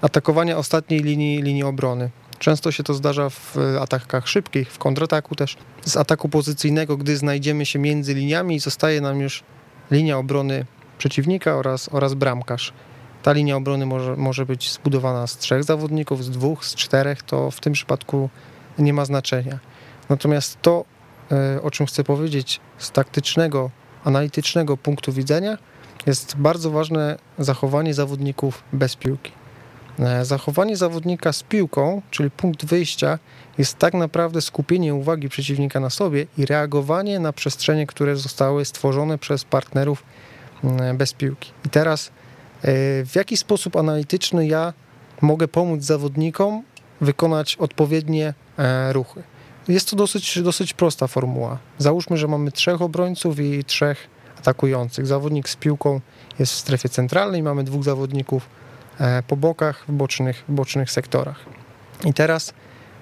atakowania 0.02 0.58
ostatniej 0.58 1.00
linii, 1.00 1.41
linii 1.41 1.64
obrony. 1.64 2.10
Często 2.39 2.72
się 2.72 2.84
to 2.84 2.93
zdarza 2.93 3.30
w 3.30 3.58
atakach 3.82 4.28
szybkich, 4.28 4.72
w 4.72 4.78
kontrataku 4.78 5.36
też. 5.36 5.58
Z 5.86 5.97
ataku 5.97 6.30
pozycyjnego, 6.30 6.97
gdy 6.97 7.18
znajdziemy 7.18 7.66
się 7.66 7.80
między 7.80 8.14
liniami 8.14 8.60
zostaje 8.60 9.02
nam 9.02 9.20
już 9.20 9.43
linia 9.91 10.18
obrony 10.18 10.66
przeciwnika 10.97 11.56
oraz, 11.56 11.89
oraz 11.91 12.14
bramkarz 12.14 12.74
ta 13.24 13.32
linia 13.32 13.55
obrony 13.55 13.86
może, 13.86 14.15
może 14.15 14.45
być 14.45 14.72
zbudowana 14.72 15.28
z 15.28 15.38
trzech 15.38 15.63
zawodników, 15.63 16.24
z 16.24 16.30
dwóch, 16.30 16.65
z 16.65 16.76
czterech, 16.76 17.24
to 17.24 17.51
w 17.51 17.59
tym 17.59 17.74
przypadku 17.74 18.30
nie 18.80 18.93
ma 18.93 19.05
znaczenia. 19.05 19.59
Natomiast 20.09 20.61
to, 20.61 20.86
e, 21.32 21.61
o 21.61 21.72
czym 21.72 21.86
chcę 21.86 22.03
powiedzieć 22.03 22.59
z 22.78 22.91
taktycznego 22.91 23.70
analitycznego 24.03 24.78
punktu 24.78 25.13
widzenia 25.13 25.57
jest 26.05 26.36
bardzo 26.38 26.72
ważne 26.72 27.17
zachowanie 27.39 27.93
zawodników 27.93 28.63
bez 28.74 28.95
piłki. 28.95 29.32
E, 29.99 30.26
zachowanie 30.26 30.78
zawodnika 30.78 31.34
z 31.34 31.43
piłką, 31.43 32.01
czyli 32.11 32.32
punkt 32.32 32.65
wyjścia, 32.65 33.20
jest 33.57 33.78
tak 33.78 33.93
naprawdę 33.93 34.41
skupienie 34.41 34.93
uwagi 34.93 35.30
przeciwnika 35.30 35.80
na 35.80 35.89
sobie 35.89 36.26
i 36.38 36.45
reagowanie 36.45 37.20
na 37.20 37.34
przestrzenie, 37.34 37.88
które 37.88 38.15
zostały 38.15 38.65
stworzone 38.65 39.17
przez 39.17 39.43
partnerów 39.43 40.03
mm, 40.63 40.97
bez 40.97 41.13
piłki. 41.13 41.51
I 41.65 41.70
teraz, 41.70 42.07
e, 42.07 42.11
w 43.05 43.12
jaki 43.16 43.38
sposób 43.38 43.76
analityczny 43.76 44.47
ja 44.47 44.74
mogę 45.22 45.47
pomóc 45.47 45.84
zawodnikom 45.84 46.64
wykonać 47.01 47.55
odpowiednie 47.55 48.34
e, 48.57 48.93
ruchy? 48.93 49.24
Jest 49.68 49.89
to 49.89 49.95
dosyć, 49.95 50.41
dosyć 50.41 50.74
prosta 50.74 51.07
formuła. 51.07 51.57
Załóżmy, 51.78 52.18
że 52.18 52.28
mamy 52.28 52.51
trzech 52.51 52.82
obrońców 52.82 53.39
i 53.39 53.64
trzech 53.64 54.07
atakujących. 54.39 55.07
Zawodnik 55.07 55.49
z 55.49 55.55
piłką 55.55 56.01
jest 56.39 56.53
w 56.53 56.55
strefie 56.55 56.89
centralnej, 56.89 57.43
mamy 57.43 57.64
dwóch 57.64 57.84
zawodników 57.84 58.49
E, 58.99 59.24
po 59.24 59.38
bokach, 59.38 59.86
w 59.88 59.91
bocznych, 59.91 60.43
w 60.49 60.51
bocznych 60.51 60.91
sektorach. 60.91 61.45
I 62.05 62.14
teraz, 62.14 62.53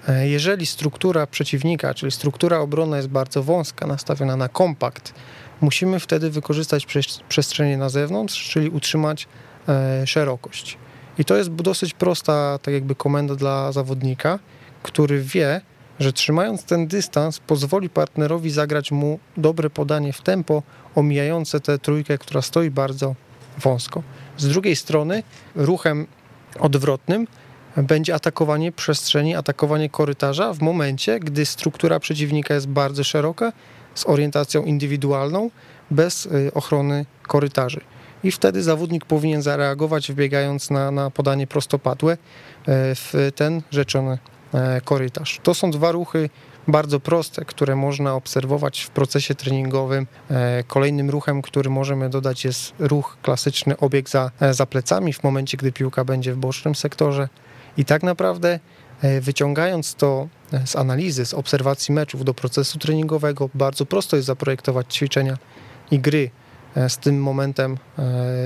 e, 0.08 0.28
jeżeli 0.28 0.66
struktura 0.66 1.26
przeciwnika, 1.26 1.94
czyli 1.94 2.12
struktura 2.12 2.58
obronna 2.58 2.96
jest 2.96 3.08
bardzo 3.08 3.42
wąska, 3.42 3.86
nastawiona 3.86 4.36
na 4.36 4.48
kompakt, 4.48 5.14
musimy 5.60 6.00
wtedy 6.00 6.30
wykorzystać 6.30 6.86
przestrzenie 7.28 7.76
na 7.76 7.88
zewnątrz, 7.88 8.50
czyli 8.50 8.68
utrzymać 8.68 9.22
e, 9.24 9.28
szerokość. 10.04 10.78
I 11.18 11.24
to 11.24 11.36
jest 11.36 11.54
dosyć 11.54 11.94
prosta, 11.94 12.58
tak 12.62 12.74
jakby 12.74 12.94
komenda 12.94 13.34
dla 13.34 13.72
zawodnika, 13.72 14.38
który 14.82 15.22
wie, 15.22 15.60
że 16.00 16.12
trzymając 16.12 16.64
ten 16.64 16.86
dystans, 16.86 17.38
pozwoli 17.38 17.90
partnerowi 17.90 18.50
zagrać 18.50 18.92
mu 18.92 19.18
dobre 19.36 19.70
podanie 19.70 20.12
w 20.12 20.20
tempo, 20.20 20.62
omijające 20.94 21.60
tę 21.60 21.78
trójkę, 21.78 22.18
która 22.18 22.42
stoi 22.42 22.70
bardzo 22.70 23.14
wąsko. 23.58 24.02
Z 24.36 24.48
drugiej 24.48 24.76
strony 24.76 25.22
ruchem 25.54 26.06
odwrotnym 26.60 27.26
będzie 27.76 28.14
atakowanie 28.14 28.72
przestrzeni, 28.72 29.36
atakowanie 29.36 29.90
korytarza 29.90 30.54
w 30.54 30.60
momencie, 30.60 31.20
gdy 31.20 31.46
struktura 31.46 32.00
przeciwnika 32.00 32.54
jest 32.54 32.68
bardzo 32.68 33.04
szeroka, 33.04 33.52
z 33.94 34.06
orientacją 34.06 34.64
indywidualną, 34.64 35.50
bez 35.90 36.26
y, 36.26 36.50
ochrony 36.54 37.06
korytarzy. 37.22 37.80
I 38.24 38.32
wtedy 38.32 38.62
zawodnik 38.62 39.04
powinien 39.04 39.42
zareagować, 39.42 40.12
wbiegając 40.12 40.70
na, 40.70 40.90
na 40.90 41.10
podanie 41.10 41.46
prostopadłe 41.46 42.12
y, 42.12 42.16
w 42.94 43.32
ten 43.34 43.62
rzeczony 43.70 44.18
y, 44.54 44.80
korytarz. 44.80 45.40
To 45.42 45.54
są 45.54 45.70
dwa 45.70 45.92
ruchy 45.92 46.30
bardzo 46.68 47.00
proste, 47.00 47.44
które 47.44 47.76
można 47.76 48.14
obserwować 48.14 48.80
w 48.80 48.90
procesie 48.90 49.34
treningowym. 49.34 50.06
E, 50.30 50.64
kolejnym 50.66 51.10
ruchem, 51.10 51.42
który 51.42 51.70
możemy 51.70 52.10
dodać 52.10 52.44
jest 52.44 52.72
ruch 52.78 53.16
klasyczny 53.22 53.76
obieg 53.76 54.08
za, 54.08 54.30
e, 54.40 54.54
za 54.54 54.66
plecami 54.66 55.12
w 55.12 55.22
momencie, 55.22 55.56
gdy 55.56 55.72
piłka 55.72 56.04
będzie 56.04 56.34
w 56.34 56.36
bocznym 56.36 56.74
sektorze. 56.74 57.28
I 57.76 57.84
tak 57.84 58.02
naprawdę 58.02 58.60
e, 59.02 59.20
wyciągając 59.20 59.94
to 59.94 60.28
z 60.64 60.76
analizy, 60.76 61.26
z 61.26 61.34
obserwacji 61.34 61.94
meczów 61.94 62.24
do 62.24 62.34
procesu 62.34 62.78
treningowego, 62.78 63.50
bardzo 63.54 63.86
prosto 63.86 64.16
jest 64.16 64.26
zaprojektować 64.26 64.94
ćwiczenia 64.94 65.38
i 65.90 65.98
gry 65.98 66.30
z 66.88 66.98
tym 66.98 67.22
momentem. 67.22 67.78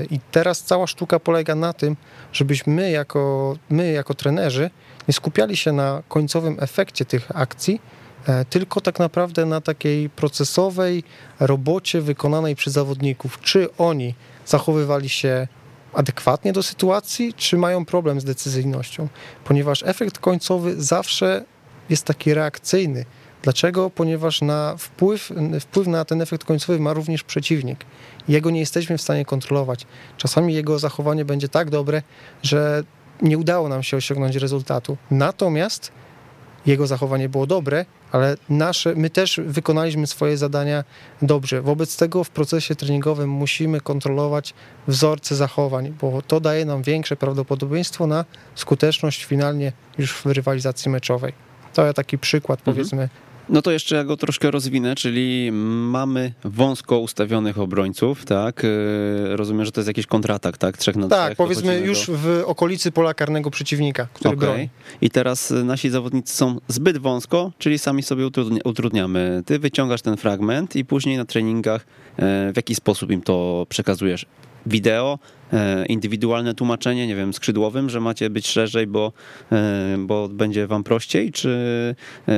I 0.09 0.19
teraz 0.31 0.63
cała 0.63 0.87
sztuka 0.87 1.19
polega 1.19 1.55
na 1.55 1.73
tym, 1.73 1.95
żebyśmy 2.33 2.73
my 2.73 2.91
jako, 2.91 3.55
my 3.69 3.91
jako 3.91 4.13
trenerzy 4.13 4.69
nie 5.07 5.13
skupiali 5.13 5.57
się 5.57 5.71
na 5.71 6.03
końcowym 6.07 6.57
efekcie 6.59 7.05
tych 7.05 7.35
akcji, 7.35 7.79
E, 8.27 8.45
tylko 8.45 8.81
tak 8.81 8.99
naprawdę 8.99 9.45
na 9.45 9.61
takiej 9.61 10.09
procesowej 10.09 11.03
robocie 11.39 12.01
wykonanej 12.01 12.55
przez 12.55 12.73
zawodników. 12.73 13.39
Czy 13.41 13.67
oni 13.77 14.15
zachowywali 14.45 15.09
się 15.09 15.47
adekwatnie 15.93 16.53
do 16.53 16.63
sytuacji, 16.63 17.33
czy 17.33 17.57
mają 17.57 17.85
problem 17.85 18.21
z 18.21 18.23
decyzyjnością, 18.23 19.07
ponieważ 19.43 19.83
efekt 19.85 20.19
końcowy 20.19 20.81
zawsze 20.81 21.45
jest 21.89 22.05
taki 22.05 22.33
reakcyjny. 22.33 23.05
Dlaczego? 23.43 23.89
Ponieważ 23.89 24.41
na 24.41 24.75
wpływ, 24.77 25.31
wpływ 25.59 25.87
na 25.87 26.05
ten 26.05 26.21
efekt 26.21 26.43
końcowy 26.43 26.79
ma 26.79 26.93
również 26.93 27.23
przeciwnik. 27.23 27.85
Jego 28.27 28.49
nie 28.49 28.59
jesteśmy 28.59 28.97
w 28.97 29.01
stanie 29.01 29.25
kontrolować. 29.25 29.85
Czasami 30.17 30.53
jego 30.53 30.79
zachowanie 30.79 31.25
będzie 31.25 31.49
tak 31.49 31.69
dobre, 31.69 32.01
że 32.43 32.83
nie 33.21 33.37
udało 33.37 33.69
nam 33.69 33.83
się 33.83 33.97
osiągnąć 33.97 34.35
rezultatu. 34.35 34.97
Natomiast 35.11 35.91
jego 36.65 36.87
zachowanie 36.87 37.29
było 37.29 37.47
dobre, 37.47 37.85
ale 38.11 38.37
nasze, 38.49 38.95
my 38.95 39.09
też 39.09 39.39
wykonaliśmy 39.45 40.07
swoje 40.07 40.37
zadania 40.37 40.83
dobrze. 41.21 41.61
Wobec 41.61 41.97
tego 41.97 42.23
w 42.23 42.29
procesie 42.29 42.75
treningowym 42.75 43.29
musimy 43.29 43.81
kontrolować 43.81 44.53
wzorce 44.87 45.35
zachowań, 45.35 45.93
bo 46.01 46.21
to 46.21 46.39
daje 46.39 46.65
nam 46.65 46.83
większe 46.83 47.15
prawdopodobieństwo 47.15 48.07
na 48.07 48.25
skuteczność 48.55 49.25
finalnie 49.25 49.71
już 49.97 50.13
w 50.13 50.25
rywalizacji 50.25 50.91
meczowej. 50.91 51.33
To 51.73 51.93
taki 51.93 52.17
przykład, 52.17 52.59
mhm. 52.59 52.75
powiedzmy, 52.75 53.09
no 53.49 53.61
to 53.61 53.71
jeszcze 53.71 53.95
ja 53.95 54.03
go 54.03 54.17
troszkę 54.17 54.51
rozwinę, 54.51 54.95
czyli 54.95 55.51
mamy 55.51 56.33
wąsko 56.43 56.99
ustawionych 56.99 57.59
obrońców, 57.59 58.25
tak? 58.25 58.63
Y, 58.63 58.67
rozumiem, 59.29 59.65
że 59.65 59.71
to 59.71 59.81
jest 59.81 59.87
jakiś 59.87 60.05
kontratak, 60.05 60.57
tak? 60.57 60.77
Trzech 60.77 60.95
na 60.95 61.07
Tak, 61.07 61.35
powiedzmy 61.35 61.79
już 61.79 62.07
do... 62.07 62.13
w 62.17 62.43
okolicy 62.45 62.91
pola 62.91 63.13
karnego 63.13 63.51
przeciwnika, 63.51 64.07
który 64.13 64.35
okay. 64.35 64.47
broni. 64.49 64.69
I 65.01 65.09
teraz 65.09 65.53
nasi 65.63 65.89
zawodnicy 65.89 66.35
są 66.35 66.59
zbyt 66.67 66.97
wąsko, 66.97 67.51
czyli 67.57 67.79
sami 67.79 68.03
sobie 68.03 68.29
utrudniamy. 68.63 69.43
Ty 69.45 69.59
wyciągasz 69.59 70.01
ten 70.01 70.17
fragment 70.17 70.75
i 70.75 70.85
później 70.85 71.17
na 71.17 71.25
treningach 71.25 71.81
e, 71.81 72.51
w 72.53 72.55
jaki 72.55 72.75
sposób 72.75 73.11
im 73.11 73.21
to 73.21 73.65
przekazujesz? 73.69 74.25
Wideo, 74.65 75.19
e, 75.53 75.85
indywidualne 75.85 76.53
tłumaczenie, 76.53 77.07
nie 77.07 77.15
wiem, 77.15 77.33
skrzydłowym, 77.33 77.89
że 77.89 77.99
macie 77.99 78.29
być 78.29 78.47
szerzej, 78.47 78.87
bo, 78.87 79.11
e, 79.51 79.95
bo 79.99 80.29
będzie 80.29 80.67
wam 80.67 80.83
prościej, 80.83 81.31
czy 81.31 81.49
e, 82.27 82.33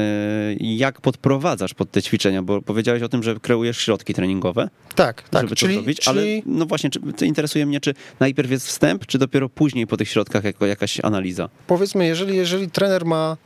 jak 0.59 1.01
podprowadzasz 1.01 1.73
pod 1.73 1.91
te 1.91 2.01
ćwiczenia, 2.01 2.43
bo 2.43 2.61
powiedziałeś 2.61 3.03
o 3.03 3.09
tym, 3.09 3.23
że 3.23 3.36
kreujesz 3.39 3.78
środki 3.78 4.13
treningowe. 4.13 4.69
Tak, 4.95 5.30
tak. 5.30 5.41
Żeby 5.41 5.55
czyli, 5.55 5.76
to 5.76 5.82
zrobić, 5.82 6.07
ale 6.07 6.21
no 6.45 6.65
właśnie, 6.65 6.89
czy, 6.89 7.26
interesuje 7.26 7.65
mnie, 7.65 7.80
czy 7.80 7.93
najpierw 8.19 8.51
jest 8.51 8.67
wstęp, 8.67 9.05
czy 9.05 9.17
dopiero 9.17 9.49
później 9.49 9.88
po 9.88 9.97
tych 9.97 10.09
środkach 10.09 10.43
jako 10.43 10.65
jakaś 10.65 10.99
analiza? 11.03 11.49
Powiedzmy, 11.67 12.05
jeżeli, 12.05 12.36
jeżeli 12.36 12.71
trener 12.71 13.05
ma 13.05 13.38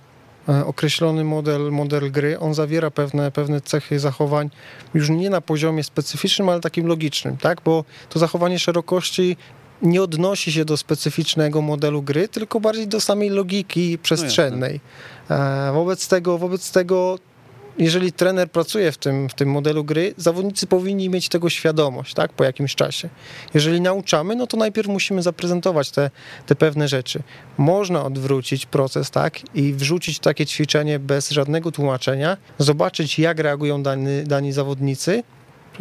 określony 0.66 1.24
model, 1.24 1.72
model 1.72 2.12
gry. 2.12 2.40
On 2.40 2.54
zawiera 2.54 2.92
pewne, 2.92 3.32
pewne 3.32 3.62
cechy 3.62 4.00
zachowań 4.00 4.50
już 4.94 5.10
nie 5.10 5.30
na 5.30 5.42
poziomie 5.42 5.84
specyficznym, 5.84 6.50
ale 6.50 6.62
takim 6.62 6.88
logicznym, 6.88 7.38
tak? 7.38 7.62
Bo 7.66 7.84
to 8.10 8.20
zachowanie 8.20 8.60
szerokości 8.60 9.38
nie 9.82 10.04
odnosi 10.04 10.52
się 10.52 10.66
do 10.66 10.78
specyficznego 10.78 11.62
modelu 11.62 12.02
gry, 12.02 12.28
tylko 12.28 12.60
bardziej 12.60 12.88
do 12.88 13.02
samej 13.02 13.30
logiki 13.30 13.98
przestrzennej. 13.98 14.80
No 15.30 15.74
wobec 15.74 16.08
tego, 16.08 16.38
wobec 16.38 16.72
tego 16.72 17.20
jeżeli 17.80 18.12
trener 18.12 18.52
pracuje 18.52 18.92
w 18.92 18.98
tym, 18.98 19.30
w 19.30 19.34
tym 19.34 19.52
modelu 19.52 19.84
gry, 19.84 20.14
zawodnicy 20.18 20.68
powinni 20.68 21.10
mieć 21.10 21.30
tego 21.30 21.50
świadomość, 21.50 22.14
tak, 22.14 22.34
po 22.34 22.44
jakimś 22.44 22.76
czasie. 22.76 23.10
Jeżeli 23.54 23.82
nauczamy, 23.82 24.36
no 24.36 24.48
to 24.48 24.58
najpierw 24.58 24.88
musimy 24.88 25.22
zaprezentować 25.22 25.92
te, 25.92 26.12
te 26.46 26.56
pewne 26.56 26.88
rzeczy. 26.88 27.24
Można 27.58 28.04
odwrócić 28.04 28.66
proces, 28.66 29.12
tak, 29.12 29.56
i 29.56 29.74
wrzucić 29.74 30.20
takie 30.20 30.46
ćwiczenie 30.46 31.00
bez 31.00 31.30
żadnego 31.30 31.72
tłumaczenia, 31.72 32.38
zobaczyć, 32.58 33.20
jak 33.20 33.40
reagują 33.40 33.84
dani, 33.84 34.24
dani 34.24 34.52
zawodnicy, 34.52 35.24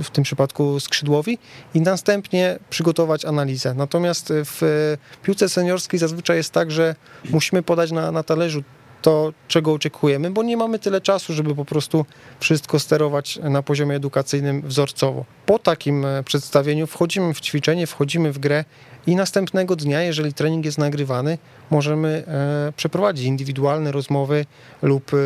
w 0.03 0.11
tym 0.11 0.25
przypadku 0.25 0.81
skrzydłowi, 0.81 1.39
i 1.75 1.81
następnie 1.81 2.59
przygotować 2.71 3.25
analizę. 3.25 3.75
Natomiast 3.75 4.33
w 4.33 4.97
piłce 5.23 5.49
seniorskiej 5.49 6.01
zazwyczaj 6.01 6.37
jest 6.37 6.53
tak, 6.53 6.71
że 6.71 6.95
musimy 7.31 7.63
podać 7.63 7.91
na, 7.91 8.13
na 8.13 8.23
talerzu 8.23 8.63
to, 9.03 9.33
czego 9.49 9.73
oczekujemy, 9.73 10.31
bo 10.31 10.43
nie 10.43 10.57
mamy 10.57 10.79
tyle 10.79 11.01
czasu, 11.01 11.33
żeby 11.33 11.55
po 11.55 11.65
prostu 11.65 12.05
wszystko 12.41 12.79
sterować 12.79 13.39
na 13.43 13.63
poziomie 13.63 13.97
edukacyjnym 13.97 14.63
wzorcowo. 14.63 15.25
Po 15.47 15.59
takim 15.59 16.05
e, 16.05 16.23
przedstawieniu 16.23 16.87
wchodzimy 16.87 17.35
w 17.35 17.41
ćwiczenie, 17.41 17.87
wchodzimy 17.87 18.33
w 18.33 18.39
grę 18.39 18.65
i 19.07 19.17
następnego 19.17 19.77
dnia, 19.77 20.03
jeżeli 20.03 20.35
trening 20.35 20.65
jest 20.65 20.79
nagrywany, 20.79 21.39
możemy 21.71 22.25
e, 22.27 22.73
przeprowadzić 22.77 23.27
indywidualne 23.27 23.93
rozmowy 23.93 24.47
lub 24.83 25.11
e, 25.15 25.17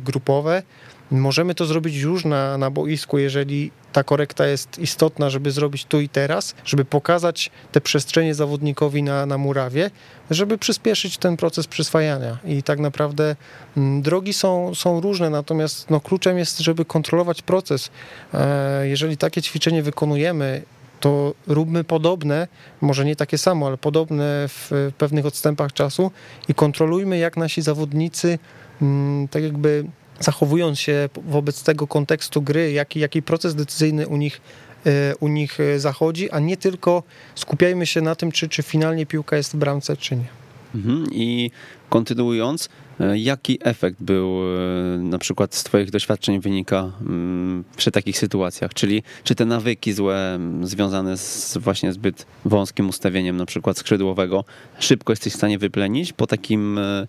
grupowe, 0.00 0.62
Możemy 1.12 1.54
to 1.54 1.66
zrobić 1.66 1.96
już 1.96 2.24
na, 2.24 2.58
na 2.58 2.70
boisku, 2.70 3.18
jeżeli 3.18 3.70
ta 3.92 4.04
korekta 4.04 4.46
jest 4.46 4.78
istotna, 4.78 5.30
żeby 5.30 5.50
zrobić 5.50 5.84
tu 5.84 6.00
i 6.00 6.08
teraz, 6.08 6.54
żeby 6.64 6.84
pokazać 6.84 7.50
te 7.72 7.80
przestrzenie 7.80 8.34
zawodnikowi 8.34 9.02
na, 9.02 9.26
na 9.26 9.38
murawie, 9.38 9.90
żeby 10.30 10.58
przyspieszyć 10.58 11.18
ten 11.18 11.36
proces 11.36 11.66
przyswajania. 11.66 12.38
I 12.44 12.62
tak 12.62 12.78
naprawdę 12.78 13.36
mm, 13.76 14.02
drogi 14.02 14.32
są, 14.32 14.74
są 14.74 15.00
różne, 15.00 15.30
natomiast 15.30 15.90
no, 15.90 16.00
kluczem 16.00 16.38
jest, 16.38 16.58
żeby 16.58 16.84
kontrolować 16.84 17.42
proces. 17.42 17.90
E, 18.34 18.88
jeżeli 18.88 19.16
takie 19.16 19.42
ćwiczenie 19.42 19.82
wykonujemy, 19.82 20.62
to 21.00 21.34
róbmy 21.46 21.84
podobne, 21.84 22.48
może 22.80 23.04
nie 23.04 23.16
takie 23.16 23.38
samo, 23.38 23.66
ale 23.66 23.78
podobne 23.78 24.48
w 24.48 24.92
pewnych 24.98 25.26
odstępach 25.26 25.72
czasu 25.72 26.10
i 26.48 26.54
kontrolujmy, 26.54 27.18
jak 27.18 27.36
nasi 27.36 27.62
zawodnicy 27.62 28.38
mm, 28.82 29.28
tak 29.28 29.42
jakby 29.42 29.84
zachowując 30.20 30.80
się 30.80 31.08
wobec 31.26 31.62
tego 31.62 31.86
kontekstu 31.86 32.42
gry, 32.42 32.72
jaki, 32.72 33.00
jaki 33.00 33.22
proces 33.22 33.54
decyzyjny 33.54 34.08
u 34.08 34.16
nich 34.16 34.40
u 35.20 35.28
nich 35.28 35.58
zachodzi, 35.76 36.30
a 36.30 36.38
nie 36.38 36.56
tylko 36.56 37.02
skupiajmy 37.34 37.86
się 37.86 38.00
na 38.00 38.14
tym, 38.14 38.32
czy, 38.32 38.48
czy 38.48 38.62
finalnie 38.62 39.06
piłka 39.06 39.36
jest 39.36 39.52
w 39.52 39.56
bramce, 39.56 39.96
czy 39.96 40.16
nie. 40.16 40.26
Mhm. 40.74 41.06
I 41.12 41.50
kontynuując, 41.88 42.66
e, 42.66 42.68
jaki 43.14 43.58
efekt 43.60 44.02
był 44.02 44.40
e, 44.42 44.98
na 44.98 45.18
przykład 45.18 45.54
z 45.54 45.64
Twoich 45.64 45.90
doświadczeń 45.90 46.40
wynika 46.40 46.92
mm, 47.00 47.64
przy 47.76 47.90
takich 47.90 48.18
sytuacjach? 48.18 48.74
Czyli 48.74 49.02
czy 49.24 49.34
te 49.34 49.44
nawyki 49.44 49.92
złe 49.92 50.34
mm, 50.34 50.66
związane 50.66 51.16
z 51.16 51.58
właśnie 51.60 51.92
zbyt 51.92 52.26
wąskim 52.44 52.88
ustawieniem 52.88 53.36
na 53.36 53.46
przykład 53.46 53.78
skrzydłowego 53.78 54.44
szybko 54.78 55.12
jesteś 55.12 55.32
w 55.32 55.36
stanie 55.36 55.58
wyplenić 55.58 56.12
po 56.12 56.26
takim 56.26 56.78
e, 56.78 57.06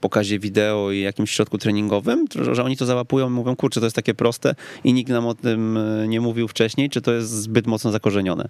pokazie 0.00 0.38
wideo 0.38 0.90
i 0.90 1.00
jakimś 1.00 1.30
środku 1.30 1.58
treningowym, 1.58 2.24
że 2.52 2.64
oni 2.64 2.76
to 2.76 2.86
załapują 2.86 3.26
i 3.26 3.30
mówią, 3.30 3.56
kurczę, 3.56 3.80
to 3.80 3.86
jest 3.86 3.96
takie 3.96 4.14
proste 4.14 4.54
i 4.84 4.92
nikt 4.92 5.10
nam 5.10 5.26
o 5.26 5.34
tym 5.34 5.78
nie 6.08 6.20
mówił 6.20 6.48
wcześniej, 6.48 6.90
czy 6.90 7.00
to 7.00 7.12
jest 7.12 7.30
zbyt 7.30 7.66
mocno 7.66 7.90
zakorzenione? 7.90 8.48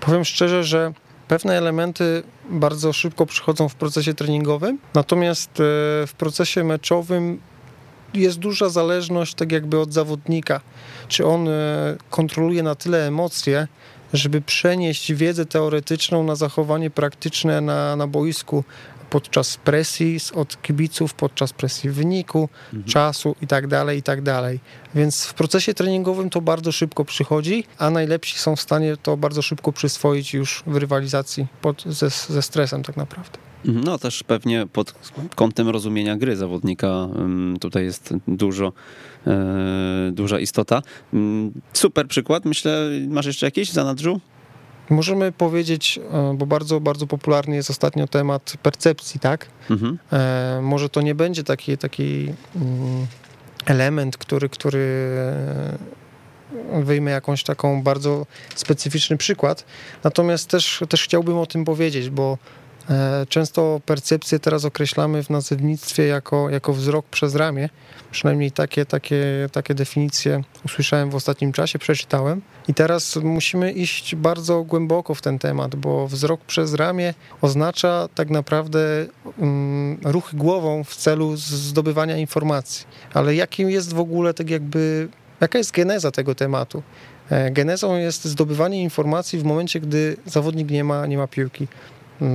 Powiem 0.00 0.24
szczerze, 0.24 0.64
że 0.64 0.92
pewne 1.28 1.54
elementy 1.58 2.22
bardzo 2.50 2.92
szybko 2.92 3.26
przychodzą 3.26 3.68
w 3.68 3.74
procesie 3.74 4.14
treningowym, 4.14 4.78
natomiast 4.94 5.50
e, 5.50 5.54
w 6.06 6.12
procesie 6.18 6.64
meczowym 6.64 7.40
jest 8.14 8.38
duża 8.38 8.68
zależność 8.68 9.34
tak 9.34 9.52
jakby 9.52 9.80
od 9.80 9.92
zawodnika. 9.92 10.60
Czy 11.08 11.26
on 11.26 11.48
e, 11.48 11.52
kontroluje 12.10 12.62
na 12.62 12.74
tyle 12.74 13.06
emocje, 13.06 13.68
żeby 14.12 14.40
przenieść 14.40 15.12
wiedzę 15.12 15.46
teoretyczną 15.46 16.24
na 16.24 16.34
zachowanie 16.34 16.90
praktyczne 16.90 17.60
na, 17.60 17.96
na 17.96 18.06
boisku, 18.06 18.64
podczas 19.10 19.56
presji 19.56 20.18
od 20.34 20.62
kibiców, 20.62 21.14
podczas 21.14 21.52
presji 21.52 21.90
wyniku, 21.90 22.48
mhm. 22.64 22.84
czasu 22.84 23.36
i 23.42 23.46
tak 23.46 23.66
dalej, 23.66 23.98
i 23.98 24.02
tak 24.02 24.22
dalej. 24.22 24.60
Więc 24.94 25.24
w 25.24 25.34
procesie 25.34 25.74
treningowym 25.74 26.30
to 26.30 26.40
bardzo 26.40 26.72
szybko 26.72 27.04
przychodzi, 27.04 27.64
a 27.78 27.90
najlepsi 27.90 28.38
są 28.38 28.56
w 28.56 28.60
stanie 28.60 28.96
to 28.96 29.16
bardzo 29.16 29.42
szybko 29.42 29.72
przyswoić 29.72 30.34
już 30.34 30.62
w 30.66 30.76
rywalizacji 30.76 31.46
pod, 31.62 31.82
ze, 31.86 32.10
ze 32.10 32.42
stresem 32.42 32.82
tak 32.82 32.96
naprawdę. 32.96 33.38
Mhm. 33.66 33.84
No 33.84 33.98
też 33.98 34.22
pewnie 34.22 34.66
pod 34.72 34.94
kątem 35.34 35.68
rozumienia 35.68 36.16
gry 36.16 36.36
zawodnika 36.36 37.08
tutaj 37.60 37.84
jest 37.84 38.14
dużo, 38.28 38.72
e, 39.26 40.10
duża 40.12 40.38
istota. 40.38 40.82
Mm, 41.12 41.52
super 41.72 42.08
przykład, 42.08 42.44
myślę. 42.44 42.90
Masz 43.08 43.26
jeszcze 43.26 43.46
jakieś 43.46 43.70
za 43.70 43.84
nadrzu? 43.84 44.20
Możemy 44.90 45.32
powiedzieć, 45.32 46.00
e, 46.12 46.34
bo 46.34 46.46
bardzo, 46.46 46.80
bardzo 46.80 47.06
popularny 47.06 47.56
jest 47.56 47.70
ostatnio 47.70 48.06
temat 48.06 48.54
percepcji, 48.62 49.20
tak? 49.20 49.46
Mhm. 49.70 49.98
E, 50.12 50.60
może 50.62 50.88
to 50.88 51.00
nie 51.00 51.14
będzie 51.14 51.44
taki, 51.44 51.78
taki 51.78 52.34
mm, 52.56 53.06
element, 53.66 54.16
który, 54.16 54.48
który 54.48 54.78
e, 56.78 56.82
wyjmę 56.82 57.10
jakąś 57.10 57.42
taką 57.42 57.82
bardzo 57.82 58.26
specyficzny 58.54 59.16
przykład. 59.16 59.64
Natomiast 60.04 60.50
też, 60.50 60.84
też 60.88 61.02
chciałbym 61.02 61.38
o 61.38 61.46
tym 61.46 61.64
powiedzieć, 61.64 62.10
bo 62.10 62.38
często 63.28 63.80
percepcję 63.86 64.38
teraz 64.38 64.64
określamy 64.64 65.22
w 65.22 65.30
nazewnictwie 65.30 66.06
jako, 66.06 66.50
jako 66.50 66.72
wzrok 66.72 67.06
przez 67.06 67.34
ramię. 67.34 67.68
Przynajmniej 68.10 68.52
takie, 68.52 68.86
takie, 68.86 69.48
takie 69.52 69.74
definicje 69.74 70.42
usłyszałem 70.64 71.10
w 71.10 71.14
ostatnim 71.14 71.52
czasie, 71.52 71.78
przeczytałem. 71.78 72.42
I 72.68 72.74
teraz 72.74 73.16
musimy 73.16 73.72
iść 73.72 74.14
bardzo 74.14 74.62
głęboko 74.62 75.14
w 75.14 75.22
ten 75.22 75.38
temat, 75.38 75.76
bo 75.76 76.08
wzrok 76.08 76.40
przez 76.40 76.74
ramię 76.74 77.14
oznacza 77.40 78.08
tak 78.14 78.30
naprawdę 78.30 79.06
um, 79.38 79.98
ruch 80.04 80.30
głową 80.34 80.84
w 80.84 80.96
celu 80.96 81.36
zdobywania 81.36 82.16
informacji. 82.16 82.86
Ale 83.14 83.34
jakim 83.34 83.70
jest 83.70 83.92
w 83.94 84.00
ogóle 84.00 84.34
tak 84.34 84.50
jakby, 84.50 85.08
jaka 85.40 85.58
jest 85.58 85.72
geneza 85.72 86.10
tego 86.10 86.34
tematu? 86.34 86.82
E, 87.30 87.50
genezą 87.50 87.96
jest 87.96 88.24
zdobywanie 88.24 88.82
informacji 88.82 89.38
w 89.38 89.44
momencie, 89.44 89.80
gdy 89.80 90.16
zawodnik 90.26 90.70
nie 90.70 90.84
ma, 90.84 91.06
nie 91.06 91.18
ma 91.18 91.26
piłki. 91.26 91.68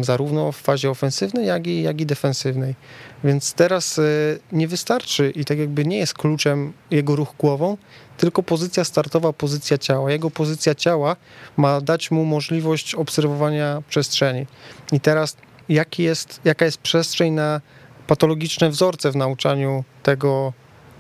Zarówno 0.02 0.52
w 0.52 0.58
fazie 0.58 0.90
ofensywnej, 0.90 1.46
jak 1.46 1.68
i, 1.68 1.82
jak 1.82 2.02
i 2.02 2.06
defensywnej. 2.06 2.76
Więc 3.24 3.54
teraz 3.54 4.00
e, 4.00 4.04
nie 4.52 4.68
wystarczy 4.68 5.32
i 5.36 5.46
tak 5.46 5.58
jakby 5.58 5.86
nie 5.86 5.98
jest 5.98 6.14
kluczem 6.14 6.74
jego 6.92 7.16
ruch 7.16 7.34
głową, 7.40 7.78
tylko 8.18 8.44
pozycja 8.44 8.84
startowa, 8.84 9.34
pozycja 9.34 9.78
ciała. 9.78 10.12
Jego 10.12 10.32
pozycja 10.32 10.76
ciała 10.76 11.16
ma 11.58 11.82
dać 11.82 12.12
mu 12.12 12.26
możliwość 12.26 12.96
obserwowania 12.96 13.84
przestrzeni. 13.90 14.48
I 14.92 15.00
teraz 15.00 15.38
jaki 15.70 16.04
jest, 16.04 16.40
jaka 16.46 16.66
jest 16.66 16.78
przestrzeń 16.78 17.34
na 17.34 17.62
patologiczne 18.08 18.70
wzorce 18.70 19.12
w 19.12 19.16
nauczaniu 19.16 19.84
tego 20.04 20.54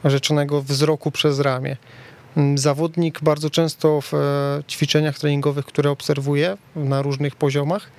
rzeczonego 0.05 0.61
wzroku 0.61 1.11
przez 1.11 1.39
ramię. 1.39 1.77
Zawodnik 2.55 3.21
bardzo 3.21 3.49
często 3.49 4.01
w 4.01 4.13
e, 4.13 4.17
ćwiczeniach 4.67 5.19
treningowych, 5.19 5.65
które 5.65 5.89
obserwuje 5.89 6.57
na 6.75 7.01
różnych 7.01 7.35
poziomach, 7.35 7.89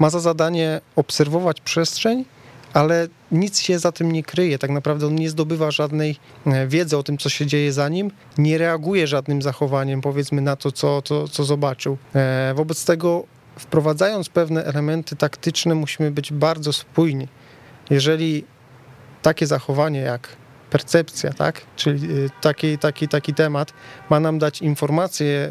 ma 0.00 0.10
za 0.10 0.20
zadanie 0.20 0.80
obserwować 0.96 1.60
przestrzeń, 1.60 2.24
ale 2.72 3.08
nic 3.32 3.60
się 3.60 3.78
za 3.78 3.92
tym 3.92 4.12
nie 4.12 4.22
kryje. 4.22 4.58
Tak 4.58 4.70
naprawdę 4.70 5.06
on 5.06 5.14
nie 5.14 5.30
zdobywa 5.30 5.70
żadnej 5.70 6.16
e, 6.46 6.66
wiedzy 6.66 6.96
o 6.96 7.02
tym, 7.02 7.18
co 7.18 7.28
się 7.28 7.46
dzieje 7.46 7.72
za 7.72 7.88
nim, 7.88 8.10
nie 8.38 8.58
reaguje 8.58 9.06
żadnym 9.06 9.42
zachowaniem, 9.42 10.00
powiedzmy, 10.00 10.42
na 10.42 10.56
to, 10.56 10.72
co, 10.72 11.02
to, 11.02 11.28
co 11.28 11.44
zobaczył. 11.44 11.98
E, 12.14 12.52
wobec 12.56 12.84
tego, 12.84 13.24
wprowadzając 13.58 14.28
pewne 14.28 14.64
elementy 14.64 15.16
taktyczne, 15.16 15.74
musimy 15.74 16.10
być 16.10 16.32
bardzo 16.32 16.72
spójni. 16.72 17.28
Jeżeli 17.90 18.44
takie 19.22 19.46
zachowanie 19.46 20.00
jak 20.00 20.28
percepcja, 20.70 21.32
tak? 21.32 21.60
Czyli 21.76 22.10
y, 22.10 22.30
taki, 22.40 22.78
taki, 22.78 23.08
taki 23.08 23.34
temat 23.34 23.72
ma 24.10 24.20
nam 24.20 24.38
dać 24.38 24.62
informacje 24.62 25.50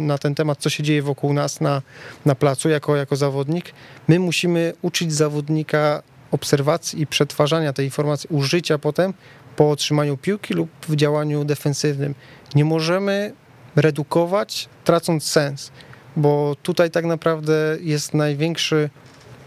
na 0.00 0.18
ten 0.18 0.34
temat, 0.34 0.58
co 0.58 0.70
się 0.70 0.82
dzieje 0.82 1.02
wokół 1.02 1.32
nas 1.32 1.60
na, 1.60 1.82
na 2.26 2.34
placu 2.34 2.68
jako, 2.68 2.96
jako 2.96 3.16
zawodnik. 3.16 3.72
My 4.08 4.18
musimy 4.18 4.72
uczyć 4.82 5.12
zawodnika 5.12 6.02
obserwacji 6.30 7.00
i 7.00 7.06
przetwarzania 7.06 7.72
tej 7.72 7.84
informacji, 7.84 8.28
użycia 8.32 8.78
potem 8.78 9.14
po 9.56 9.70
otrzymaniu 9.70 10.16
piłki 10.16 10.54
lub 10.54 10.70
w 10.88 10.96
działaniu 10.96 11.44
defensywnym. 11.44 12.14
Nie 12.54 12.64
możemy 12.64 13.32
redukować, 13.76 14.68
tracąc 14.84 15.24
sens, 15.24 15.70
bo 16.16 16.56
tutaj 16.62 16.90
tak 16.90 17.04
naprawdę 17.04 17.76
jest 17.80 18.14
największy, 18.14 18.90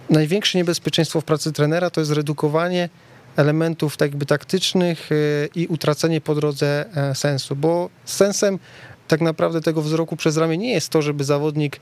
największe 0.10 0.58
niebezpieczeństwo 0.58 1.22
w 1.22 1.26
pracy 1.26 1.52
trenera, 1.52 1.90
to 1.90 2.02
jest 2.02 2.12
redukowanie 2.12 2.90
elementów 3.36 3.98
tak 3.98 4.10
jakby 4.12 4.26
taktycznych 4.26 5.12
y, 5.12 5.50
i 5.56 5.68
utracenie 5.68 6.22
po 6.22 6.36
drodze 6.36 6.86
e, 6.96 7.16
sensu, 7.16 7.56
bo 7.56 7.90
sensem 8.06 8.60
tak 9.08 9.22
naprawdę 9.22 9.62
tego 9.62 9.82
wzroku 9.82 10.16
przez 10.16 10.38
ramię 10.38 10.58
nie 10.58 10.72
jest 10.72 10.90
to, 10.90 11.02
żeby 11.02 11.24
zawodnik 11.24 11.80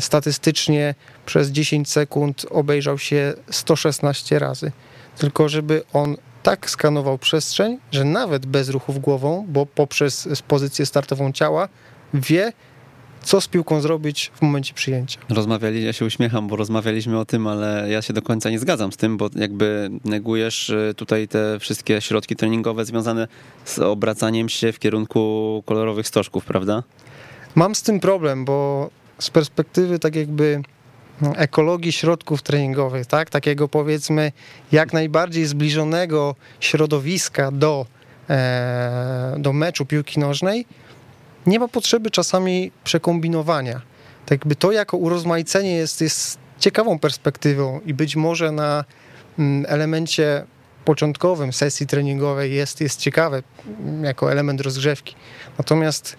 statystycznie 0.00 0.94
przez 1.26 1.48
10 1.48 1.90
sekund 1.90 2.46
obejrzał 2.50 2.98
się 2.98 3.34
116 3.50 4.38
razy, 4.38 4.72
tylko 5.18 5.48
żeby 5.48 5.82
on 5.92 6.16
tak 6.42 6.70
skanował 6.70 7.18
przestrzeń, 7.18 7.78
że 7.92 8.04
nawet 8.04 8.46
bez 8.46 8.68
ruchów 8.68 8.98
głową, 9.00 9.46
bo 9.48 9.66
poprzez 9.66 10.28
pozycję 10.48 10.86
startową 10.86 11.32
ciała 11.32 11.68
wie, 12.14 12.52
co 13.22 13.40
z 13.40 13.48
piłką 13.48 13.80
zrobić 13.80 14.30
w 14.34 14.42
momencie 14.42 14.74
przyjęcia. 14.74 15.20
Rozmawiali, 15.28 15.84
ja 15.84 15.92
się 15.92 16.04
uśmiecham, 16.04 16.48
bo 16.48 16.56
rozmawialiśmy 16.56 17.18
o 17.18 17.24
tym, 17.24 17.46
ale 17.46 17.86
ja 17.90 18.02
się 18.02 18.12
do 18.12 18.22
końca 18.22 18.50
nie 18.50 18.58
zgadzam 18.58 18.92
z 18.92 18.96
tym, 18.96 19.16
bo 19.16 19.30
jakby 19.34 19.90
negujesz 20.04 20.68
y, 20.68 20.94
tutaj 20.96 21.28
te 21.28 21.58
wszystkie 21.60 22.00
środki 22.00 22.36
treningowe 22.36 22.84
związane 22.84 23.28
z 23.64 23.78
obracaniem 23.78 24.48
się 24.48 24.72
w 24.72 24.78
kierunku 24.78 25.62
kolorowych 25.66 26.08
stożków, 26.08 26.44
prawda? 26.44 26.82
Mam 27.54 27.74
z 27.74 27.82
tym 27.82 28.00
problem, 28.00 28.44
bo 28.44 28.90
z 29.18 29.30
perspektywy 29.30 29.98
tak 29.98 30.16
jakby 30.16 30.62
no, 31.20 31.36
ekologii 31.36 31.92
środków 31.92 32.42
treningowych, 32.42 33.06
tak, 33.06 33.30
takiego 33.30 33.68
powiedzmy 33.68 34.32
jak 34.72 34.92
najbardziej 34.92 35.46
zbliżonego 35.46 36.34
środowiska 36.60 37.50
do, 37.50 37.86
e, 38.30 39.34
do 39.38 39.52
meczu 39.52 39.86
piłki 39.86 40.20
nożnej, 40.20 40.66
nie 41.46 41.58
ma 41.58 41.68
potrzeby 41.68 42.10
czasami 42.10 42.70
przekombinowania. 42.84 43.80
Tak 44.26 44.30
jakby 44.30 44.56
to 44.56 44.72
jako 44.72 44.96
urozmaicenie 44.96 45.74
jest, 45.74 46.00
jest 46.00 46.38
ciekawą 46.58 46.98
perspektywą 46.98 47.80
i 47.86 47.94
być 47.94 48.16
może 48.16 48.52
na 48.52 48.84
mm, 49.38 49.66
elemencie 49.68 50.44
początkowym 50.84 51.52
sesji 51.52 51.86
treningowej 51.86 52.54
jest, 52.54 52.80
jest 52.80 53.00
ciekawe 53.00 53.42
mm, 53.66 54.04
jako 54.04 54.32
element 54.32 54.60
rozgrzewki. 54.60 55.14
Natomiast 55.58 56.16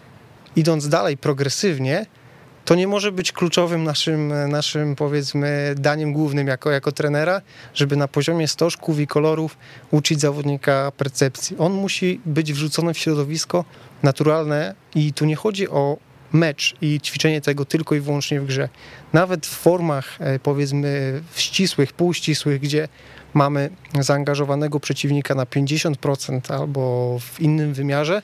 idąc 0.55 0.89
dalej 0.89 1.17
progresywnie, 1.17 2.05
to 2.65 2.76
nie 2.76 2.88
może 2.88 3.11
być 3.11 3.32
kluczowym 3.32 3.84
naszym, 3.84 4.34
naszym 4.49 4.95
powiedzmy 4.95 5.76
daniem 5.78 6.13
głównym 6.13 6.47
jako, 6.47 6.71
jako 6.71 6.91
trenera, 6.91 7.41
żeby 7.74 7.95
na 7.95 8.07
poziomie 8.07 8.47
stożków 8.47 8.99
i 8.99 9.07
kolorów 9.07 9.57
uczyć 9.91 10.19
zawodnika 10.19 10.91
percepcji. 10.97 11.57
On 11.57 11.74
musi 11.74 12.21
być 12.26 12.53
wrzucony 12.53 12.93
w 12.93 12.97
środowisko 12.97 13.65
naturalne 14.03 14.75
i 14.95 15.13
tu 15.13 15.25
nie 15.25 15.35
chodzi 15.35 15.69
o 15.69 15.97
mecz 16.33 16.75
i 16.81 16.99
ćwiczenie 17.01 17.41
tego 17.41 17.65
tylko 17.65 17.95
i 17.95 17.99
wyłącznie 17.99 18.41
w 18.41 18.45
grze. 18.45 18.69
Nawet 19.13 19.45
w 19.45 19.49
formach 19.49 20.17
e, 20.19 20.39
powiedzmy 20.39 21.21
ścisłych, 21.35 21.93
półścisłych, 21.93 22.61
gdzie 22.61 22.87
mamy 23.33 23.69
zaangażowanego 23.99 24.79
przeciwnika 24.79 25.35
na 25.35 25.45
50% 25.45 26.53
albo 26.53 27.17
w 27.19 27.41
innym 27.41 27.73
wymiarze, 27.73 28.21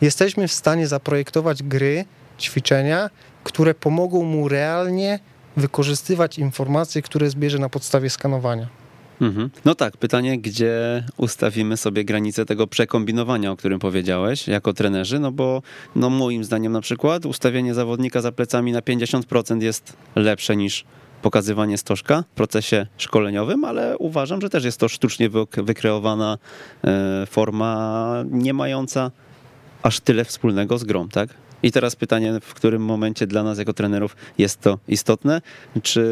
jesteśmy 0.00 0.48
w 0.48 0.52
stanie 0.52 0.86
zaprojektować 0.86 1.62
gry, 1.62 2.04
ćwiczenia, 2.40 3.10
które 3.44 3.74
pomogą 3.74 4.24
mu 4.24 4.48
realnie 4.48 5.18
wykorzystywać 5.56 6.38
informacje, 6.38 7.02
które 7.02 7.30
zbierze 7.30 7.58
na 7.58 7.68
podstawie 7.68 8.10
skanowania. 8.10 8.81
Mhm. 9.22 9.50
No 9.64 9.74
tak, 9.74 9.96
pytanie, 9.96 10.38
gdzie 10.38 11.04
ustawimy 11.16 11.76
sobie 11.76 12.04
granicę 12.04 12.44
tego 12.44 12.66
przekombinowania, 12.66 13.50
o 13.50 13.56
którym 13.56 13.78
powiedziałeś, 13.78 14.48
jako 14.48 14.72
trenerzy, 14.72 15.18
no 15.18 15.32
bo 15.32 15.62
no 15.96 16.10
moim 16.10 16.44
zdaniem 16.44 16.72
na 16.72 16.80
przykład 16.80 17.26
ustawienie 17.26 17.74
zawodnika 17.74 18.20
za 18.20 18.32
plecami 18.32 18.72
na 18.72 18.80
50% 18.80 19.62
jest 19.62 19.96
lepsze 20.14 20.56
niż 20.56 20.84
pokazywanie 21.22 21.78
stożka 21.78 22.24
w 22.32 22.34
procesie 22.34 22.86
szkoleniowym, 22.98 23.64
ale 23.64 23.98
uważam, 23.98 24.40
że 24.40 24.50
też 24.50 24.64
jest 24.64 24.80
to 24.80 24.88
sztucznie 24.88 25.30
wykreowana 25.56 26.38
e, 26.84 27.26
forma 27.26 28.24
nie 28.30 28.54
mająca 28.54 29.10
aż 29.82 30.00
tyle 30.00 30.24
wspólnego 30.24 30.78
z 30.78 30.84
grą, 30.84 31.08
tak? 31.08 31.41
I 31.62 31.72
teraz 31.72 31.96
pytanie, 31.96 32.40
w 32.42 32.54
którym 32.54 32.84
momencie 32.84 33.26
dla 33.26 33.42
nas 33.42 33.58
jako 33.58 33.72
trenerów 33.72 34.16
jest 34.38 34.60
to 34.60 34.78
istotne? 34.88 35.40
Czy, 35.82 36.02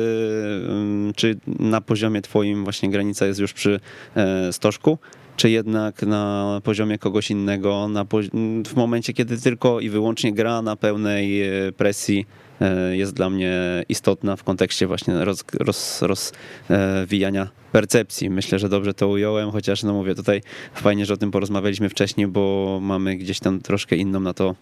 mm, 0.69 1.13
czy 1.15 1.37
na 1.47 1.81
poziomie 1.81 2.23
twoim 2.23 2.65
właśnie 2.65 2.91
granica 2.91 3.27
jest 3.27 3.41
już 3.41 3.53
przy 3.53 3.81
e, 4.17 4.53
stożku? 4.53 4.99
czy 5.41 5.51
jednak 5.51 6.03
na 6.03 6.61
poziomie 6.65 6.99
kogoś 6.99 7.31
innego, 7.31 7.89
na, 7.89 8.05
w 8.67 8.77
momencie, 8.77 9.13
kiedy 9.13 9.39
tylko 9.39 9.81
i 9.81 9.89
wyłącznie 9.89 10.33
gra 10.33 10.63
na 10.63 10.77
pełnej 10.77 11.43
e, 11.43 11.73
presji 11.73 12.27
e, 12.61 12.97
jest 12.97 13.15
dla 13.15 13.31
mnie 13.31 13.85
istotna 13.89 14.37
w 14.37 14.45
kontekście 14.45 14.87
właśnie 14.87 15.25
roz, 15.25 15.45
roz, 15.61 16.03
rozwijania 16.03 17.49
percepcji. 17.73 18.31
Myślę, 18.31 18.59
że 18.59 18.69
dobrze 18.69 18.95
to 18.95 19.09
ująłem, 19.09 19.51
chociaż 19.51 19.83
no 19.83 19.93
mówię, 19.93 20.15
tutaj 20.15 20.43
fajnie, 20.75 21.07
że 21.07 21.15
o 21.15 21.17
tym 21.17 21.31
porozmawialiśmy 21.31 21.89
wcześniej, 21.89 22.27
bo 22.27 22.79
mamy 22.83 23.17
gdzieś 23.17 23.41
tam 23.41 23.61
troszkę 23.61 23.97
inną 23.97 24.21
na 24.21 24.35
to 24.35 24.55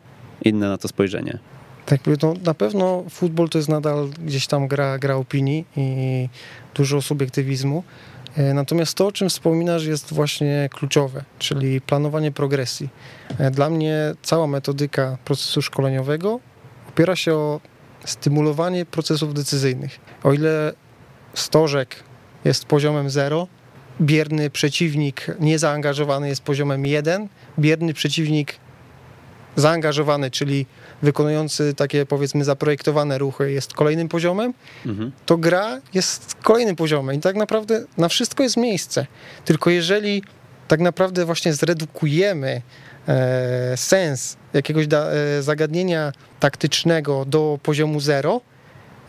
inne 0.44 0.68
na 0.68 0.78
to 0.78 0.88
spojrzenie. 0.88 1.38
Tak, 1.86 2.00
no, 2.22 2.34
na 2.44 2.54
pewno 2.54 3.04
futbol 3.10 3.48
to 3.48 3.58
jest 3.58 3.68
nadal 3.68 4.08
gdzieś 4.24 4.46
tam 4.46 4.68
gra, 4.68 4.98
gra 4.98 5.14
opinii 5.14 5.64
i 5.76 6.28
dużo 6.74 7.02
subiektywizmu. 7.02 7.84
E, 8.36 8.54
natomiast 8.54 8.94
to, 8.94 9.06
o 9.06 9.12
czym 9.12 9.28
wspominasz, 9.28 9.84
jest 9.84 10.14
właśnie 10.14 10.68
kluczowe, 10.72 11.24
czyli 11.38 11.80
planowanie 11.80 12.32
progresji. 12.32 12.88
E, 13.38 13.50
dla 13.50 13.70
mnie 13.70 14.14
cała 14.22 14.46
metodyka 14.46 15.18
procesu 15.24 15.62
szkoleniowego 15.62 16.40
opiera 16.88 17.16
się 17.16 17.34
o 17.34 17.60
stymulowanie 18.04 18.86
procesów 18.86 19.34
decyzyjnych. 19.34 20.00
O 20.24 20.32
ile 20.32 20.72
stożek 21.34 21.96
jest 22.44 22.64
poziomem 22.64 23.10
0, 23.10 23.46
bierny 24.00 24.50
przeciwnik 24.50 25.26
niezaangażowany 25.40 26.28
jest 26.28 26.42
poziomem 26.42 26.86
1, 26.86 27.28
bierny 27.58 27.94
przeciwnik 27.94 28.54
zaangażowany, 29.60 30.30
czyli 30.30 30.66
wykonujący 31.02 31.74
takie 31.74 32.06
powiedzmy 32.06 32.44
zaprojektowane 32.44 33.18
ruchy 33.18 33.52
jest 33.52 33.74
kolejnym 33.74 34.08
poziomem, 34.08 34.54
mhm. 34.86 35.12
to 35.26 35.36
gra 35.36 35.80
jest 35.94 36.34
kolejnym 36.42 36.76
poziomem 36.76 37.16
i 37.16 37.20
tak 37.20 37.36
naprawdę 37.36 37.84
na 37.96 38.08
wszystko 38.08 38.42
jest 38.42 38.56
miejsce. 38.56 39.06
Tylko 39.44 39.70
jeżeli 39.70 40.22
tak 40.68 40.80
naprawdę 40.80 41.24
właśnie 41.24 41.52
zredukujemy 41.52 42.62
e, 43.08 43.76
sens 43.76 44.36
jakiegoś 44.52 44.86
da, 44.86 45.10
e, 45.10 45.42
zagadnienia 45.42 46.12
taktycznego 46.40 47.24
do 47.24 47.58
poziomu 47.62 48.00
zero, 48.00 48.40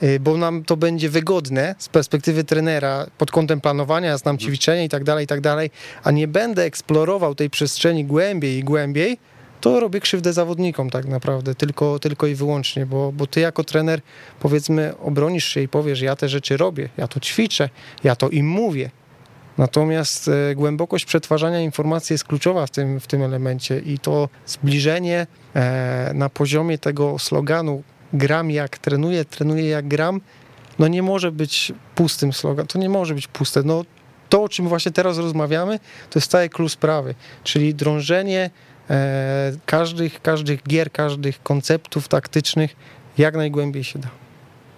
e, 0.02 0.20
bo 0.20 0.38
nam 0.38 0.64
to 0.64 0.78
będzie 0.78 1.10
wygodne 1.10 1.76
z 1.78 1.90
perspektywy 1.90 2.44
trenera 2.44 3.06
pod 3.18 3.32
kątem 3.32 3.62
planowania, 3.62 4.18
znam 4.18 4.36
mhm. 4.36 4.50
ćwiczenia 4.50 4.84
i 4.84 4.90
tak 4.90 5.04
dalej, 5.04 5.24
i 5.24 5.28
tak 5.28 5.42
dalej, 5.42 5.72
a 6.04 6.12
nie 6.12 6.28
będę 6.28 6.64
eksplorował 6.64 7.36
tej 7.36 7.50
przestrzeni 7.50 8.06
głębiej 8.06 8.58
i 8.58 8.64
głębiej, 8.64 9.20
to 9.62 9.80
robię 9.80 10.00
krzywdę 10.00 10.34
zawodnikom 10.34 10.90
tak 10.90 11.06
naprawdę, 11.06 11.56
tylko, 11.56 12.00
tylko 12.00 12.28
i 12.28 12.36
wyłącznie, 12.36 12.86
bo, 12.86 13.12
bo 13.12 13.28
ty 13.28 13.40
jako 13.40 13.64
trener 13.64 14.02
powiedzmy 14.40 14.94
obronisz 14.98 15.46
się 15.46 15.62
i 15.62 15.68
powiesz, 15.68 16.02
ja 16.02 16.16
te 16.16 16.30
rzeczy 16.30 16.58
robię, 16.58 16.90
ja 16.98 17.08
to 17.08 17.20
ćwiczę, 17.20 17.70
ja 18.04 18.16
to 18.16 18.30
im 18.30 18.48
mówię. 18.48 18.90
Natomiast 19.58 20.28
e, 20.28 20.56
głębokość 20.56 21.06
przetwarzania 21.06 21.60
informacji 21.60 22.14
jest 22.14 22.24
kluczowa 22.24 22.66
w 22.66 22.70
tym, 22.70 23.00
w 23.00 23.08
tym 23.08 23.24
elemencie 23.24 23.80
i 23.80 24.00
to 24.00 24.30
zbliżenie 24.46 25.28
e, 25.56 26.12
na 26.14 26.30
poziomie 26.30 26.78
tego 26.78 27.20
sloganu 27.20 27.84
gram 28.14 28.52
jak 28.52 28.78
trenuję, 28.78 29.26
trenuję 29.26 29.70
jak 29.70 29.88
gram, 29.88 30.22
no 30.80 30.88
nie 30.88 31.04
może 31.04 31.32
być 31.32 31.74
pustym 31.96 32.34
slogan, 32.34 32.68
to 32.68 32.80
nie 32.80 32.90
może 32.90 33.16
być 33.16 33.28
puste. 33.28 33.64
No, 33.66 33.84
to, 34.30 34.44
o 34.44 34.50
czym 34.50 34.68
właśnie 34.68 34.92
teraz 34.92 35.18
rozmawiamy, 35.18 35.80
to 36.10 36.20
jest 36.20 36.32
cały 36.32 36.50
klucz 36.50 36.72
sprawy, 36.72 37.16
czyli 37.44 37.76
drążenie 37.76 38.50
każdych, 39.66 40.22
każdych 40.22 40.64
gier, 40.64 40.92
każdych 40.92 41.44
konceptów 41.44 42.08
taktycznych 42.08 42.76
jak 43.18 43.36
najgłębiej 43.36 43.84
się 43.84 44.00
da. 44.00 44.10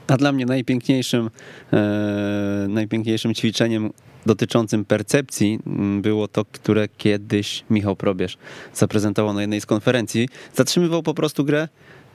A 0.07 0.17
dla 0.17 0.31
mnie 0.31 0.45
najpiękniejszym, 0.45 1.29
e, 1.73 2.65
najpiękniejszym 2.69 3.33
ćwiczeniem 3.33 3.89
dotyczącym 4.25 4.85
percepcji 4.85 5.59
mm, 5.67 6.01
było 6.01 6.27
to, 6.27 6.45
które 6.45 6.87
kiedyś 6.97 7.63
Michał 7.69 7.95
Probierz 7.95 8.37
zaprezentował 8.73 9.33
na 9.33 9.41
jednej 9.41 9.61
z 9.61 9.65
konferencji. 9.65 10.29
Zatrzymywał 10.53 11.03
po 11.03 11.13
prostu 11.13 11.45
grę 11.45 11.67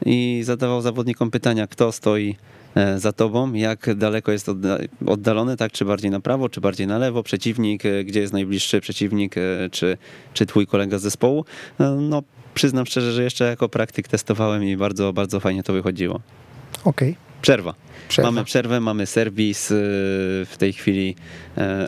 i 0.07 0.41
zadawał 0.45 0.83
zawodnikom 0.83 1.31
pytania, 1.31 1.67
kto 1.67 1.93
stoi 1.93 2.37
E, 2.37 2.66
za 2.97 3.13
tobą, 3.13 3.53
jak 3.53 3.95
daleko 3.95 4.33
jest 4.33 4.51
oddalony, 5.07 5.57
tak, 5.57 5.73
czy 5.73 5.85
bardziej 5.85 6.11
na 6.11 6.21
prawo, 6.21 6.49
czy 6.49 6.61
bardziej 6.61 6.87
na 6.87 6.99
lewo, 6.99 7.23
przeciwnik, 7.23 7.87
e, 7.87 8.05
gdzie 8.05 8.21
jest 8.21 8.33
najbliższy 8.33 8.81
przeciwnik, 8.81 9.39
e, 9.39 9.41
czy, 9.71 9.97
czy 10.35 10.47
twój 10.47 10.67
kolega 10.67 10.99
z 10.99 11.03
zespołu. 11.03 11.45
No, 12.01 12.23
przyznam 12.55 12.87
szczerze, 12.87 13.13
że 13.13 13.23
jeszcze 13.23 13.45
jako 13.45 13.69
praktyk 13.69 14.09
testowałem 14.09 14.65
i 14.65 14.77
bardzo, 14.77 15.13
bardzo 15.13 15.41
fajnie 15.41 15.63
to 15.63 15.73
wychodziło. 15.73 16.21
Okej. 16.85 17.11
Okay. 17.11 17.27
Przerwa. 17.43 17.75
Przerwa. 18.09 18.31
Mamy 18.31 18.45
przerwę, 18.45 18.81
mamy 18.81 19.07
serwis. 19.07 19.69
W 20.47 20.55
tej 20.59 20.73
chwili 20.73 21.17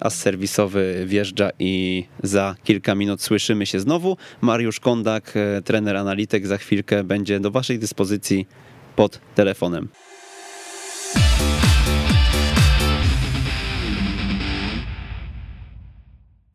as 0.01 0.14
serwisowy 0.14 1.05
wjeżdża 1.07 1.51
i 1.59 2.05
za 2.22 2.55
kilka 2.64 2.95
minut 2.95 3.22
słyszymy 3.22 3.66
się 3.66 3.80
znowu. 3.80 4.16
Mariusz 4.41 4.80
Kondak, 4.80 5.34
trener 5.64 5.97
analityk, 5.97 6.47
za 6.47 6.59
chwilkę 6.59 7.05
będzie 7.05 7.41
do 7.41 7.51
Waszej 7.51 7.78
dyspozycji 7.78 8.47
pod 8.97 9.20
telefonem. 9.34 9.89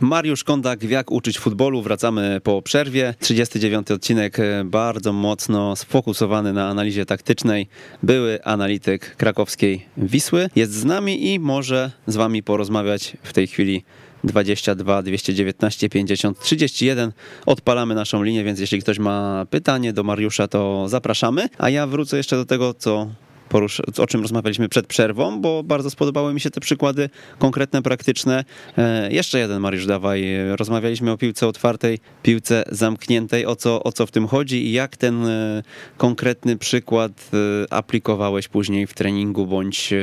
Mariusz 0.04 0.44
Kondak, 0.44 0.84
jak 0.84 1.12
uczyć 1.12 1.40
futbolu. 1.40 1.82
Wracamy 1.82 2.42
po 2.44 2.62
przerwie. 2.62 3.14
39 3.20 3.92
odcinek 3.92 4.40
e, 4.40 4.64
bardzo 4.66 5.14
mocno 5.14 5.76
sfokusowany 5.76 6.54
na 6.54 6.70
analizie 6.70 7.06
taktycznej. 7.06 7.68
Były 8.04 8.44
analityk 8.44 9.16
krakowskiej 9.16 9.86
Wisły 9.98 10.50
jest 10.56 10.74
z 10.74 10.86
nami 10.86 11.34
i 11.34 11.40
może 11.40 11.92
z 12.08 12.16
wami 12.16 12.44
porozmawiać 12.44 13.18
w 13.24 13.34
tej 13.34 13.48
chwili 13.48 13.84
22 14.24 15.02
219 15.04 15.90
50 15.90 16.40
31. 16.40 17.12
Odpalamy 17.46 17.96
naszą 17.96 18.24
linię, 18.24 18.44
więc 18.44 18.60
jeśli 18.60 18.82
ktoś 18.82 19.00
ma 19.00 19.46
pytanie 19.50 19.94
do 19.94 20.04
Mariusza, 20.04 20.48
to 20.48 20.90
zapraszamy. 20.90 21.50
A 21.58 21.70
ja 21.70 21.88
wrócę 21.88 22.18
jeszcze 22.18 22.36
do 22.36 22.46
tego, 22.46 22.74
co 22.74 23.08
porusz, 23.54 23.82
o 23.98 24.08
czym 24.08 24.22
rozmawialiśmy 24.22 24.70
przed 24.70 24.88
przerwą, 24.88 25.42
bo 25.42 25.64
bardzo 25.64 25.90
spodobały 25.90 26.34
mi 26.34 26.40
się 26.40 26.50
te 26.50 26.62
przykłady 26.62 27.10
konkretne, 27.40 27.82
praktyczne. 27.82 28.44
E, 28.78 29.12
jeszcze 29.12 29.40
jeden, 29.40 29.62
Mariusz, 29.62 29.86
dawaj. 29.86 30.26
Rozmawialiśmy 30.56 31.12
o 31.12 31.18
piłce 31.18 31.48
otwartej, 31.48 32.00
piłce 32.24 32.64
zamkniętej, 32.72 33.46
o 33.46 33.56
co, 33.56 33.84
o 33.84 33.92
co 33.92 34.06
w 34.06 34.12
tym 34.12 34.28
chodzi 34.28 34.68
i 34.68 34.72
jak 34.72 34.98
ten 34.98 35.28
e, 35.28 35.64
konkretny 35.98 36.58
przykład 36.58 37.12
e, 37.34 37.74
aplikowałeś 37.74 38.48
później 38.48 38.88
w 38.88 38.94
treningu 38.94 39.48
bądź 39.48 39.94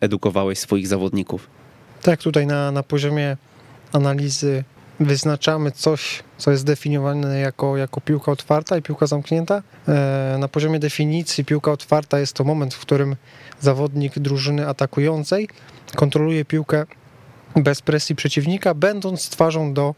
edukowałeś 0.00 0.58
swoich 0.58 0.88
zawodników. 0.88 1.50
Tak, 2.02 2.22
tutaj 2.22 2.46
na, 2.46 2.72
na 2.72 2.82
poziomie 2.82 3.36
analizy 3.92 4.64
wyznaczamy 5.00 5.70
coś, 5.72 6.22
co 6.38 6.50
jest 6.50 6.64
definiowane 6.64 7.40
jako, 7.40 7.76
jako 7.76 8.00
piłka 8.00 8.32
otwarta 8.32 8.76
i 8.76 8.82
piłka 8.82 9.06
zamknięta. 9.06 9.62
E, 9.88 10.36
na 10.38 10.48
poziomie 10.48 10.78
definicji 10.78 11.44
piłka 11.44 11.72
otwarta 11.72 12.18
jest 12.18 12.32
to 12.32 12.44
moment, 12.44 12.74
w 12.74 12.80
którym 12.80 13.16
zawodnik 13.60 14.18
drużyny 14.18 14.68
atakującej 14.68 15.48
kontroluje 15.96 16.44
piłkę 16.44 16.86
bez 17.56 17.82
presji 17.82 18.16
przeciwnika, 18.16 18.74
będąc 18.74 19.28
twarzą 19.28 19.74
do 19.74 19.94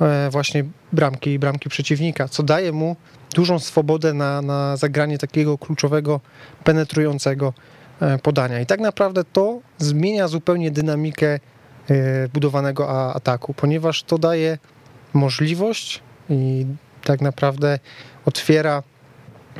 e, 0.00 0.30
właśnie 0.30 0.64
bramki 0.92 1.30
i 1.30 1.38
bramki 1.38 1.68
przeciwnika, 1.68 2.28
co 2.28 2.42
daje 2.42 2.72
mu 2.72 2.96
dużą 3.34 3.58
swobodę 3.58 4.14
na, 4.14 4.42
na 4.42 4.76
zagranie 4.76 5.18
takiego 5.18 5.58
kluczowego, 5.58 6.20
penetrującego 6.64 7.52
e, 8.00 8.18
podania. 8.18 8.60
I 8.60 8.66
tak 8.66 8.80
naprawdę 8.80 9.24
to 9.24 9.60
zmienia 9.78 10.28
zupełnie 10.28 10.70
dynamikę 10.70 11.40
budowanego 12.32 13.14
ataku, 13.14 13.54
ponieważ 13.54 14.02
to 14.02 14.18
daje 14.18 14.58
możliwość 15.12 16.02
i 16.30 16.66
tak 17.04 17.20
naprawdę 17.20 17.78
otwiera 18.24 18.82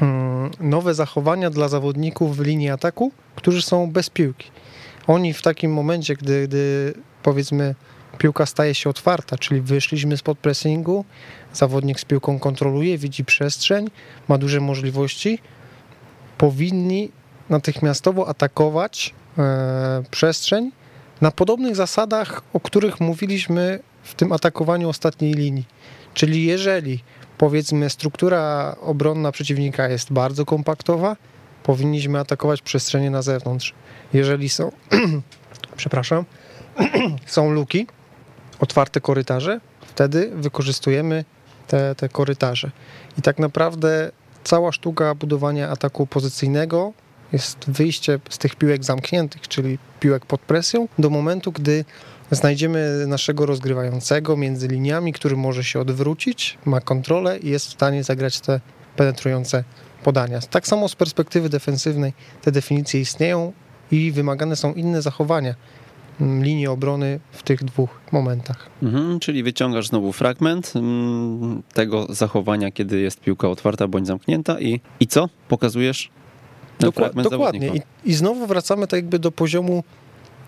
mm, 0.02 0.50
nowe 0.60 0.94
zachowania 0.94 1.50
dla 1.50 1.68
zawodników 1.68 2.36
w 2.36 2.40
linii 2.40 2.70
ataku, 2.70 3.12
którzy 3.36 3.62
są 3.62 3.92
bez 3.92 4.10
piłki. 4.10 4.50
Oni 5.06 5.32
w 5.32 5.42
takim 5.42 5.72
momencie, 5.72 6.14
gdy, 6.14 6.48
gdy 6.48 6.94
powiedzmy 7.22 7.74
piłka 8.18 8.46
staje 8.46 8.74
się 8.74 8.90
otwarta, 8.90 9.38
czyli 9.38 9.60
wyszliśmy 9.60 10.16
spod 10.16 10.38
pressingu, 10.38 11.04
zawodnik 11.52 12.00
z 12.00 12.04
piłką 12.04 12.38
kontroluje, 12.38 12.98
widzi 12.98 13.24
przestrzeń, 13.24 13.90
ma 14.28 14.38
duże 14.38 14.60
możliwości, 14.60 15.38
powinni 16.38 17.10
natychmiastowo 17.50 18.28
atakować 18.28 19.14
e, 19.38 20.02
przestrzeń 20.10 20.70
na 21.20 21.30
podobnych 21.30 21.76
zasadach, 21.76 22.42
o 22.52 22.60
których 22.60 23.00
mówiliśmy 23.00 23.80
w 24.02 24.14
tym 24.14 24.32
atakowaniu 24.32 24.88
ostatniej 24.88 25.32
linii. 25.32 25.64
Czyli 26.14 26.44
jeżeli 26.44 27.02
powiedzmy 27.38 27.90
struktura 27.90 28.76
obronna 28.80 29.32
przeciwnika 29.32 29.88
jest 29.88 30.12
bardzo 30.12 30.44
kompaktowa, 30.44 31.16
powinniśmy 31.62 32.18
atakować 32.18 32.62
przestrzenie 32.62 33.10
na 33.10 33.22
zewnątrz. 33.22 33.74
Jeżeli 34.12 34.48
są, 34.48 34.72
przepraszam, 35.76 36.24
są 37.26 37.50
luki, 37.50 37.86
otwarte 38.60 39.00
korytarze, 39.00 39.60
wtedy 39.80 40.30
wykorzystujemy 40.34 41.24
te, 41.66 41.94
te 41.94 42.08
korytarze. 42.08 42.70
I 43.18 43.22
tak 43.22 43.38
naprawdę 43.38 44.10
cała 44.44 44.72
sztuka 44.72 45.14
budowania 45.14 45.70
ataku 45.70 46.06
pozycyjnego 46.06 46.92
jest 47.34 47.70
wyjście 47.70 48.18
z 48.30 48.38
tych 48.38 48.56
piłek 48.56 48.84
zamkniętych, 48.84 49.48
czyli 49.48 49.78
piłek 50.00 50.26
pod 50.26 50.40
presją, 50.40 50.88
do 50.98 51.10
momentu, 51.10 51.52
gdy 51.52 51.84
znajdziemy 52.30 53.04
naszego 53.06 53.46
rozgrywającego 53.46 54.36
między 54.36 54.68
liniami, 54.68 55.12
który 55.12 55.36
może 55.36 55.64
się 55.64 55.80
odwrócić, 55.80 56.58
ma 56.64 56.80
kontrolę 56.80 57.38
i 57.38 57.48
jest 57.48 57.66
w 57.66 57.72
stanie 57.72 58.04
zagrać 58.04 58.40
te 58.40 58.60
penetrujące 58.96 59.64
podania. 60.04 60.40
Tak 60.40 60.66
samo 60.66 60.88
z 60.88 60.94
perspektywy 60.94 61.48
defensywnej 61.48 62.12
te 62.42 62.52
definicje 62.52 63.00
istnieją 63.00 63.52
i 63.90 64.12
wymagane 64.12 64.56
są 64.56 64.74
inne 64.74 65.02
zachowania 65.02 65.54
mm, 66.20 66.44
linii 66.44 66.66
obrony 66.66 67.20
w 67.32 67.42
tych 67.42 67.64
dwóch 67.64 68.00
momentach. 68.12 68.68
Mhm, 68.82 69.20
czyli 69.20 69.42
wyciągasz 69.42 69.88
znowu 69.88 70.12
fragment 70.12 70.72
mm, 70.76 71.62
tego 71.74 72.06
zachowania, 72.10 72.70
kiedy 72.70 73.00
jest 73.00 73.20
piłka 73.20 73.48
otwarta 73.48 73.88
bądź 73.88 74.06
zamknięta 74.06 74.60
i, 74.60 74.80
i 75.00 75.06
co? 75.06 75.28
Pokazujesz 75.48 76.10
ten 76.84 76.92
Dokła- 76.92 77.04
fragment 77.04 77.30
dokładnie. 77.30 77.68
I. 77.68 78.10
I 78.10 78.14
znowu 78.14 78.46
wracamy 78.46 78.86
tak 78.86 78.98
jakby 78.98 79.18
do 79.18 79.32
poziomu 79.32 79.84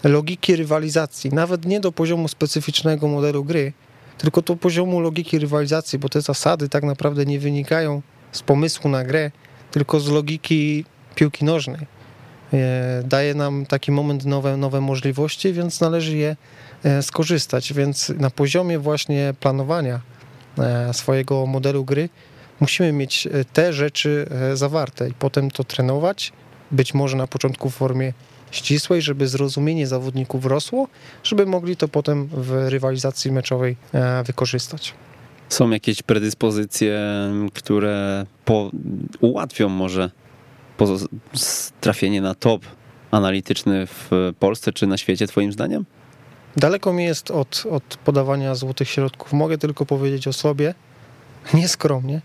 logiki 0.05 0.57
rywalizacji. 0.57 1.31
Nawet 1.31 1.65
nie 1.65 1.81
do 1.81 1.93
poziomu 1.93 2.29
specyficznego 2.29 3.09
modelu 3.09 3.45
gry, 3.45 3.73
tylko 4.19 4.43
do 4.43 4.57
poziomu 4.57 5.01
logiki 5.01 5.39
rywalizacji, 5.39 5.99
bo 5.99 6.09
te 6.09 6.21
zasady 6.21 6.69
tak 6.69 6.85
naprawdę 6.85 7.27
nie 7.27 7.39
wynikają 7.41 8.03
z 8.33 8.43
pomysłu 8.43 8.91
na 8.91 9.05
grę, 9.05 9.31
tylko 9.71 10.01
z 10.01 10.09
logiki 10.09 10.85
piłki 11.15 11.45
nożnej. 11.45 11.87
E, 12.53 13.03
Daje 13.05 13.35
nam 13.35 13.67
taki 13.67 13.93
moment 13.93 14.25
nowe, 14.25 14.57
nowe 14.57 14.81
możliwości, 14.81 15.53
więc 15.53 15.81
należy 15.81 16.17
je 16.17 16.37
e, 16.85 17.03
skorzystać. 17.03 17.73
Więc 17.73 18.09
na 18.09 18.31
poziomie 18.31 18.79
właśnie 18.79 19.35
planowania 19.41 20.01
e, 20.59 20.95
swojego 20.95 21.47
modelu 21.47 21.85
gry 21.85 22.09
musimy 22.61 22.93
mieć 22.93 23.27
e, 23.27 23.45
te 23.45 23.73
rzeczy 23.73 24.27
e, 24.31 24.57
zawarte 24.57 25.09
i 25.09 25.13
potem 25.13 25.51
to 25.51 25.65
trenować, 25.65 26.33
być 26.71 26.95
może 26.95 27.17
na 27.17 27.27
początku 27.27 27.71
w 27.71 27.75
formie 27.75 28.13
ścisłej, 28.51 29.03
żeby 29.03 29.29
zrozumienie 29.29 29.87
zawodników 29.87 30.47
rosło, 30.47 30.89
żeby 31.25 31.47
mogli 31.47 31.77
to 31.77 31.89
potem 31.89 32.27
w 32.33 32.67
rywalizacji 32.69 33.33
meczowej 33.33 33.77
e, 33.93 34.23
wykorzystać. 34.23 34.95
Są 35.49 35.71
jakieś 35.71 36.03
predyspozycje, 36.03 37.01
które 37.55 38.27
po, 38.45 38.71
ułatwią 39.21 39.69
może 39.69 40.11
trafienie 41.81 42.21
na 42.21 42.35
top 42.35 42.63
analityczny 43.11 43.87
w 43.87 44.11
Polsce 44.39 44.73
czy 44.73 44.87
na 44.87 44.97
świecie, 44.97 45.27
twoim 45.27 45.53
zdaniem? 45.53 45.85
Daleko 46.57 46.93
mi 46.93 47.05
jest 47.05 47.31
od, 47.31 47.65
od 47.71 47.83
podawania 48.05 48.55
złotych 48.55 48.89
środków. 48.89 49.33
Mogę 49.33 49.59
tylko 49.59 49.87
powiedzieć 49.87 50.29
o 50.29 50.33
sobie, 50.33 50.75
nieskromnie, 51.55 52.21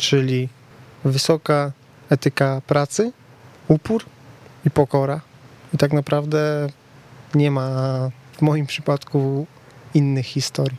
czyli 0.00 0.48
wysoka 1.04 1.72
etyka 2.10 2.62
pracy, 2.66 3.12
upór 3.68 4.04
i 4.66 4.70
pokora. 4.70 5.20
I 5.74 5.78
tak 5.78 5.92
naprawdę 5.92 6.68
nie 7.34 7.50
ma 7.50 7.70
w 8.38 8.42
moim 8.42 8.66
przypadku 8.66 9.46
innych 9.94 10.26
historii. 10.26 10.78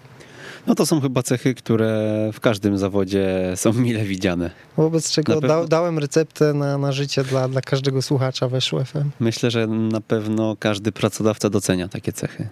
No 0.67 0.75
to 0.75 0.85
są 0.85 1.01
chyba 1.01 1.23
cechy, 1.23 1.53
które 1.53 2.29
w 2.33 2.39
każdym 2.39 2.77
zawodzie 2.77 3.53
są 3.55 3.73
mile 3.85 4.03
widziane. 4.03 4.51
Wobec 4.77 5.11
czego 5.11 5.41
da, 5.41 5.65
dałem 5.65 5.99
receptę 5.99 6.53
na, 6.53 6.77
na 6.77 6.91
życie 6.91 7.23
dla, 7.23 7.47
dla 7.47 7.61
każdego 7.61 8.01
słuchacza 8.01 8.47
Weszło 8.47 8.85
FM. 8.85 9.09
Myślę, 9.19 9.51
że 9.51 9.67
na 9.67 10.01
pewno 10.01 10.55
każdy 10.59 10.91
pracodawca 10.91 11.49
docenia 11.49 11.87
takie 11.87 12.13
cechy. 12.13 12.47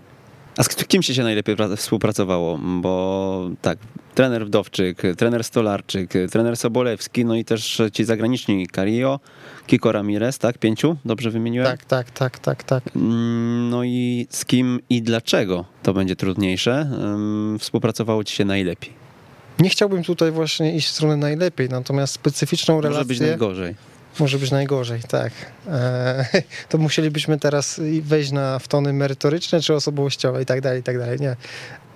A 0.59 0.63
z 0.63 0.67
kim 0.69 1.03
się 1.03 1.13
się 1.13 1.23
najlepiej 1.23 1.55
pra- 1.55 1.77
współpracowało? 1.77 2.59
Bo 2.81 3.49
tak, 3.61 3.77
trener 4.15 4.45
Wdowczyk, 4.45 5.01
trener 5.17 5.43
Stolarczyk, 5.43 6.13
trener 6.31 6.57
Sobolewski, 6.57 7.25
no 7.25 7.35
i 7.35 7.45
też 7.45 7.81
ci 7.93 8.03
zagraniczni 8.03 8.67
Cario, 8.67 9.19
Kiko 9.67 9.91
Ramirez, 9.91 10.37
tak? 10.37 10.57
Pięciu? 10.57 10.97
Dobrze 11.05 11.31
wymieniłem? 11.31 11.67
Tak, 11.67 11.85
tak, 11.85 12.11
tak, 12.11 12.39
tak, 12.39 12.63
tak. 12.63 12.83
Mm, 12.95 13.69
No 13.69 13.83
i 13.83 14.27
z 14.29 14.45
kim 14.45 14.79
i 14.89 15.01
dlaczego 15.01 15.65
to 15.83 15.93
będzie 15.93 16.15
trudniejsze? 16.15 16.91
Współpracowało 17.59 18.23
ci 18.23 18.35
się 18.35 18.45
najlepiej. 18.45 18.93
Nie 19.59 19.69
chciałbym 19.69 20.03
tutaj 20.03 20.31
właśnie 20.31 20.75
iść 20.75 20.87
w 20.87 20.91
stronę 20.91 21.17
najlepiej, 21.17 21.69
natomiast 21.69 22.13
specyficzną 22.13 22.75
Może 22.75 22.87
relację... 22.87 23.07
być 23.07 23.19
najgorzej. 23.19 23.75
Może 24.19 24.37
być 24.37 24.51
najgorzej, 24.51 25.01
tak. 25.07 25.33
E, 25.67 26.25
to 26.69 26.77
musielibyśmy 26.77 27.39
teraz 27.39 27.81
wejść 28.01 28.31
na 28.31 28.59
w 28.59 28.67
tony 28.67 28.93
merytoryczne 28.93 29.61
czy 29.61 29.73
osobowościowe 29.73 30.41
i 30.41 30.45
tak 30.45 30.61
dalej, 30.61 30.79
i 30.79 30.83
tak 30.83 30.97
dalej. 30.97 31.19
Nie. 31.19 31.35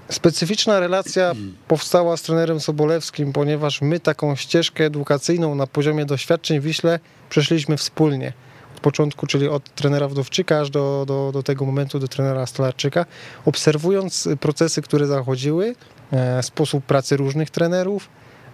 Specyficzna 0.10 0.80
relacja 0.80 1.34
powstała 1.68 2.18
z 2.18 2.22
trenerem 2.22 2.60
Sobolewskim, 2.60 3.34
ponieważ 3.34 3.82
my 3.82 4.00
taką 4.00 4.36
ścieżkę 4.36 4.86
edukacyjną 4.86 5.56
na 5.56 5.68
poziomie 5.68 6.06
doświadczeń 6.06 6.60
w 6.60 6.64
Wiśle 6.64 7.00
przeszliśmy 7.30 7.78
wspólnie. 7.78 8.34
Od 8.76 8.80
początku, 8.80 9.28
czyli 9.28 9.48
od 9.48 9.76
trenera 9.76 10.08
Wdowczyka 10.08 10.60
aż 10.60 10.70
do, 10.70 11.04
do, 11.08 11.32
do 11.34 11.44
tego 11.44 11.66
momentu 11.66 12.00
do 12.00 12.08
trenera 12.08 12.46
Stolarczyka, 12.46 13.06
obserwując 13.46 14.30
procesy, 14.40 14.82
które 14.82 15.08
zachodziły, 15.08 15.76
e, 16.12 16.44
sposób 16.44 16.86
pracy 16.86 17.18
różnych 17.18 17.50
trenerów, 17.50 18.10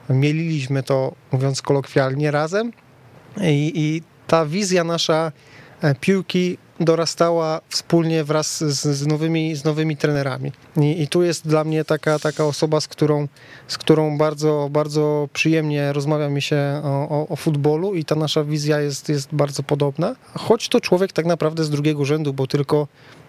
mieliliśmy 0.10 0.84
to, 0.84 1.14
mówiąc 1.32 1.62
kolokwialnie, 1.62 2.32
razem 2.32 2.72
i, 3.44 3.72
I 3.76 4.02
ta 4.28 4.46
wizja 4.46 4.84
nasza 4.84 5.32
e, 5.82 5.96
piłki 5.96 6.58
dorastała 6.80 7.62
wspólnie 7.70 8.24
wraz 8.24 8.64
z, 8.64 8.82
z, 8.98 9.08
nowymi, 9.08 9.56
z 9.56 9.64
nowymi 9.64 9.98
trenerami. 9.98 10.52
I, 10.78 11.02
I 11.02 11.08
tu 11.08 11.24
jest 11.24 11.48
dla 11.48 11.64
mnie 11.64 11.86
taka, 11.86 12.20
taka 12.20 12.46
osoba, 12.46 12.82
z 12.82 12.88
którą, 12.88 13.28
z 13.68 13.78
którą 13.78 14.18
bardzo, 14.18 14.70
bardzo 14.72 15.30
przyjemnie 15.34 15.94
rozmawia 15.94 16.30
mi 16.30 16.42
się 16.42 16.82
o, 16.84 17.10
o, 17.10 17.28
o 17.28 17.36
futbolu 17.36 17.96
i 17.96 18.06
ta 18.06 18.16
nasza 18.16 18.44
wizja 18.44 18.80
jest, 18.80 19.10
jest 19.10 19.30
bardzo 19.36 19.64
podobna. 19.64 20.16
Choć 20.34 20.70
to 20.70 20.82
człowiek 20.82 21.14
tak 21.14 21.26
naprawdę 21.26 21.64
z 21.64 21.70
drugiego 21.70 22.06
rzędu, 22.06 22.34
bo 22.34 22.48
tylko 22.48 22.88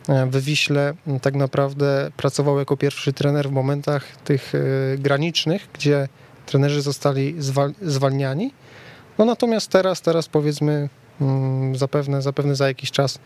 e, 0.08 0.26
w 0.26 0.40
Wiśle 0.44 0.94
tak 1.22 1.34
naprawdę 1.34 2.10
pracował 2.16 2.58
jako 2.58 2.76
pierwszy 2.76 3.12
trener 3.12 3.48
w 3.48 3.52
momentach 3.52 4.16
tych 4.16 4.52
e, 4.54 4.98
granicznych, 4.98 5.68
gdzie 5.72 6.08
trenerzy 6.46 6.82
zostali 6.82 7.34
zwal, 7.38 7.74
zwalniani. 7.82 8.52
No 9.20 9.26
natomiast 9.26 9.70
teraz, 9.70 10.00
teraz 10.00 10.28
powiedzmy 10.28 10.88
mm, 11.20 11.76
zapewne, 11.76 12.22
zapewne 12.22 12.56
za 12.56 12.68
jakiś 12.68 12.90
czas 12.90 13.18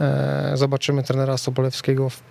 e, 0.00 0.52
zobaczymy 0.54 1.02
trenera 1.02 1.38
Sobolewskiego 1.38 2.10
w 2.10 2.22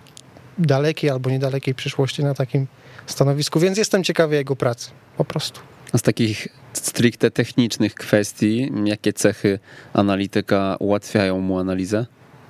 dalekiej 0.58 1.10
albo 1.10 1.30
niedalekiej 1.30 1.74
przyszłości 1.74 2.24
na 2.24 2.34
takim 2.34 2.66
stanowisku, 3.06 3.60
więc 3.60 3.78
jestem 3.78 4.04
ciekawy 4.04 4.34
jego 4.34 4.56
pracy, 4.56 4.90
po 5.16 5.24
prostu. 5.24 5.60
A 5.92 5.98
z 5.98 6.02
takich 6.02 6.48
stricte 6.72 7.30
technicznych 7.30 7.94
kwestii, 7.94 8.72
jakie 8.84 9.12
cechy 9.12 9.58
analityka 9.92 10.76
ułatwiają 10.78 11.40
mu 11.40 11.58
analizę? 11.58 12.06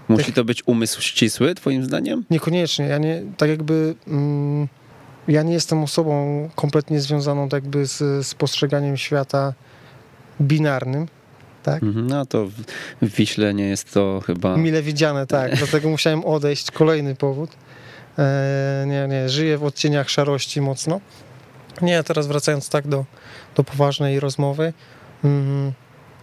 Musi 0.08 0.32
to 0.32 0.44
być 0.44 0.62
umysł 0.66 1.00
ścisły, 1.00 1.54
twoim 1.54 1.84
zdaniem? 1.84 2.24
Niekoniecznie, 2.30 2.86
ja 2.86 2.98
nie, 2.98 3.22
tak 3.36 3.48
jakby 3.48 3.94
mm, 4.08 4.68
ja 5.28 5.42
nie 5.42 5.52
jestem 5.52 5.82
osobą 5.82 6.48
kompletnie 6.54 7.00
związaną 7.00 7.48
tak 7.48 7.62
jakby 7.62 7.86
z, 7.86 8.26
z 8.26 8.34
postrzeganiem 8.34 8.96
świata 8.96 9.54
binarnym, 10.40 11.08
tak? 11.62 11.82
Mhm, 11.82 12.06
No 12.06 12.26
to 12.26 12.46
w, 12.46 12.52
Wiśle 13.02 13.54
nie 13.54 13.68
jest 13.68 13.92
to 13.92 14.22
chyba... 14.26 14.56
Mile 14.56 14.82
widziane, 14.82 15.26
tak. 15.26 15.54
Dlatego 15.58 15.88
musiałem 15.88 16.24
odejść. 16.24 16.70
Kolejny 16.70 17.14
powód. 17.14 17.50
E, 18.18 18.84
nie, 18.86 19.08
nie, 19.08 19.28
żyję 19.28 19.58
w 19.58 19.64
odcieniach 19.64 20.10
szarości 20.10 20.60
mocno. 20.60 21.00
Nie, 21.82 22.02
teraz 22.02 22.26
wracając 22.26 22.68
tak 22.68 22.88
do, 22.88 23.04
do 23.54 23.64
poważnej 23.64 24.20
rozmowy. 24.20 24.72
Mm, 25.24 25.72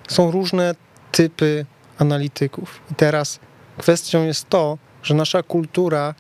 są 0.08 0.32
różne 0.32 0.76
typy 1.12 1.66
analityków. 1.98 2.82
I 2.92 2.96
teraz 2.96 3.40
kwestią 3.78 4.26
jest 4.26 4.50
to, 4.50 4.78
że 5.04 5.14
nasza 5.14 5.44
kultura 5.44 6.16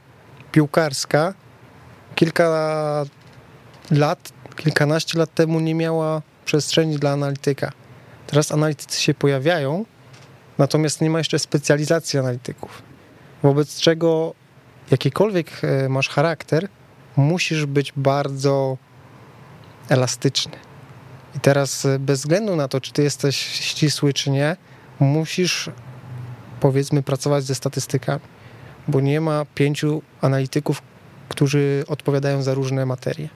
piłkarska 0.52 1.34
kilka 2.16 2.50
lat, 3.92 4.34
kilkanaście 4.56 5.20
lat 5.20 5.34
temu 5.34 5.60
nie 5.60 5.76
miała 5.76 6.22
przestrzeni 6.50 7.00
dla 7.00 7.12
analityka. 7.12 7.72
Teraz 8.28 8.52
analitycy 8.52 9.02
się 9.02 9.14
pojawiają, 9.14 9.86
natomiast 10.58 11.02
nie 11.02 11.10
ma 11.10 11.18
jeszcze 11.18 11.40
specjalizacji 11.40 12.20
analityków. 12.20 12.82
Wobec 13.44 13.80
czego 13.80 14.34
jakikolwiek 14.92 15.48
e, 15.64 15.90
masz 15.90 16.10
charakter, 16.10 16.68
musisz 17.16 17.66
być 17.66 17.94
bardzo 17.96 18.78
elastyczny. 19.90 20.58
I 21.36 21.40
teraz 21.40 21.86
e, 21.86 22.00
bez 22.00 22.20
względu 22.20 22.56
na 22.56 22.68
to, 22.68 22.82
czy 22.82 22.94
ty 22.94 23.04
jesteś 23.04 23.38
ścisły, 23.38 24.14
czy 24.14 24.30
nie, 24.30 24.56
musisz 25.00 25.70
powiedzmy 26.60 27.04
pracować 27.04 27.44
ze 27.44 27.56
statystykami, 27.56 28.22
bo 28.88 29.02
nie 29.02 29.22
ma 29.22 29.46
pięciu 29.56 30.02
analityków, 30.22 30.82
którzy 31.30 31.84
odpowiadają 31.88 32.42
za 32.44 32.54
różne 32.54 32.86
materie. 32.86 33.30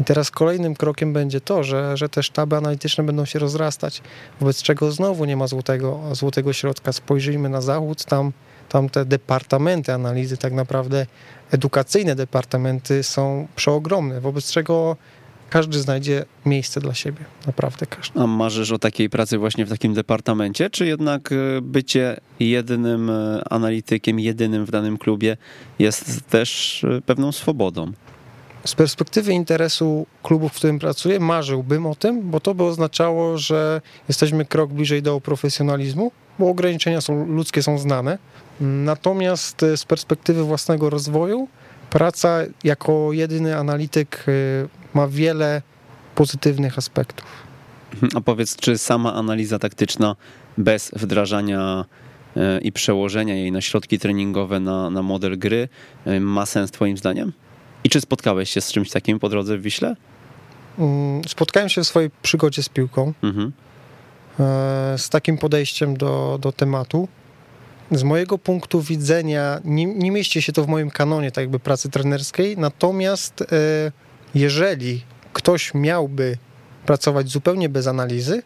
I 0.00 0.04
teraz 0.04 0.30
kolejnym 0.30 0.74
krokiem 0.74 1.12
będzie 1.12 1.40
to, 1.40 1.64
że, 1.64 1.96
że 1.96 2.08
te 2.08 2.22
sztaby 2.22 2.56
analityczne 2.56 3.04
będą 3.04 3.24
się 3.24 3.38
rozrastać, 3.38 4.02
wobec 4.40 4.62
czego 4.62 4.92
znowu 4.92 5.24
nie 5.24 5.36
ma 5.36 5.46
złotego, 5.46 6.00
złotego 6.12 6.52
środka. 6.52 6.92
Spojrzyjmy 6.92 7.48
na 7.48 7.60
zachód, 7.60 8.04
tam, 8.04 8.32
tam 8.68 8.88
te 8.88 9.04
departamenty 9.04 9.92
analizy, 9.92 10.36
tak 10.36 10.52
naprawdę 10.52 11.06
edukacyjne 11.50 12.14
departamenty 12.14 13.02
są 13.02 13.48
przeogromne, 13.56 14.20
wobec 14.20 14.52
czego 14.52 14.96
każdy 15.50 15.80
znajdzie 15.80 16.24
miejsce 16.46 16.80
dla 16.80 16.94
siebie, 16.94 17.24
naprawdę 17.46 17.86
każdy. 17.86 18.20
A 18.20 18.26
marzysz 18.26 18.72
o 18.72 18.78
takiej 18.78 19.10
pracy 19.10 19.38
właśnie 19.38 19.66
w 19.66 19.68
takim 19.68 19.94
departamencie, 19.94 20.70
czy 20.70 20.86
jednak 20.86 21.32
e, 21.32 21.36
bycie 21.62 22.16
jedynym 22.40 23.10
e, 23.10 23.42
analitykiem, 23.50 24.20
jedynym 24.20 24.64
w 24.64 24.70
danym 24.70 24.98
klubie 24.98 25.36
jest 25.78 26.26
też 26.28 26.84
e, 26.84 27.00
pewną 27.00 27.32
swobodą? 27.32 27.92
Z 28.66 28.74
perspektywy 28.74 29.32
interesu 29.32 30.06
klubu, 30.22 30.48
w 30.48 30.52
którym 30.52 30.78
pracuję, 30.78 31.20
marzyłbym 31.20 31.86
o 31.86 31.94
tym, 31.94 32.30
bo 32.30 32.40
to 32.40 32.54
by 32.54 32.64
oznaczało, 32.64 33.38
że 33.38 33.80
jesteśmy 34.08 34.44
krok 34.44 34.72
bliżej 34.72 35.02
do 35.02 35.20
profesjonalizmu, 35.20 36.12
bo 36.38 36.48
ograniczenia 36.48 37.00
są, 37.00 37.26
ludzkie 37.26 37.62
są 37.62 37.78
znane. 37.78 38.18
Natomiast 38.60 39.64
z 39.76 39.84
perspektywy 39.84 40.44
własnego 40.44 40.90
rozwoju, 40.90 41.48
praca 41.90 42.38
jako 42.64 43.12
jedyny 43.12 43.56
analityk 43.56 44.24
ma 44.94 45.08
wiele 45.08 45.62
pozytywnych 46.14 46.78
aspektów. 46.78 47.26
A 48.14 48.20
powiedz, 48.20 48.56
czy 48.56 48.78
sama 48.78 49.14
analiza 49.14 49.58
taktyczna 49.58 50.16
bez 50.58 50.90
wdrażania 50.96 51.84
e, 52.36 52.60
i 52.60 52.72
przełożenia 52.72 53.34
jej 53.34 53.52
na 53.52 53.60
środki 53.60 53.98
treningowe, 53.98 54.60
na, 54.60 54.90
na 54.90 55.02
model 55.02 55.38
gry 55.38 55.68
e, 56.04 56.20
ma 56.20 56.46
sens 56.46 56.70
Twoim 56.70 56.96
zdaniem? 56.96 57.32
I 57.84 57.90
czy 57.90 58.00
spotkałeś 58.00 58.50
się 58.50 58.60
z 58.60 58.72
czymś 58.72 58.90
takim 58.90 59.18
po 59.18 59.28
drodze 59.28 59.58
w 59.58 59.62
Wiśle? 59.62 59.96
Mm, 60.78 61.22
spotkałem 61.28 61.68
się 61.68 61.80
w 61.80 61.86
swojej 61.86 62.10
przygodzie 62.22 62.62
z 62.62 62.68
piłką 62.68 63.12
mhm. 63.22 63.52
E, 64.40 64.94
z 64.98 65.08
takim 65.08 65.38
podejściem 65.38 65.96
do, 65.96 66.38
do 66.40 66.52
tematu. 66.52 67.08
Z 67.90 68.02
mojego 68.02 68.38
punktu 68.38 68.80
widzenia 68.80 69.60
nie, 69.64 69.86
nie 69.86 70.10
mieści 70.10 70.42
się 70.42 70.52
to 70.52 70.64
w 70.64 70.68
moim 70.68 70.90
kanonie 70.90 71.32
tak 71.32 71.42
jakby 71.42 71.58
pracy 71.58 71.90
trenerskiej, 71.90 72.58
natomiast 72.58 73.44
jeżeli 74.34 75.02
ktoś 75.32 75.74
miałby 75.74 76.38
pracować 76.86 77.28
zupełnie 77.28 77.68
bez 77.68 77.86
analizy, 77.86 78.42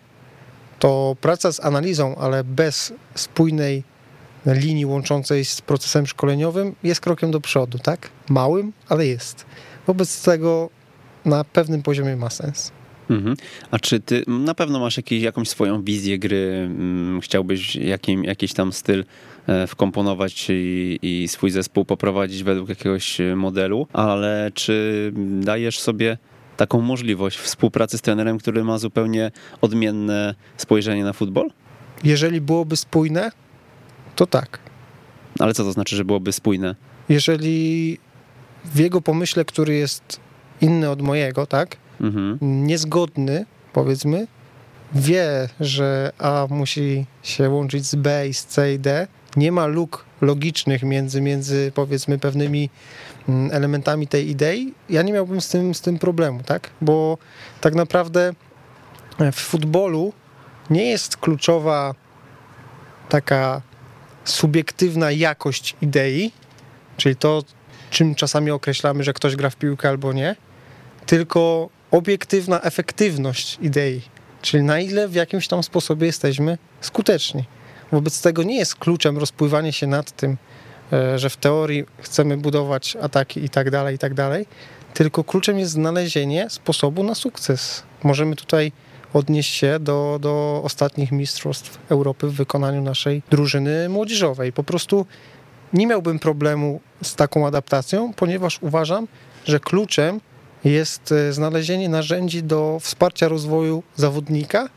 to 0.78 1.16
praca 1.20 1.53
z 1.53 1.64
analizą, 1.64 2.16
ale 2.16 2.45
bez 2.45 2.93
spójnej 3.14 3.82
linii 4.47 4.86
łączącej 4.86 5.45
z 5.45 5.61
procesem 5.61 6.07
szkoleniowym 6.07 6.74
jest 6.82 7.01
krokiem 7.01 7.30
do 7.30 7.41
przodu, 7.41 7.78
tak? 7.78 8.11
Małym, 8.28 8.72
ale 8.89 9.07
jest. 9.07 9.47
Wobec 9.86 10.22
tego 10.22 10.70
na 11.24 11.45
pewnym 11.45 11.82
poziomie 11.82 12.16
ma 12.16 12.30
sens. 12.30 12.72
Mhm. 13.11 13.36
A 13.70 13.78
czy 13.78 14.01
ty 14.01 14.22
na 14.26 14.55
pewno 14.55 14.78
masz 14.78 14.97
jakiś, 14.97 15.22
jakąś 15.22 15.49
swoją 15.49 15.82
wizję 15.82 16.18
gry, 16.18 16.68
mm, 16.70 17.20
chciałbyś 17.20 17.76
jakim, 17.76 18.24
jakiś 18.24 18.53
tam 18.53 18.72
styl 18.72 19.05
e, 19.47 19.66
wkomponować 19.66 20.47
i, 20.51 20.99
i 21.03 21.28
swój 21.28 21.51
zespół 21.51 21.84
poprowadzić 21.84 22.43
według 22.43 22.68
jakiegoś 22.68 23.18
modelu, 23.36 23.86
ale 23.93 24.51
czy 24.55 25.12
dajesz 25.41 25.78
sobie 25.78 26.18
taką 26.57 26.80
możliwość 26.80 27.39
współpracy 27.39 27.99
z 27.99 28.03
trenerem, 28.03 28.39
który 28.39 28.64
ma 28.64 28.78
zupełnie 28.78 29.30
odmienne 29.61 30.34
spojrzenie 30.57 31.05
na 31.05 31.12
futbol? 31.12 31.51
Jeżeli 32.05 32.41
byłoby 32.41 32.76
spójne, 32.76 33.30
to 34.18 34.26
tak. 34.26 34.58
Ale 35.38 35.54
co 35.54 35.64
to 35.64 35.72
znaczy, 35.72 35.96
że 35.96 36.04
byłoby 36.04 36.32
spójne? 36.32 36.74
Jeżeli 37.08 37.98
w 38.64 38.78
jego 38.78 39.00
pomyśle, 39.00 39.44
który 39.44 39.74
jest 39.74 40.20
inny 40.60 40.90
od 40.90 41.02
mojego, 41.02 41.46
tak? 41.46 41.76
mhm. 42.00 42.38
niezgodny, 42.66 43.46
powiedzmy, 43.72 44.26
wie, 44.94 45.48
że 45.60 46.12
A 46.18 46.46
musi 46.50 47.06
się 47.22 47.50
łączyć 47.50 47.86
z 47.86 47.94
B 47.94 48.28
i 48.28 48.34
z 48.34 48.44
C 48.44 48.74
i 48.74 48.78
D, 48.78 49.06
nie 49.36 49.52
ma 49.52 49.66
luk 49.66 50.04
logicznych 50.20 50.82
między, 50.82 51.20
między 51.20 51.72
powiedzmy 51.74 52.18
pewnymi 52.18 52.70
mm, 53.28 53.50
elementami 53.52 54.06
tej 54.06 54.30
idei, 54.30 54.74
ja 54.90 55.02
nie 55.02 55.12
miałbym 55.12 55.40
z 55.40 55.48
tym, 55.48 55.74
z 55.74 55.80
tym 55.80 55.98
problemu, 55.98 56.42
tak? 56.42 56.70
Bo 56.80 57.18
tak 57.60 57.74
naprawdę 57.74 58.32
w 59.32 59.40
futbolu 59.40 60.12
nie 60.70 60.84
jest 60.84 61.16
kluczowa 61.16 61.94
taka 63.08 63.62
subiektywna 64.30 65.10
jakość 65.10 65.76
idei, 65.82 66.32
czyli 66.96 67.16
to, 67.16 67.44
czym 67.90 68.14
czasami 68.14 68.50
określamy, 68.50 69.04
że 69.04 69.12
ktoś 69.12 69.36
gra 69.36 69.50
w 69.50 69.56
piłkę 69.56 69.88
albo 69.88 70.12
nie, 70.12 70.36
tylko 71.06 71.68
obiektywna 71.90 72.60
efektywność 72.60 73.58
idei, 73.62 74.02
czyli 74.42 74.62
na 74.62 74.80
ile 74.80 75.08
w 75.08 75.14
jakimś 75.14 75.48
tam 75.48 75.62
sposobie 75.62 76.06
jesteśmy 76.06 76.58
skuteczni. 76.80 77.44
Wobec 77.92 78.22
tego 78.22 78.42
nie 78.42 78.56
jest 78.56 78.76
kluczem 78.76 79.18
rozpływanie 79.18 79.72
się 79.72 79.86
nad 79.86 80.12
tym, 80.12 80.36
e, 80.92 81.18
że 81.18 81.30
w 81.30 81.36
teorii 81.36 81.84
chcemy 81.98 82.36
budować 82.36 82.96
ataki 82.96 83.44
i 83.44 83.48
tak 83.48 83.70
dalej, 83.70 83.94
i 83.94 83.98
tak 83.98 84.14
dalej, 84.14 84.46
tylko 84.94 85.24
kluczem 85.24 85.58
jest 85.58 85.72
znalezienie 85.72 86.50
sposobu 86.50 87.02
na 87.02 87.14
sukces. 87.14 87.82
Możemy 88.02 88.36
tutaj 88.36 88.72
odnieść 89.12 89.54
się 89.54 89.78
do, 89.80 90.18
do 90.20 90.61
ostatnich 90.64 91.12
mistrzostw 91.12 91.78
Europy 91.88 92.28
w 92.28 92.34
wykonaniu 92.34 92.82
naszej 92.82 93.22
drużyny 93.30 93.88
młodzieżowej. 93.88 94.52
Po 94.52 94.64
prostu 94.64 95.06
nie 95.72 95.86
miałbym 95.86 96.18
problemu 96.18 96.80
z 97.02 97.14
taką 97.14 97.46
adaptacją, 97.46 98.12
ponieważ 98.12 98.59
uważam, 98.62 99.09
że 99.44 99.61
kluczem 99.61 100.20
jest 100.64 101.12
e, 101.12 101.32
znalezienie 101.32 101.88
narzędzi 101.88 102.42
do 102.42 102.78
wsparcia 102.80 103.28
rozwoju 103.28 103.82
zawodnika, 103.96 104.68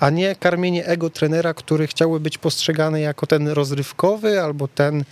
a 0.00 0.10
nie 0.10 0.34
karmienie 0.34 0.86
ego 0.86 1.10
trenera, 1.10 1.54
który 1.54 1.86
chciałby 1.86 2.20
być 2.20 2.38
postrzegany 2.38 3.00
jako 3.00 3.26
ten 3.26 3.48
rozrywkowy 3.48 4.42
albo 4.42 4.68
ten 4.68 5.04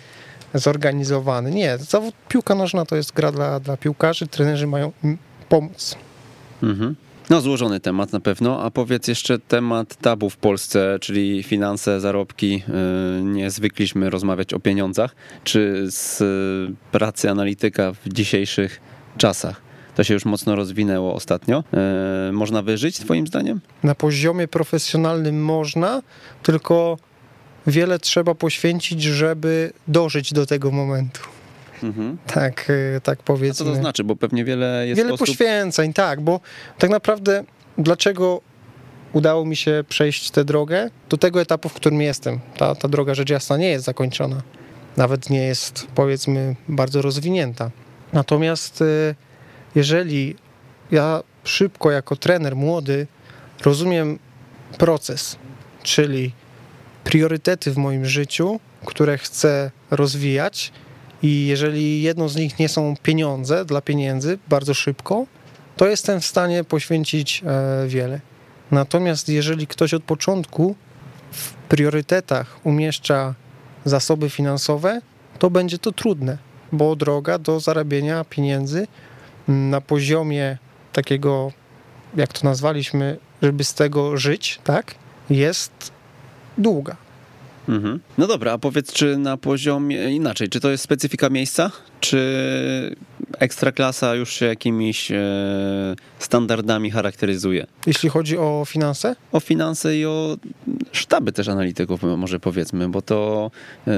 zorganizowany. 0.54 1.50
Nie, 1.50 1.78
zawód 1.78 2.14
piłka 2.28 2.54
nożna 2.54 2.84
to 2.86 2.96
jest 2.96 3.12
gra 3.12 3.32
dla, 3.32 3.60
dla 3.60 3.76
piłkarzy, 3.76 4.26
trenerzy 4.26 4.66
mają 4.66 4.92
pomóc. 5.48 5.96
Mhm. 6.62 6.96
No, 7.30 7.40
złożony 7.40 7.80
temat 7.80 8.12
na 8.12 8.20
pewno, 8.20 8.62
a 8.62 8.70
powiedz 8.70 9.08
jeszcze 9.08 9.38
temat 9.38 9.96
tabu 9.96 10.30
w 10.30 10.36
Polsce, 10.36 10.98
czyli 11.00 11.42
finanse, 11.42 12.00
zarobki. 12.00 12.62
E, 12.68 13.22
nie 13.22 13.50
zwykliśmy 13.50 14.10
rozmawiać 14.10 14.54
o 14.54 14.60
pieniądzach. 14.60 15.16
Czy 15.44 15.84
z 15.90 16.22
pracy 16.92 17.30
analityka 17.30 17.92
w 17.92 18.08
dzisiejszych 18.08 18.80
czasach 19.16 19.62
to 19.94 20.04
się 20.04 20.14
już 20.14 20.24
mocno 20.24 20.56
rozwinęło 20.56 21.14
ostatnio. 21.14 21.64
E, 22.28 22.32
można 22.32 22.62
wyżyć, 22.62 22.98
Twoim 22.98 23.26
zdaniem? 23.26 23.60
Na 23.82 23.94
poziomie 23.94 24.48
profesjonalnym 24.48 25.44
można, 25.44 26.02
tylko 26.42 26.98
wiele 27.66 27.98
trzeba 27.98 28.34
poświęcić, 28.34 29.02
żeby 29.02 29.72
dożyć 29.88 30.32
do 30.32 30.46
tego 30.46 30.70
momentu. 30.70 31.33
Mhm. 31.82 32.18
Tak, 32.26 32.70
e, 32.96 33.00
tak 33.00 33.22
powiedzmy. 33.22 33.66
A 33.66 33.68
co 33.68 33.74
to 33.74 33.80
znaczy? 33.80 34.04
Bo 34.04 34.16
pewnie 34.16 34.44
wiele 34.44 34.86
jest 34.86 34.98
Wiele 34.98 35.12
osób... 35.12 35.26
poświęceń, 35.26 35.92
tak, 35.92 36.20
bo 36.20 36.40
tak 36.78 36.90
naprawdę 36.90 37.44
dlaczego 37.78 38.40
udało 39.12 39.44
mi 39.44 39.56
się 39.56 39.84
przejść 39.88 40.30
tę 40.30 40.44
drogę 40.44 40.90
do 41.08 41.16
tego 41.16 41.40
etapu, 41.40 41.68
w 41.68 41.74
którym 41.74 42.00
jestem. 42.00 42.40
Ta, 42.56 42.74
ta 42.74 42.88
droga 42.88 43.14
rzecz 43.14 43.30
jasna 43.30 43.56
nie 43.56 43.68
jest 43.68 43.84
zakończona. 43.84 44.42
Nawet 44.96 45.30
nie 45.30 45.42
jest, 45.42 45.86
powiedzmy, 45.94 46.56
bardzo 46.68 47.02
rozwinięta. 47.02 47.70
Natomiast 48.12 48.82
e, 48.82 49.14
jeżeli 49.74 50.36
ja 50.90 51.22
szybko 51.44 51.90
jako 51.90 52.16
trener 52.16 52.56
młody 52.56 53.06
rozumiem 53.64 54.18
proces, 54.78 55.36
czyli 55.82 56.32
priorytety 57.04 57.70
w 57.70 57.76
moim 57.76 58.04
życiu, 58.04 58.60
które 58.84 59.18
chcę 59.18 59.70
rozwijać, 59.90 60.72
i 61.24 61.46
jeżeli 61.46 62.02
jedną 62.02 62.28
z 62.28 62.36
nich 62.36 62.58
nie 62.58 62.68
są 62.68 62.94
pieniądze 63.02 63.64
dla 63.64 63.80
pieniędzy 63.80 64.38
bardzo 64.48 64.74
szybko, 64.74 65.26
to 65.76 65.86
jestem 65.86 66.20
w 66.20 66.26
stanie 66.26 66.64
poświęcić 66.64 67.42
e, 67.46 67.88
wiele. 67.88 68.20
Natomiast 68.70 69.28
jeżeli 69.28 69.66
ktoś 69.66 69.94
od 69.94 70.04
początku 70.04 70.76
w 71.32 71.52
priorytetach 71.52 72.60
umieszcza 72.64 73.34
zasoby 73.84 74.30
finansowe, 74.30 75.00
to 75.38 75.50
będzie 75.50 75.78
to 75.78 75.92
trudne, 75.92 76.38
bo 76.72 76.96
droga 76.96 77.38
do 77.38 77.60
zarabiania 77.60 78.24
pieniędzy 78.24 78.86
na 79.48 79.80
poziomie 79.80 80.58
takiego, 80.92 81.52
jak 82.16 82.32
to 82.32 82.40
nazwaliśmy, 82.44 83.18
żeby 83.42 83.64
z 83.64 83.74
tego 83.74 84.16
żyć, 84.16 84.60
tak, 84.64 84.94
jest 85.30 85.92
długa. 86.58 87.03
Mhm. 87.68 88.00
No 88.18 88.26
dobra, 88.26 88.52
a 88.52 88.58
powiedz, 88.58 88.92
czy 88.92 89.16
na 89.16 89.36
poziomie 89.36 90.10
inaczej, 90.10 90.48
czy 90.48 90.60
to 90.60 90.70
jest 90.70 90.84
specyfika 90.84 91.30
miejsca, 91.30 91.70
czy 92.00 92.96
ekstraklasa 93.38 94.14
już 94.14 94.32
się 94.32 94.46
jakimiś 94.46 95.10
e, 95.10 95.16
standardami 96.18 96.90
charakteryzuje. 96.90 97.66
Jeśli 97.86 98.08
chodzi 98.08 98.38
o 98.38 98.64
finanse? 98.66 99.16
O 99.32 99.40
finanse 99.40 99.96
i 99.96 100.06
o 100.06 100.36
sztaby 100.92 101.32
też 101.32 101.48
analityków, 101.48 102.02
może 102.02 102.40
powiedzmy, 102.40 102.88
bo 102.88 103.02
to 103.02 103.50
e, 103.86 103.92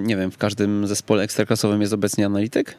nie 0.00 0.16
wiem, 0.16 0.30
w 0.30 0.38
każdym 0.38 0.86
zespole 0.86 1.22
ekstraklasowym 1.22 1.80
jest 1.80 1.92
obecnie 1.92 2.26
analityk? 2.26 2.74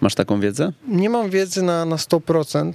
Masz 0.00 0.14
taką 0.14 0.40
wiedzę? 0.40 0.72
Nie 0.88 1.10
mam 1.10 1.30
wiedzy 1.30 1.62
na, 1.62 1.84
na 1.84 1.96
100%. 1.96 2.72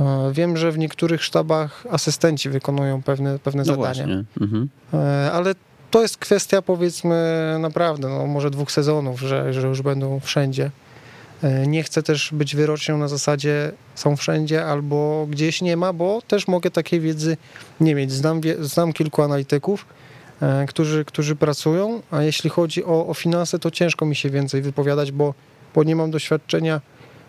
E, 0.00 0.32
wiem, 0.32 0.56
że 0.56 0.72
w 0.72 0.78
niektórych 0.78 1.24
sztabach 1.24 1.86
asystenci 1.90 2.50
wykonują 2.50 3.02
pewne, 3.02 3.38
pewne 3.38 3.62
No 3.66 3.74
zadania. 3.74 4.24
Mhm. 4.40 4.68
Ale 5.32 5.54
to 5.94 6.02
jest 6.02 6.16
kwestia 6.16 6.62
powiedzmy 6.62 7.56
naprawdę, 7.60 8.08
no 8.08 8.26
może 8.26 8.50
dwóch 8.50 8.72
sezonów, 8.72 9.20
że, 9.20 9.52
że 9.52 9.68
już 9.68 9.82
będą 9.82 10.20
wszędzie. 10.20 10.70
E, 11.42 11.66
Nie 11.66 11.82
chcę 11.82 12.02
też 12.02 12.30
być 12.32 12.56
wyrocznią 12.56 12.98
na 12.98 13.08
zasadzie 13.08 13.72
są 13.94 14.16
wszędzie 14.16 14.66
albo 14.66 15.26
gdzieś 15.30 15.62
nie 15.62 15.76
ma, 15.76 15.92
bo 15.92 16.22
też 16.22 16.48
mogę 16.48 16.70
takiej 16.70 17.00
wiedzy 17.00 17.36
nie 17.80 17.94
mieć. 17.94 18.12
Znam, 18.12 18.40
znam 18.60 18.92
kilku 18.92 19.22
analityków, 19.22 19.86
e, 20.42 20.66
którzy, 20.66 21.04
którzy 21.04 21.36
pracują, 21.36 22.02
a 22.10 22.22
jeśli 22.22 22.50
chodzi 22.50 22.84
o, 22.84 23.06
o 23.06 23.14
finanse, 23.14 23.58
to 23.58 23.70
ciężko 23.70 24.06
mi 24.06 24.16
się 24.16 24.30
więcej 24.30 24.62
wypowiadać, 24.62 25.12
bo, 25.12 25.34
bo 25.74 25.84
nie 25.84 25.96
mam 25.96 26.10
doświadczenia 26.10 26.80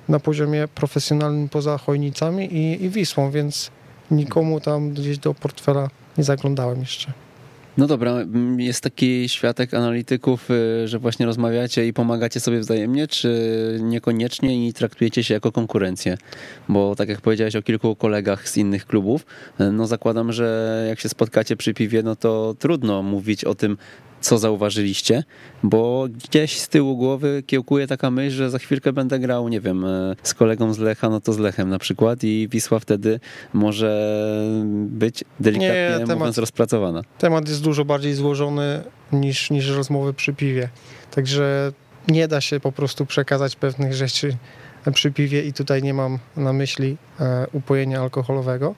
na 0.10 0.20
poziomie 0.20 0.68
profesjonalnym 0.68 1.50
poza 1.50 1.78
Chojnicami 1.78 2.54
i, 2.54 2.84
i 2.84 2.90
Wisłą, 2.90 3.32
więc 3.32 3.72
nikomu 4.12 4.60
tam 4.60 4.94
gdzieś 4.94 5.18
do 5.18 5.34
portfela 5.34 5.90
nie 6.18 6.24
zaglądałem 6.24 6.80
jeszcze. 6.80 7.25
No 7.78 7.88
dobra, 7.88 8.16
jest 8.58 8.84
taki 8.84 9.30
światek 9.30 9.74
analityków, 9.74 10.52
y, 10.52 10.88
że 10.88 11.00
właśnie 11.00 11.26
rozmawiacie 11.26 11.88
i 11.88 11.94
pomagacie 11.94 12.40
sobie 12.40 12.60
wzajemnie, 12.60 13.08
czy 13.08 13.80
niekoniecznie 13.82 14.68
i 14.68 14.74
traktujecie 14.74 15.24
się 15.24 15.34
jako 15.34 15.52
konkurencję? 15.52 16.18
Bo 16.70 16.96
tak 16.96 17.10
jak 17.10 17.22
powiedziałeś 17.22 17.56
o 17.56 17.62
kilku 17.62 17.96
kolegach 17.96 18.50
z 18.50 18.58
innych 18.58 18.86
klubów, 18.86 19.26
y, 19.62 19.72
no 19.72 19.88
zakładam, 19.88 20.34
że 20.34 20.86
jak 20.90 21.00
się 21.00 21.10
spotkacie 21.10 21.56
przy 21.56 21.74
piwie, 21.74 22.04
no 22.04 22.16
to 22.16 22.56
trudno 22.60 23.04
mówić 23.04 23.44
o 23.44 23.56
tym, 23.56 23.78
co 24.26 24.38
zauważyliście, 24.38 25.24
bo 25.64 26.08
gdzieś 26.10 26.60
z 26.60 26.68
tyłu 26.68 26.98
głowy 26.98 27.44
kiełkuje 27.48 27.88
taka 27.88 28.12
myśl, 28.12 28.36
że 28.36 28.50
za 28.50 28.60
chwilkę 28.60 28.94
będę 28.94 29.20
grał, 29.20 29.50
nie 29.50 29.62
wiem, 29.62 29.86
y, 29.86 30.16
z 30.24 30.34
kolegą 30.34 30.74
z 30.74 30.80
Lecha, 30.80 31.10
no 31.10 31.22
to 31.22 31.34
z 31.34 31.40
Lechem 31.40 31.70
na 31.70 31.80
przykład 31.80 32.24
i 32.24 32.48
Wisła 32.52 32.80
wtedy 32.80 33.20
może 33.54 34.16
być 34.74 35.24
delikatnie 35.40 35.98
Nie, 36.00 36.06
temat- 36.06 36.20
mówiąc 36.20 36.38
rozpracowana. 36.38 37.02
Temat 37.18 37.50
jest 37.50 37.64
dużo 37.64 37.86
bardziej 37.86 38.14
złożony 38.14 38.84
niż, 39.12 39.50
niż 39.50 39.70
rozmowy 39.70 40.14
przy 40.14 40.34
piwie. 40.34 40.70
Także 41.12 41.72
nie 42.08 42.28
da 42.28 42.42
się 42.42 42.60
po 42.60 42.72
prostu 42.72 43.06
przekazać 43.06 43.56
pewnych 43.56 43.94
rzeczy 43.94 44.38
przy 44.94 45.12
piwie 45.12 45.44
i 45.44 45.54
tutaj 45.54 45.84
nie 45.84 45.94
mam 45.94 46.20
na 46.38 46.54
myśli 46.54 46.98
e, 47.20 47.48
upojenia 47.54 48.02
alkoholowego. 48.02 48.76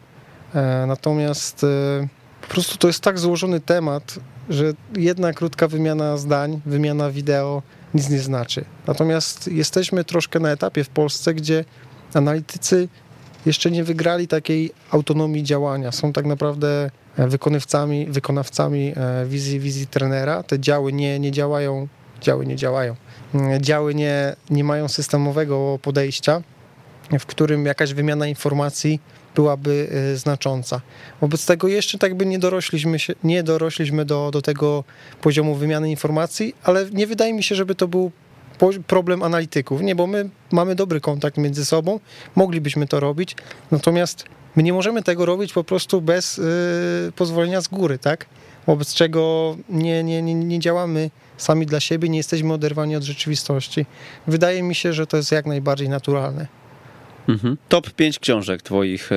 E, 0.55 0.85
natomiast 0.87 1.63
e, 1.63 2.07
po 2.41 2.47
prostu 2.47 2.77
to 2.77 2.87
jest 2.87 2.99
tak 3.01 3.19
złożony 3.19 3.59
temat, 3.59 4.19
że 4.49 4.73
jedna 4.97 5.33
krótka 5.33 5.67
wymiana 5.67 6.17
zdań, 6.17 6.61
wymiana 6.65 7.11
wideo 7.11 7.61
nic 7.93 8.09
nie 8.09 8.19
znaczy. 8.19 8.65
Natomiast 8.87 9.47
jesteśmy 9.47 10.03
troszkę 10.03 10.39
na 10.39 10.49
etapie 10.51 10.83
w 10.83 10.89
Polsce, 10.89 11.33
gdzie 11.33 11.65
analitycy 12.13 12.87
jeszcze 13.45 13.71
nie 13.71 13.83
wygrali 13.83 14.27
takiej 14.27 14.71
autonomii 14.91 15.43
działania. 15.43 15.91
Są 15.91 16.13
tak 16.13 16.25
naprawdę 16.25 16.91
e, 17.17 17.27
wykonawcami, 17.27 18.05
wykonawcami 18.05 18.93
e, 18.95 19.25
wizji, 19.25 19.59
wizji 19.59 19.87
trenera. 19.87 20.43
Te 20.43 20.59
działy 20.59 20.93
nie, 20.93 21.19
nie 21.19 21.31
działają, 21.31 21.87
działy 22.21 22.45
nie 22.45 22.55
działają. 22.55 22.95
Mm, 23.33 23.61
Działy 23.61 23.95
nie, 23.95 24.35
nie 24.49 24.63
mają 24.63 24.87
systemowego 24.87 25.79
podejścia, 25.81 26.41
w 27.19 27.25
którym 27.25 27.65
jakaś 27.65 27.93
wymiana 27.93 28.27
informacji 28.27 29.01
byłaby 29.35 29.89
e, 30.13 30.17
znacząca. 30.17 30.81
Wobec 31.21 31.45
tego 31.45 31.67
jeszcze 31.67 31.97
tak 31.97 32.15
by 32.15 32.25
nie 32.25 32.39
dorośliśmy, 32.39 32.99
się, 32.99 33.13
nie 33.23 33.43
dorośliśmy 33.43 34.05
do, 34.05 34.31
do 34.31 34.41
tego 34.41 34.83
poziomu 35.21 35.55
wymiany 35.55 35.89
informacji, 35.89 36.55
ale 36.63 36.85
nie 36.91 37.07
wydaje 37.07 37.33
mi 37.33 37.43
się, 37.43 37.55
żeby 37.55 37.75
to 37.75 37.87
był 37.87 38.11
problem 38.87 39.23
analityków. 39.23 39.81
Nie, 39.81 39.95
bo 39.95 40.07
my 40.07 40.29
mamy 40.51 40.75
dobry 40.75 41.01
kontakt 41.01 41.37
między 41.37 41.65
sobą, 41.65 41.99
moglibyśmy 42.35 42.87
to 42.87 42.99
robić, 42.99 43.35
natomiast 43.71 44.25
my 44.55 44.63
nie 44.63 44.73
możemy 44.73 45.03
tego 45.03 45.25
robić 45.25 45.53
po 45.53 45.63
prostu 45.63 46.01
bez 46.01 46.37
y, 46.37 46.43
pozwolenia 47.15 47.61
z 47.61 47.67
góry, 47.67 47.99
tak? 47.99 48.25
Wobec 48.67 48.93
czego 48.93 49.55
nie, 49.69 50.03
nie, 50.03 50.21
nie, 50.21 50.33
nie 50.33 50.59
działamy 50.59 51.09
sami 51.37 51.65
dla 51.65 51.79
siebie, 51.79 52.09
nie 52.09 52.17
jesteśmy 52.17 52.53
oderwani 52.53 52.95
od 52.95 53.03
rzeczywistości. 53.03 53.85
Wydaje 54.27 54.63
mi 54.63 54.75
się, 54.75 54.93
że 54.93 55.07
to 55.07 55.17
jest 55.17 55.31
jak 55.31 55.45
najbardziej 55.45 55.89
naturalne. 55.89 56.47
Mhm. 57.27 57.57
Top 57.69 57.91
5 57.91 58.19
książek 58.19 58.61
twoich. 58.61 59.11
e, 59.11 59.15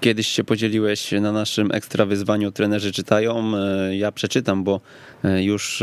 Kiedyś 0.00 0.26
się 0.28 0.44
podzieliłeś 0.44 1.12
na 1.12 1.32
naszym 1.32 1.72
ekstra 1.72 2.06
wyzwaniu 2.06 2.52
Trenerzy 2.52 2.92
czytają. 2.92 3.52
E, 3.56 3.96
Ja 3.96 4.12
przeczytam, 4.12 4.64
bo 4.64 4.80
e, 5.24 5.44
już 5.44 5.82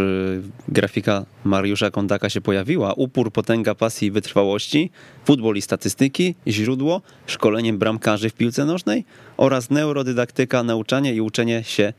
grafika 0.68 1.26
Mariusza 1.44 1.92
Kondaka 1.92 2.30
się 2.30 2.42
pojawiła. 2.42 2.94
Upór, 2.94 3.32
potęga 3.32 3.76
pasji 3.76 4.08
i 4.08 4.12
wytrwałości, 4.12 4.92
futbol 5.26 5.56
i 5.56 5.62
statystyki, 5.62 6.36
źródło, 6.48 7.02
szkoleniem 7.28 7.78
bramkarzy 7.78 8.30
w 8.30 8.34
piłce 8.34 8.66
nożnej 8.66 9.06
oraz 9.38 9.70
neurodydaktyka, 9.70 10.64
nauczanie 10.64 11.14
i 11.14 11.22
uczenie 11.22 11.64
się 11.64 11.94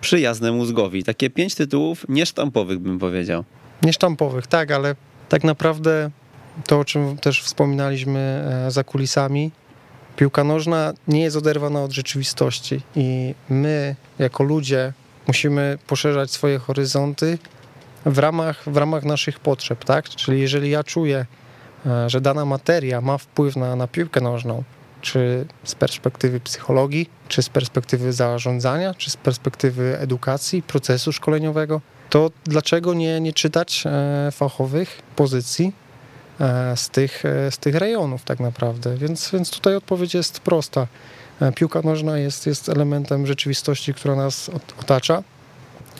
przyjazne 0.00 0.52
mózgowi. 0.52 1.04
Takie 1.04 1.30
pięć 1.30 1.54
tytułów 1.54 2.06
niesztampowych 2.08 2.78
bym 2.78 2.98
powiedział. 2.98 3.44
Niesztampowych, 3.82 4.46
tak, 4.46 4.70
ale 4.70 4.96
tak 5.28 5.44
naprawdę 5.44 6.10
to, 6.66 6.78
o 6.78 6.84
czym 6.84 7.18
też 7.18 7.42
wspominaliśmy 7.42 8.20
e, 8.66 8.70
za 8.70 8.84
kulisami, 8.84 9.50
piłka 10.16 10.44
nożna 10.44 10.92
nie 11.08 11.22
jest 11.22 11.36
oderwana 11.36 11.82
od 11.82 11.92
rzeczywistości 11.92 12.80
i 12.96 13.34
my, 13.48 13.96
jako 14.18 14.44
ludzie, 14.44 14.92
musimy 15.26 15.78
poszerzać 15.86 16.30
swoje 16.30 16.58
horyzonty 16.58 17.38
w 18.06 18.18
ramach, 18.18 18.62
w 18.66 18.76
ramach 18.76 19.04
naszych 19.04 19.40
potrzeb, 19.40 19.84
tak? 19.84 20.08
Czyli 20.08 20.40
jeżeli 20.40 20.70
ja 20.70 20.84
czuję, 20.84 21.26
e, 21.86 22.10
że 22.10 22.20
dana 22.20 22.44
materia 22.44 23.00
ma 23.00 23.18
wpływ 23.18 23.56
na, 23.56 23.76
na 23.76 23.88
piłkę 23.88 24.20
nożną, 24.20 24.62
czy 25.00 25.46
z 25.64 25.74
perspektywy 25.74 26.40
psychologii, 26.40 27.10
czy 27.28 27.42
z 27.42 27.48
perspektywy 27.48 28.12
zarządzania, 28.12 28.94
czy 28.94 29.10
z 29.10 29.16
perspektywy 29.16 29.98
edukacji, 29.98 30.62
procesu 30.62 31.12
szkoleniowego, 31.12 31.80
to 32.10 32.30
dlaczego 32.44 32.94
nie, 32.94 33.20
nie 33.20 33.32
czytać 33.32 33.84
e, 33.86 34.30
fachowych 34.32 35.02
pozycji 35.16 35.72
z 36.76 36.88
tych, 36.90 37.24
e, 37.24 37.50
z 37.50 37.58
tych 37.58 37.74
rejonów 37.74 38.24
tak 38.24 38.40
naprawdę? 38.40 38.96
Więc, 38.96 39.30
więc 39.30 39.50
tutaj 39.50 39.76
odpowiedź 39.76 40.14
jest 40.14 40.40
prosta. 40.40 40.86
E, 41.40 41.52
Piłka 41.52 41.80
nożna 41.84 42.18
jest, 42.18 42.46
jest 42.46 42.68
elementem 42.68 43.26
rzeczywistości, 43.26 43.94
która 43.94 44.14
nas 44.16 44.48
ot- 44.48 44.74
otacza 44.80 45.22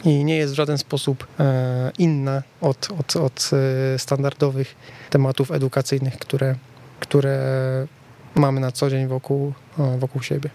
i 0.04 0.24
nie 0.24 0.36
jest 0.36 0.52
w 0.52 0.56
żaden 0.56 0.78
sposób 0.78 1.26
e, 1.40 1.90
inna 1.98 2.42
od, 2.60 2.88
od, 3.00 3.16
od 3.16 3.50
e, 3.94 3.98
standardowych 3.98 4.74
tematów 5.10 5.50
edukacyjnych, 5.50 6.18
które, 6.18 6.54
które 7.00 7.38
mamy 8.34 8.60
na 8.60 8.72
co 8.72 8.90
dzień 8.90 9.06
wokół, 9.06 9.52
e, 9.78 9.98
wokół 9.98 10.22
siebie. 10.22 10.50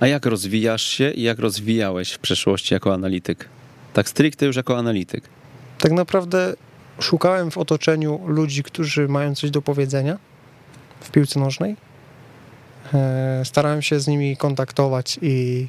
A 0.00 0.06
jak 0.06 0.26
rozwijasz 0.26 0.82
się 0.82 1.10
i 1.10 1.22
jak 1.22 1.38
rozwijałeś 1.38 2.12
w 2.12 2.18
przeszłości 2.18 2.74
jako 2.74 2.94
analityk? 2.94 3.48
Tak 3.92 4.08
stricte 4.08 4.46
już 4.46 4.56
jako 4.56 4.78
analityk. 4.78 5.24
Tak 5.78 5.92
naprawdę 5.92 6.54
szukałem 7.00 7.50
w 7.50 7.58
otoczeniu 7.58 8.20
ludzi, 8.26 8.62
którzy 8.62 9.08
mają 9.08 9.34
coś 9.34 9.50
do 9.50 9.62
powiedzenia 9.62 10.18
w 11.00 11.10
piłce 11.10 11.40
nożnej. 11.40 11.76
E, 12.94 13.42
Starałem 13.44 13.82
się 13.82 14.00
z 14.00 14.06
nimi 14.06 14.36
kontaktować 14.36 15.18
i 15.22 15.66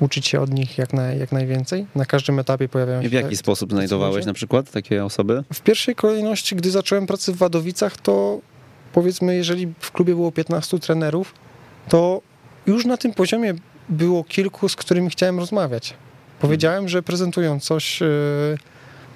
uczyć 0.00 0.26
się 0.26 0.40
od 0.40 0.50
nich 0.50 0.78
jak, 0.78 0.92
naj, 0.92 1.18
jak 1.18 1.32
najwięcej. 1.32 1.86
Na 1.94 2.04
każdym 2.04 2.38
etapie 2.38 2.68
pojawiają 2.68 3.00
I 3.00 3.02
się. 3.02 3.08
w 3.08 3.12
jaki 3.12 3.36
sposób 3.36 3.72
znajdowałeś 3.72 4.26
na 4.26 4.32
przykład 4.32 4.70
takie 4.70 5.04
osoby? 5.04 5.44
W 5.52 5.60
pierwszej 5.60 5.94
kolejności, 5.94 6.56
gdy 6.56 6.70
zacząłem 6.70 7.06
pracę 7.06 7.32
w 7.32 7.36
Wadowicach, 7.36 7.96
to 7.96 8.40
powiedzmy, 8.92 9.36
jeżeli 9.36 9.72
w 9.80 9.92
klubie 9.92 10.14
było 10.14 10.32
15 10.32 10.78
trenerów, 10.78 11.34
to 11.88 12.20
już 12.66 12.84
na 12.86 12.96
tym 12.96 13.14
poziomie 13.14 13.54
było 13.88 14.24
kilku, 14.24 14.68
z 14.68 14.76
którymi 14.76 15.10
chciałem 15.10 15.38
rozmawiać. 15.38 15.94
Powiedziałem, 16.40 16.88
że 16.88 17.02
prezentują 17.02 17.60
coś 17.60 18.02
e, 18.02 18.06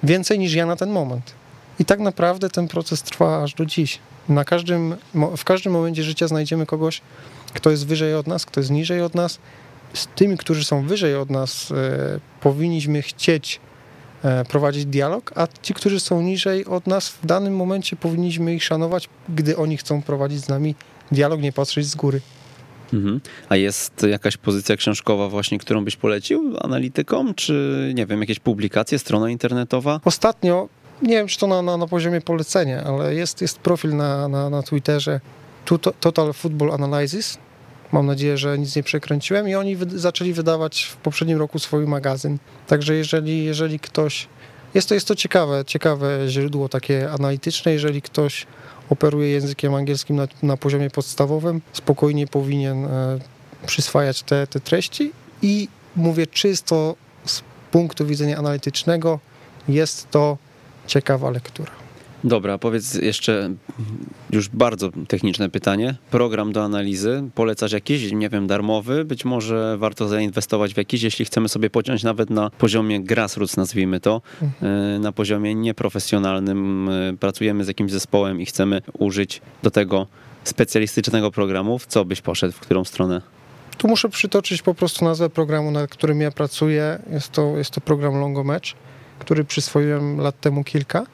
więcej 0.03 0.39
niż 0.39 0.53
ja 0.53 0.65
na 0.65 0.75
ten 0.75 0.89
moment. 0.89 1.33
I 1.79 1.85
tak 1.85 1.99
naprawdę 1.99 2.49
ten 2.49 2.67
proces 2.67 3.03
trwa 3.03 3.43
aż 3.43 3.53
do 3.53 3.65
dziś. 3.65 3.99
Na 4.29 4.45
każdym, 4.45 4.95
w 5.37 5.43
każdym 5.43 5.73
momencie 5.73 6.03
życia 6.03 6.27
znajdziemy 6.27 6.65
kogoś, 6.65 7.01
kto 7.53 7.71
jest 7.71 7.87
wyżej 7.87 8.15
od 8.15 8.27
nas, 8.27 8.45
kto 8.45 8.59
jest 8.59 8.71
niżej 8.71 9.01
od 9.01 9.15
nas. 9.15 9.39
Z 9.93 10.07
tymi, 10.07 10.37
którzy 10.37 10.63
są 10.65 10.87
wyżej 10.87 11.15
od 11.15 11.29
nas, 11.29 11.71
e, 11.71 12.19
powinniśmy 12.41 13.01
chcieć 13.01 13.59
e, 14.23 14.45
prowadzić 14.45 14.85
dialog, 14.85 15.31
a 15.35 15.47
ci, 15.61 15.73
którzy 15.73 15.99
są 15.99 16.21
niżej 16.21 16.65
od 16.65 16.87
nas, 16.87 17.09
w 17.09 17.25
danym 17.25 17.55
momencie 17.55 17.95
powinniśmy 17.95 18.55
ich 18.55 18.63
szanować, 18.63 19.09
gdy 19.29 19.57
oni 19.57 19.77
chcą 19.77 20.01
prowadzić 20.01 20.39
z 20.39 20.49
nami 20.49 20.75
dialog, 21.11 21.41
nie 21.41 21.51
patrzeć 21.51 21.85
z 21.85 21.95
góry. 21.95 22.21
Mhm. 22.93 23.21
A 23.49 23.55
jest 23.55 24.05
jakaś 24.09 24.37
pozycja 24.37 24.75
książkowa 24.77 25.29
właśnie, 25.29 25.57
którą 25.57 25.85
byś 25.85 25.95
polecił 25.95 26.55
analitykom, 26.61 27.33
czy 27.33 27.91
nie 27.95 28.05
wiem, 28.05 28.21
jakieś 28.21 28.39
publikacje, 28.39 28.99
strona 28.99 29.29
internetowa? 29.29 29.99
Ostatnio 30.05 30.69
nie 31.03 31.15
wiem, 31.15 31.27
czy 31.27 31.39
to 31.39 31.47
na, 31.47 31.61
na, 31.61 31.77
na 31.77 31.87
poziomie 31.87 32.21
polecenia, 32.21 32.83
ale 32.83 33.15
jest, 33.15 33.41
jest 33.41 33.59
profil 33.59 33.95
na, 33.95 34.27
na, 34.27 34.49
na 34.49 34.63
Twitterze 34.63 35.19
Total 35.99 36.33
Football 36.33 36.71
Analysis. 36.71 37.37
Mam 37.91 38.05
nadzieję, 38.05 38.37
że 38.37 38.59
nic 38.59 38.75
nie 38.75 38.83
przekręciłem 38.83 39.49
i 39.49 39.55
oni 39.55 39.75
wy, 39.75 39.99
zaczęli 39.99 40.33
wydawać 40.33 40.83
w 40.83 40.95
poprzednim 40.95 41.37
roku 41.37 41.59
swój 41.59 41.87
magazyn. 41.87 42.37
Także 42.67 42.95
jeżeli, 42.95 43.45
jeżeli 43.45 43.79
ktoś... 43.79 44.27
Jest 44.73 44.89
to, 44.89 44.95
jest 44.95 45.07
to 45.07 45.15
ciekawe, 45.15 45.63
ciekawe 45.65 46.19
źródło 46.27 46.69
takie 46.69 47.11
analityczne, 47.11 47.73
jeżeli 47.73 48.01
ktoś 48.01 48.47
operuje 48.89 49.29
językiem 49.29 49.73
angielskim 49.73 50.15
na, 50.15 50.27
na 50.43 50.57
poziomie 50.57 50.89
podstawowym, 50.89 51.61
spokojnie 51.73 52.27
powinien 52.27 52.85
e, 52.85 53.19
przyswajać 53.65 54.23
te, 54.23 54.47
te 54.47 54.59
treści 54.59 55.11
i 55.41 55.67
mówię 55.95 56.27
czysto 56.27 56.95
z 57.25 57.41
punktu 57.71 58.05
widzenia 58.05 58.37
analitycznego, 58.37 59.19
jest 59.67 60.11
to 60.11 60.37
ciekawa 60.87 61.29
lektura. 61.29 61.71
Dobra, 62.23 62.57
powiedz 62.57 62.93
jeszcze 62.93 63.53
już 64.31 64.49
bardzo 64.49 64.89
techniczne 65.07 65.49
pytanie. 65.49 65.95
Program 66.11 66.51
do 66.51 66.63
analizy, 66.63 67.23
polecasz 67.35 67.71
jakiś, 67.71 68.11
nie 68.11 68.29
wiem, 68.29 68.47
darmowy? 68.47 69.05
Być 69.05 69.25
może 69.25 69.77
warto 69.77 70.07
zainwestować 70.07 70.73
w 70.73 70.77
jakiś, 70.77 71.03
jeśli 71.03 71.25
chcemy 71.25 71.49
sobie 71.49 71.69
pociąć 71.69 72.03
nawet 72.03 72.29
na 72.29 72.49
poziomie 72.49 73.03
grassroots, 73.03 73.57
nazwijmy 73.57 73.99
to, 73.99 74.21
mhm. 74.41 75.01
na 75.01 75.11
poziomie 75.11 75.55
nieprofesjonalnym, 75.55 76.89
e, 76.89 77.17
pracujemy 77.19 77.63
z 77.63 77.67
jakimś 77.67 77.91
zespołem 77.91 78.41
i 78.41 78.45
chcemy 78.45 78.81
użyć 78.99 79.41
do 79.63 79.71
tego 79.71 80.07
specjalistycznego 80.43 81.31
programu, 81.31 81.79
w 81.79 81.85
co 81.85 82.05
byś 82.05 82.21
poszedł, 82.21 82.53
w 82.53 82.59
którą 82.59 82.83
stronę? 82.83 83.21
Tu 83.77 83.87
muszę 83.87 84.09
przytoczyć 84.09 84.61
po 84.61 84.73
prostu 84.73 85.05
nazwę 85.05 85.29
programu, 85.29 85.71
nad 85.71 85.89
którym 85.89 86.21
ja 86.21 86.31
pracuję. 86.31 86.99
Jest 87.11 87.31
to, 87.31 87.57
jest 87.57 87.71
to 87.71 87.81
program 87.81 88.19
Longomatch, 88.19 88.69
który 89.19 89.43
przyswoiłem 89.43 90.17
lat 90.17 90.39
temu 90.39 90.63
kilka. 90.63 91.05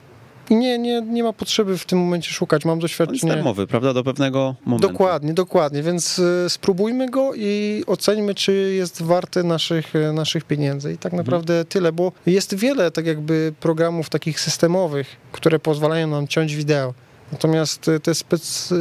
I 0.49 0.55
nie, 0.55 0.79
nie, 0.79 1.01
nie 1.01 1.23
ma 1.23 1.33
potrzeby 1.33 1.77
w 1.77 1.85
tym 1.85 1.99
momencie 1.99 2.31
szukać. 2.31 2.65
Mam 2.65 2.79
doświadczenie. 2.79 3.19
On 3.21 3.27
jest 3.27 3.37
darmowy, 3.37 3.67
prawda? 3.67 3.93
Do 3.93 4.03
pewnego 4.03 4.55
momentu. 4.65 4.87
Dokładnie, 4.87 5.33
dokładnie. 5.33 5.83
Więc 5.83 6.19
y, 6.19 6.45
spróbujmy 6.49 7.09
go 7.09 7.31
i 7.35 7.83
oceńmy, 7.87 8.35
czy 8.35 8.73
jest 8.75 9.01
warty 9.01 9.43
naszych, 9.43 9.95
y, 9.95 10.13
naszych 10.13 10.43
pieniędzy. 10.43 10.93
I 10.93 10.97
tak 10.97 11.13
mhm. 11.13 11.17
naprawdę 11.17 11.53
mhm. 11.53 11.67
tyle, 11.67 11.91
bo 11.91 12.11
jest 12.25 12.55
wiele 12.55 12.91
tak 12.91 13.05
jakby 13.05 13.53
programów 13.59 14.09
takich 14.09 14.39
systemowych, 14.39 15.17
które 15.31 15.59
pozwalają 15.59 16.07
nam 16.07 16.27
ciąć 16.27 16.55
wideo. 16.55 16.93
Natomiast 17.31 17.87
y, 17.87 17.99
te 17.99 18.11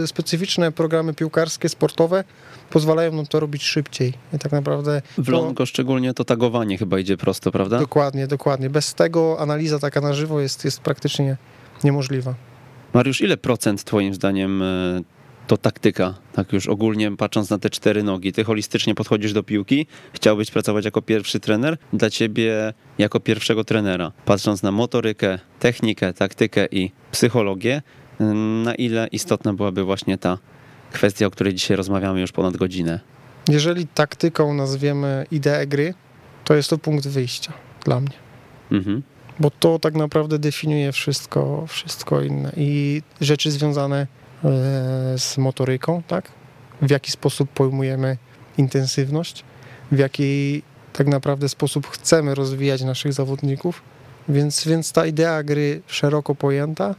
specyficzne 0.07 0.73
programy 0.73 1.15
piłkarskie, 1.15 1.69
sportowe 1.69 2.25
pozwalają 2.71 3.13
nam 3.13 3.27
to 3.27 3.41
robić 3.41 3.63
szybciej. 3.65 4.13
I 4.33 4.39
tak 4.39 4.53
naprawdę. 4.53 5.03
W 5.19 5.29
Longo 5.29 5.67
szczególnie 5.67 6.15
to 6.15 6.25
tagowanie 6.25 6.79
chyba 6.79 6.99
idzie 6.99 7.17
prosto, 7.17 7.53
prawda? 7.53 7.79
Dokładnie, 7.79 8.27
dokładnie. 8.27 8.71
Bez 8.71 8.95
tego 8.95 9.41
analiza 9.41 9.79
taka 9.79 10.01
na 10.01 10.13
żywo 10.13 10.41
jest, 10.41 10.65
jest 10.65 10.81
praktycznie 10.81 11.37
niemożliwa. 11.85 12.35
Mariusz, 12.95 13.21
ile 13.21 13.37
procent 13.37 13.85
Twoim 13.85 14.15
zdaniem 14.15 14.63
e, 14.63 15.01
to 15.47 15.57
taktyka, 15.57 16.15
tak 16.33 16.53
już 16.53 16.69
ogólnie 16.69 17.17
patrząc 17.17 17.51
na 17.51 17.59
te 17.59 17.71
cztery 17.71 18.03
nogi. 18.03 18.33
Ty 18.33 18.45
holistycznie 18.45 18.95
podchodzisz 18.95 19.33
do 19.33 19.43
piłki, 19.43 19.87
chciałbyś 20.13 20.51
pracować 20.51 20.85
jako 20.85 21.03
pierwszy 21.03 21.41
trener, 21.41 21.79
dla 21.93 22.11
ciebie 22.11 22.75
jako 22.99 23.21
pierwszego 23.21 23.65
trenera, 23.65 24.13
patrząc 24.25 24.63
na 24.63 24.73
motorykę, 24.73 25.39
technikę, 25.59 26.13
taktykę 26.13 26.67
i 26.71 26.91
psychologię, 27.13 27.83
na 28.65 28.75
ile 28.75 29.09
istotna 29.13 29.53
byłaby 29.53 29.85
właśnie 29.85 30.19
ta 30.19 30.39
kwestia, 30.93 31.27
o 31.27 31.31
której 31.31 31.55
dzisiaj 31.55 31.77
rozmawiamy 31.77 32.21
już 32.21 32.33
ponad 32.33 32.57
godzinę? 32.57 33.01
Jeżeli 33.49 33.87
taktyką 33.87 34.55
nazwiemy 34.55 35.27
ideę 35.31 35.67
gry, 35.67 35.95
to 36.45 36.55
jest 36.55 36.71
to 36.71 36.79
punkt 36.79 37.09
wyjścia 37.09 37.53
dla 37.85 38.01
mnie. 38.01 38.17
Mhm 38.73 39.03
bo 39.41 39.51
to 39.51 39.79
tak 39.79 39.95
naprawdę 39.95 40.39
definiuje 40.39 40.93
wszystko, 40.93 41.65
wszystko 41.67 42.23
inne 42.23 42.53
i 42.57 43.03
rzeczy 43.21 43.51
związane 43.51 44.07
e, 44.45 44.49
z 45.19 45.39
motoryką, 45.39 46.03
tak? 46.03 46.31
W 46.83 46.91
jaki 46.91 47.11
sposób 47.11 47.51
pojmujemy 47.51 48.17
intensywność, 48.59 49.45
w 49.93 49.99
jaki 49.99 50.63
tak 50.93 51.07
naprawdę 51.07 51.49
sposób 51.49 51.87
chcemy 51.87 52.35
rozwijać 52.35 52.83
naszych 52.83 53.13
zawodników, 53.13 53.83
więc, 54.29 54.65
więc 54.65 54.93
ta 54.93 55.07
idea 55.07 55.43
gry 55.43 55.83
szeroko 55.87 56.35
pojęta 56.35 56.95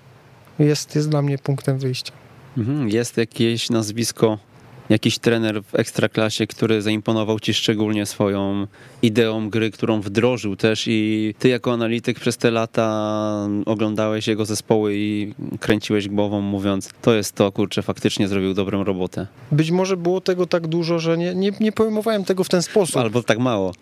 jest, 0.59 0.95
jest 0.95 1.09
dla 1.09 1.21
mnie 1.21 1.37
punktem 1.37 1.79
wyjścia. 1.79 2.13
Mhm. 2.57 2.89
Jest 2.89 3.17
jakieś 3.17 3.69
nazwisko 3.69 4.37
jakiś 4.89 5.19
trener 5.19 5.63
w 5.63 5.75
ekstraklasie, 5.75 6.47
który 6.47 6.81
zaimponował 6.81 7.39
ci 7.39 7.53
szczególnie 7.53 8.05
swoją 8.05 8.67
ideą 9.01 9.49
gry, 9.49 9.71
którą 9.71 10.01
wdrożył 10.01 10.55
też 10.55 10.83
i 10.87 11.33
ty 11.39 11.49
jako 11.49 11.73
analityk 11.73 12.19
przez 12.19 12.37
te 12.37 12.51
lata 12.51 13.47
oglądałeś 13.65 14.27
jego 14.27 14.45
zespoły 14.45 14.93
i 14.95 15.33
kręciłeś 15.59 16.07
głową 16.07 16.41
mówiąc, 16.41 16.89
to 17.01 17.13
jest 17.13 17.35
to, 17.35 17.51
kurczę, 17.51 17.81
faktycznie 17.81 18.27
zrobił 18.27 18.53
dobrą 18.53 18.83
robotę. 18.83 19.27
Być 19.51 19.71
może 19.71 19.97
było 19.97 20.21
tego 20.21 20.45
tak 20.45 20.67
dużo, 20.67 20.99
że 20.99 21.17
nie, 21.17 21.35
nie, 21.35 21.51
nie 21.59 21.71
pojmowałem 21.71 22.25
tego 22.25 22.43
w 22.43 22.49
ten 22.49 22.61
sposób. 22.61 22.97
Albo 22.97 23.23
tak 23.23 23.39
mało. 23.39 23.73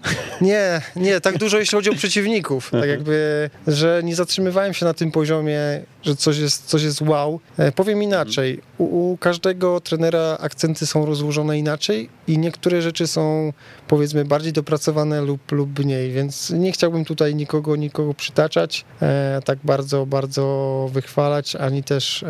Nie, 0.42 0.82
nie, 0.96 1.22
tak 1.22 1.38
dużo 1.38 1.60
jeśli 1.60 1.76
chodzi 1.76 1.90
o 1.90 1.94
przeciwników. 1.96 2.72
Tak 2.72 2.90
jakby, 2.90 3.50
że 3.68 4.02
nie 4.04 4.16
zatrzymywałem 4.16 4.74
się 4.74 4.86
na 4.86 4.94
tym 4.94 5.12
poziomie, 5.12 5.60
że 6.04 6.16
coś 6.16 6.38
jest, 6.38 6.66
coś 6.66 6.84
jest 6.84 7.02
wow. 7.02 7.40
E, 7.58 7.72
powiem 7.72 8.04
inaczej, 8.04 8.60
u, 8.78 9.12
u 9.12 9.18
każdego 9.18 9.80
trenera 9.80 10.38
akcenty 10.40 10.86
są 10.86 11.06
rozłożone 11.06 11.60
inaczej 11.60 12.10
i 12.28 12.38
niektóre 12.38 12.82
rzeczy 12.82 13.08
są 13.08 13.54
powiedzmy 13.88 14.26
bardziej 14.26 14.54
dopracowane 14.54 15.22
lub, 15.22 15.52
lub 15.52 15.80
mniej, 15.80 16.12
więc 16.12 16.50
nie 16.50 16.72
chciałbym 16.72 17.06
tutaj 17.06 17.36
nikogo, 17.36 17.76
nikogo 17.76 18.14
przytaczać, 18.14 18.86
e, 19.02 19.42
tak 19.46 19.60
bardzo, 19.64 20.06
bardzo 20.06 20.90
wychwalać, 20.94 21.56
ani 21.56 21.84
też 21.84 22.24
e, 22.24 22.28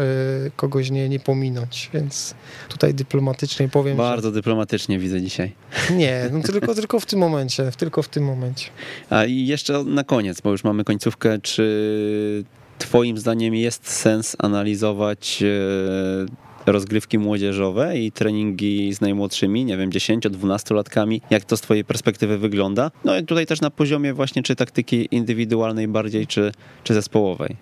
kogoś 0.56 0.92
nie, 0.92 1.10
nie 1.10 1.20
pominąć, 1.20 1.90
więc 1.94 2.36
tutaj 2.70 2.94
dyplomatycznie 2.94 3.70
powiem. 3.70 3.98
Bardzo 3.98 4.28
że... 4.28 4.34
dyplomatycznie 4.34 5.00
widzę 5.00 5.22
dzisiaj. 5.22 5.52
Nie, 5.96 6.30
no 6.32 6.42
tylko, 6.42 6.76
tylko 6.76 7.00
w 7.00 7.06
tym 7.06 7.20
momencie, 7.20 7.72
tylko 7.78 8.04
w 8.04 8.10
tym 8.10 8.24
momencie. 8.24 8.70
A 9.10 9.26
i 9.26 9.48
jeszcze 9.48 9.84
na 9.84 10.04
koniec, 10.04 10.42
bo 10.42 10.52
już 10.52 10.64
mamy 10.64 10.84
końcówkę, 10.84 11.40
czy 11.40 12.44
Twoim 12.78 13.18
zdaniem 13.18 13.56
jest 13.56 13.90
sens 13.90 14.36
analizować 14.40 15.44
e, 15.44 16.47
rozgrywki 16.72 17.20
młodzieżowe 17.20 17.98
i 17.98 18.12
treningi 18.12 18.94
z 18.94 19.02
najmłodszymi, 19.02 19.66
nie 19.66 19.78
wiem, 19.78 19.90
10-12 19.90 20.76
latkami, 20.76 21.22
jak 21.30 21.46
to 21.46 21.58
z 21.58 21.62
twojej 21.62 21.86
perspektywy 21.86 22.38
wygląda. 22.38 22.92
No 23.06 23.18
i 23.18 23.26
tutaj 23.26 23.46
też 23.46 23.62
na 23.62 23.70
poziomie 23.70 24.14
właśnie 24.14 24.44
czy 24.44 24.56
taktyki 24.56 25.08
indywidualnej 25.12 25.88
bardziej, 25.88 26.28
czy, 26.28 26.52
czy 26.84 26.94
zespołowej. 26.94 27.56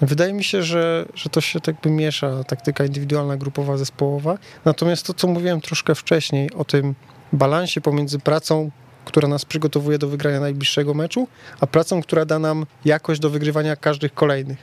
Wydaje 0.00 0.32
mi 0.32 0.44
się, 0.44 0.62
że, 0.62 1.06
że 1.14 1.30
to 1.30 1.40
się 1.40 1.60
tak 1.60 1.76
by 1.82 1.90
miesza, 1.90 2.44
taktyka 2.44 2.84
indywidualna, 2.84 3.36
grupowa, 3.36 3.76
zespołowa. 3.76 4.38
Natomiast 4.64 5.06
to, 5.06 5.14
co 5.14 5.28
mówiłem 5.28 5.60
troszkę 5.60 5.94
wcześniej 5.94 6.52
o 6.52 6.64
tym 6.64 6.94
balansie 7.32 7.80
pomiędzy 7.80 8.18
pracą, 8.18 8.70
która 9.04 9.28
nas 9.28 9.44
przygotowuje 9.44 9.98
do 9.98 10.08
wygrania 10.08 10.40
najbliższego 10.40 10.94
meczu, 10.94 11.28
a 11.60 11.66
pracą, 11.66 12.02
która 12.02 12.24
da 12.24 12.38
nam 12.38 12.66
jakość 12.84 13.20
do 13.20 13.30
wygrywania 13.30 13.76
każdych 13.76 14.14
kolejnych. 14.14 14.58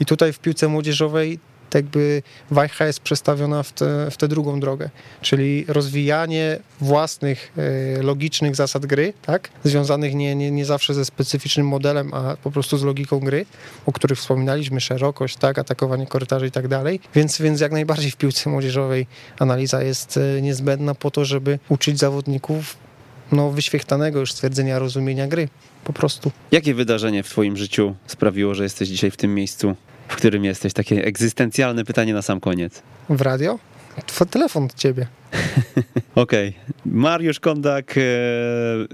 I 0.00 0.06
tutaj 0.06 0.32
w 0.32 0.38
piłce 0.38 0.68
młodzieżowej 0.68 1.38
tak 1.70 1.82
jakby 1.82 2.22
wajcha 2.50 2.86
jest 2.86 3.00
przestawiona 3.00 3.62
w, 3.62 3.72
te, 3.72 4.10
w 4.10 4.16
tę 4.16 4.28
drugą 4.28 4.60
drogę, 4.60 4.90
czyli 5.20 5.64
rozwijanie 5.68 6.58
własnych 6.80 7.52
e, 7.98 8.02
logicznych 8.02 8.56
zasad 8.56 8.86
gry, 8.86 9.12
tak? 9.22 9.48
związanych 9.64 10.14
nie, 10.14 10.34
nie, 10.34 10.50
nie 10.50 10.64
zawsze 10.64 10.94
ze 10.94 11.04
specyficznym 11.04 11.66
modelem, 11.66 12.14
a 12.14 12.36
po 12.36 12.50
prostu 12.50 12.78
z 12.78 12.82
logiką 12.82 13.20
gry, 13.20 13.46
o 13.86 13.92
których 13.92 14.18
wspominaliśmy, 14.18 14.80
szerokość, 14.80 15.36
tak? 15.36 15.58
atakowanie 15.58 16.06
korytarzy 16.06 16.46
i 16.46 16.50
tak 16.50 16.68
dalej, 16.68 17.00
więc, 17.14 17.38
więc 17.38 17.60
jak 17.60 17.72
najbardziej 17.72 18.10
w 18.10 18.16
piłce 18.16 18.50
młodzieżowej 18.50 19.06
analiza 19.38 19.82
jest 19.82 20.16
e, 20.16 20.42
niezbędna 20.42 20.94
po 20.94 21.10
to, 21.10 21.24
żeby 21.24 21.58
uczyć 21.68 21.98
zawodników 21.98 22.76
no, 23.32 23.50
wyświechtanego 23.50 24.20
już 24.20 24.32
stwierdzenia 24.32 24.78
rozumienia 24.78 25.26
gry, 25.26 25.48
po 25.84 25.92
prostu. 25.92 26.32
Jakie 26.52 26.74
wydarzenie 26.74 27.22
w 27.22 27.28
twoim 27.28 27.56
życiu 27.56 27.94
sprawiło, 28.06 28.54
że 28.54 28.62
jesteś 28.62 28.88
dzisiaj 28.88 29.10
w 29.10 29.16
tym 29.16 29.34
miejscu, 29.34 29.76
w 30.08 30.16
którym 30.16 30.44
jesteś? 30.44 30.72
Takie 30.72 31.04
egzystencjalne 31.04 31.84
pytanie 31.84 32.14
na 32.14 32.22
sam 32.22 32.40
koniec. 32.40 32.82
W 33.08 33.20
radio? 33.20 33.58
Telefon 34.30 34.64
od 34.64 34.74
ciebie. 34.74 35.06
Okej. 36.14 36.48
Okay. 36.48 36.74
Mariusz 36.86 37.40
Kondak, 37.40 37.94
e, 37.98 38.00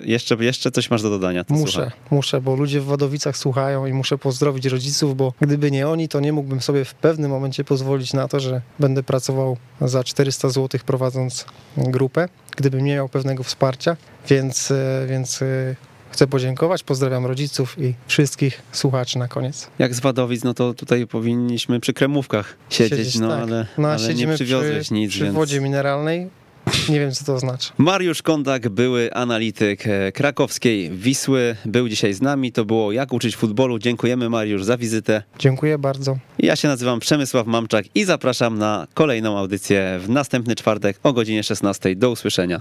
jeszcze, 0.04 0.34
jeszcze 0.34 0.70
coś 0.70 0.90
masz 0.90 1.02
do 1.02 1.10
dodania? 1.10 1.44
muszę, 1.48 1.72
słucham. 1.72 1.90
muszę, 2.10 2.40
bo 2.40 2.56
ludzie 2.56 2.80
w 2.80 2.84
Wadowicach 2.84 3.36
słuchają 3.36 3.86
i 3.86 3.92
muszę 3.92 4.18
pozdrowić 4.18 4.66
rodziców, 4.66 5.16
bo 5.16 5.32
gdyby 5.40 5.70
nie 5.70 5.88
oni, 5.88 6.08
to 6.08 6.20
nie 6.20 6.32
mógłbym 6.32 6.60
sobie 6.60 6.84
w 6.84 6.94
pewnym 6.94 7.30
momencie 7.30 7.64
pozwolić 7.64 8.12
na 8.12 8.28
to, 8.28 8.40
że 8.40 8.60
będę 8.78 9.02
pracował 9.02 9.56
za 9.80 10.04
400 10.04 10.48
zł 10.48 10.80
prowadząc 10.86 11.46
grupę, 11.76 12.28
gdybym 12.56 12.84
nie 12.84 12.94
miał 12.94 13.08
pewnego 13.08 13.42
wsparcia, 13.42 13.96
więc, 14.28 14.70
e, 14.70 15.06
więc 15.08 15.42
e, 15.42 15.76
chcę 16.14 16.26
podziękować. 16.26 16.82
Pozdrawiam 16.82 17.26
rodziców 17.26 17.76
i 17.78 17.94
wszystkich 18.06 18.62
słuchaczy 18.72 19.18
na 19.18 19.28
koniec. 19.28 19.68
Jak 19.78 19.94
z 19.94 20.00
Wadowic, 20.00 20.44
no 20.44 20.54
to 20.54 20.74
tutaj 20.74 21.06
powinniśmy 21.06 21.80
przy 21.80 21.92
kremówkach 21.92 22.56
siedzieć, 22.70 22.98
siedzieć 22.98 23.18
no 23.18 23.28
tak. 23.28 23.42
ale, 23.42 23.66
no, 23.78 23.88
ale 23.88 24.14
nie 24.14 24.28
przywiozłeś 24.34 24.84
przy, 24.84 24.94
nic. 24.94 25.10
Przy 25.10 25.24
więc... 25.24 25.34
wodzie 25.34 25.60
mineralnej 25.60 26.28
Nie 26.88 27.00
wiem, 27.00 27.12
co 27.12 27.24
to 27.24 27.38
znaczy. 27.38 27.72
Mariusz 27.78 28.22
Kondak, 28.22 28.68
były 28.68 29.14
analityk 29.14 29.86
e, 29.86 30.12
krakowskiej 30.12 30.90
Wisły, 30.90 31.56
był 31.64 31.88
dzisiaj 31.88 32.12
z 32.12 32.22
nami. 32.22 32.52
To 32.52 32.64
było 32.64 32.92
Jak 32.92 33.12
uczyć 33.12 33.36
futbolu. 33.36 33.78
Dziękujemy 33.78 34.28
Mariusz 34.28 34.64
za 34.64 34.76
wizytę. 34.76 35.22
Dziękuję 35.38 35.78
bardzo. 35.78 36.18
Ja 36.38 36.56
się 36.56 36.68
nazywam 36.68 37.00
Przemysław 37.00 37.46
Mamczak 37.46 37.84
i 37.94 38.04
zapraszam 38.04 38.58
na 38.58 38.86
kolejną 38.94 39.38
audycję 39.38 40.00
w 40.02 40.08
następny 40.08 40.54
czwartek 40.54 40.98
o 41.02 41.12
godzinie 41.12 41.42
16. 41.42 41.96
Do 41.96 42.10
usłyszenia. 42.10 42.60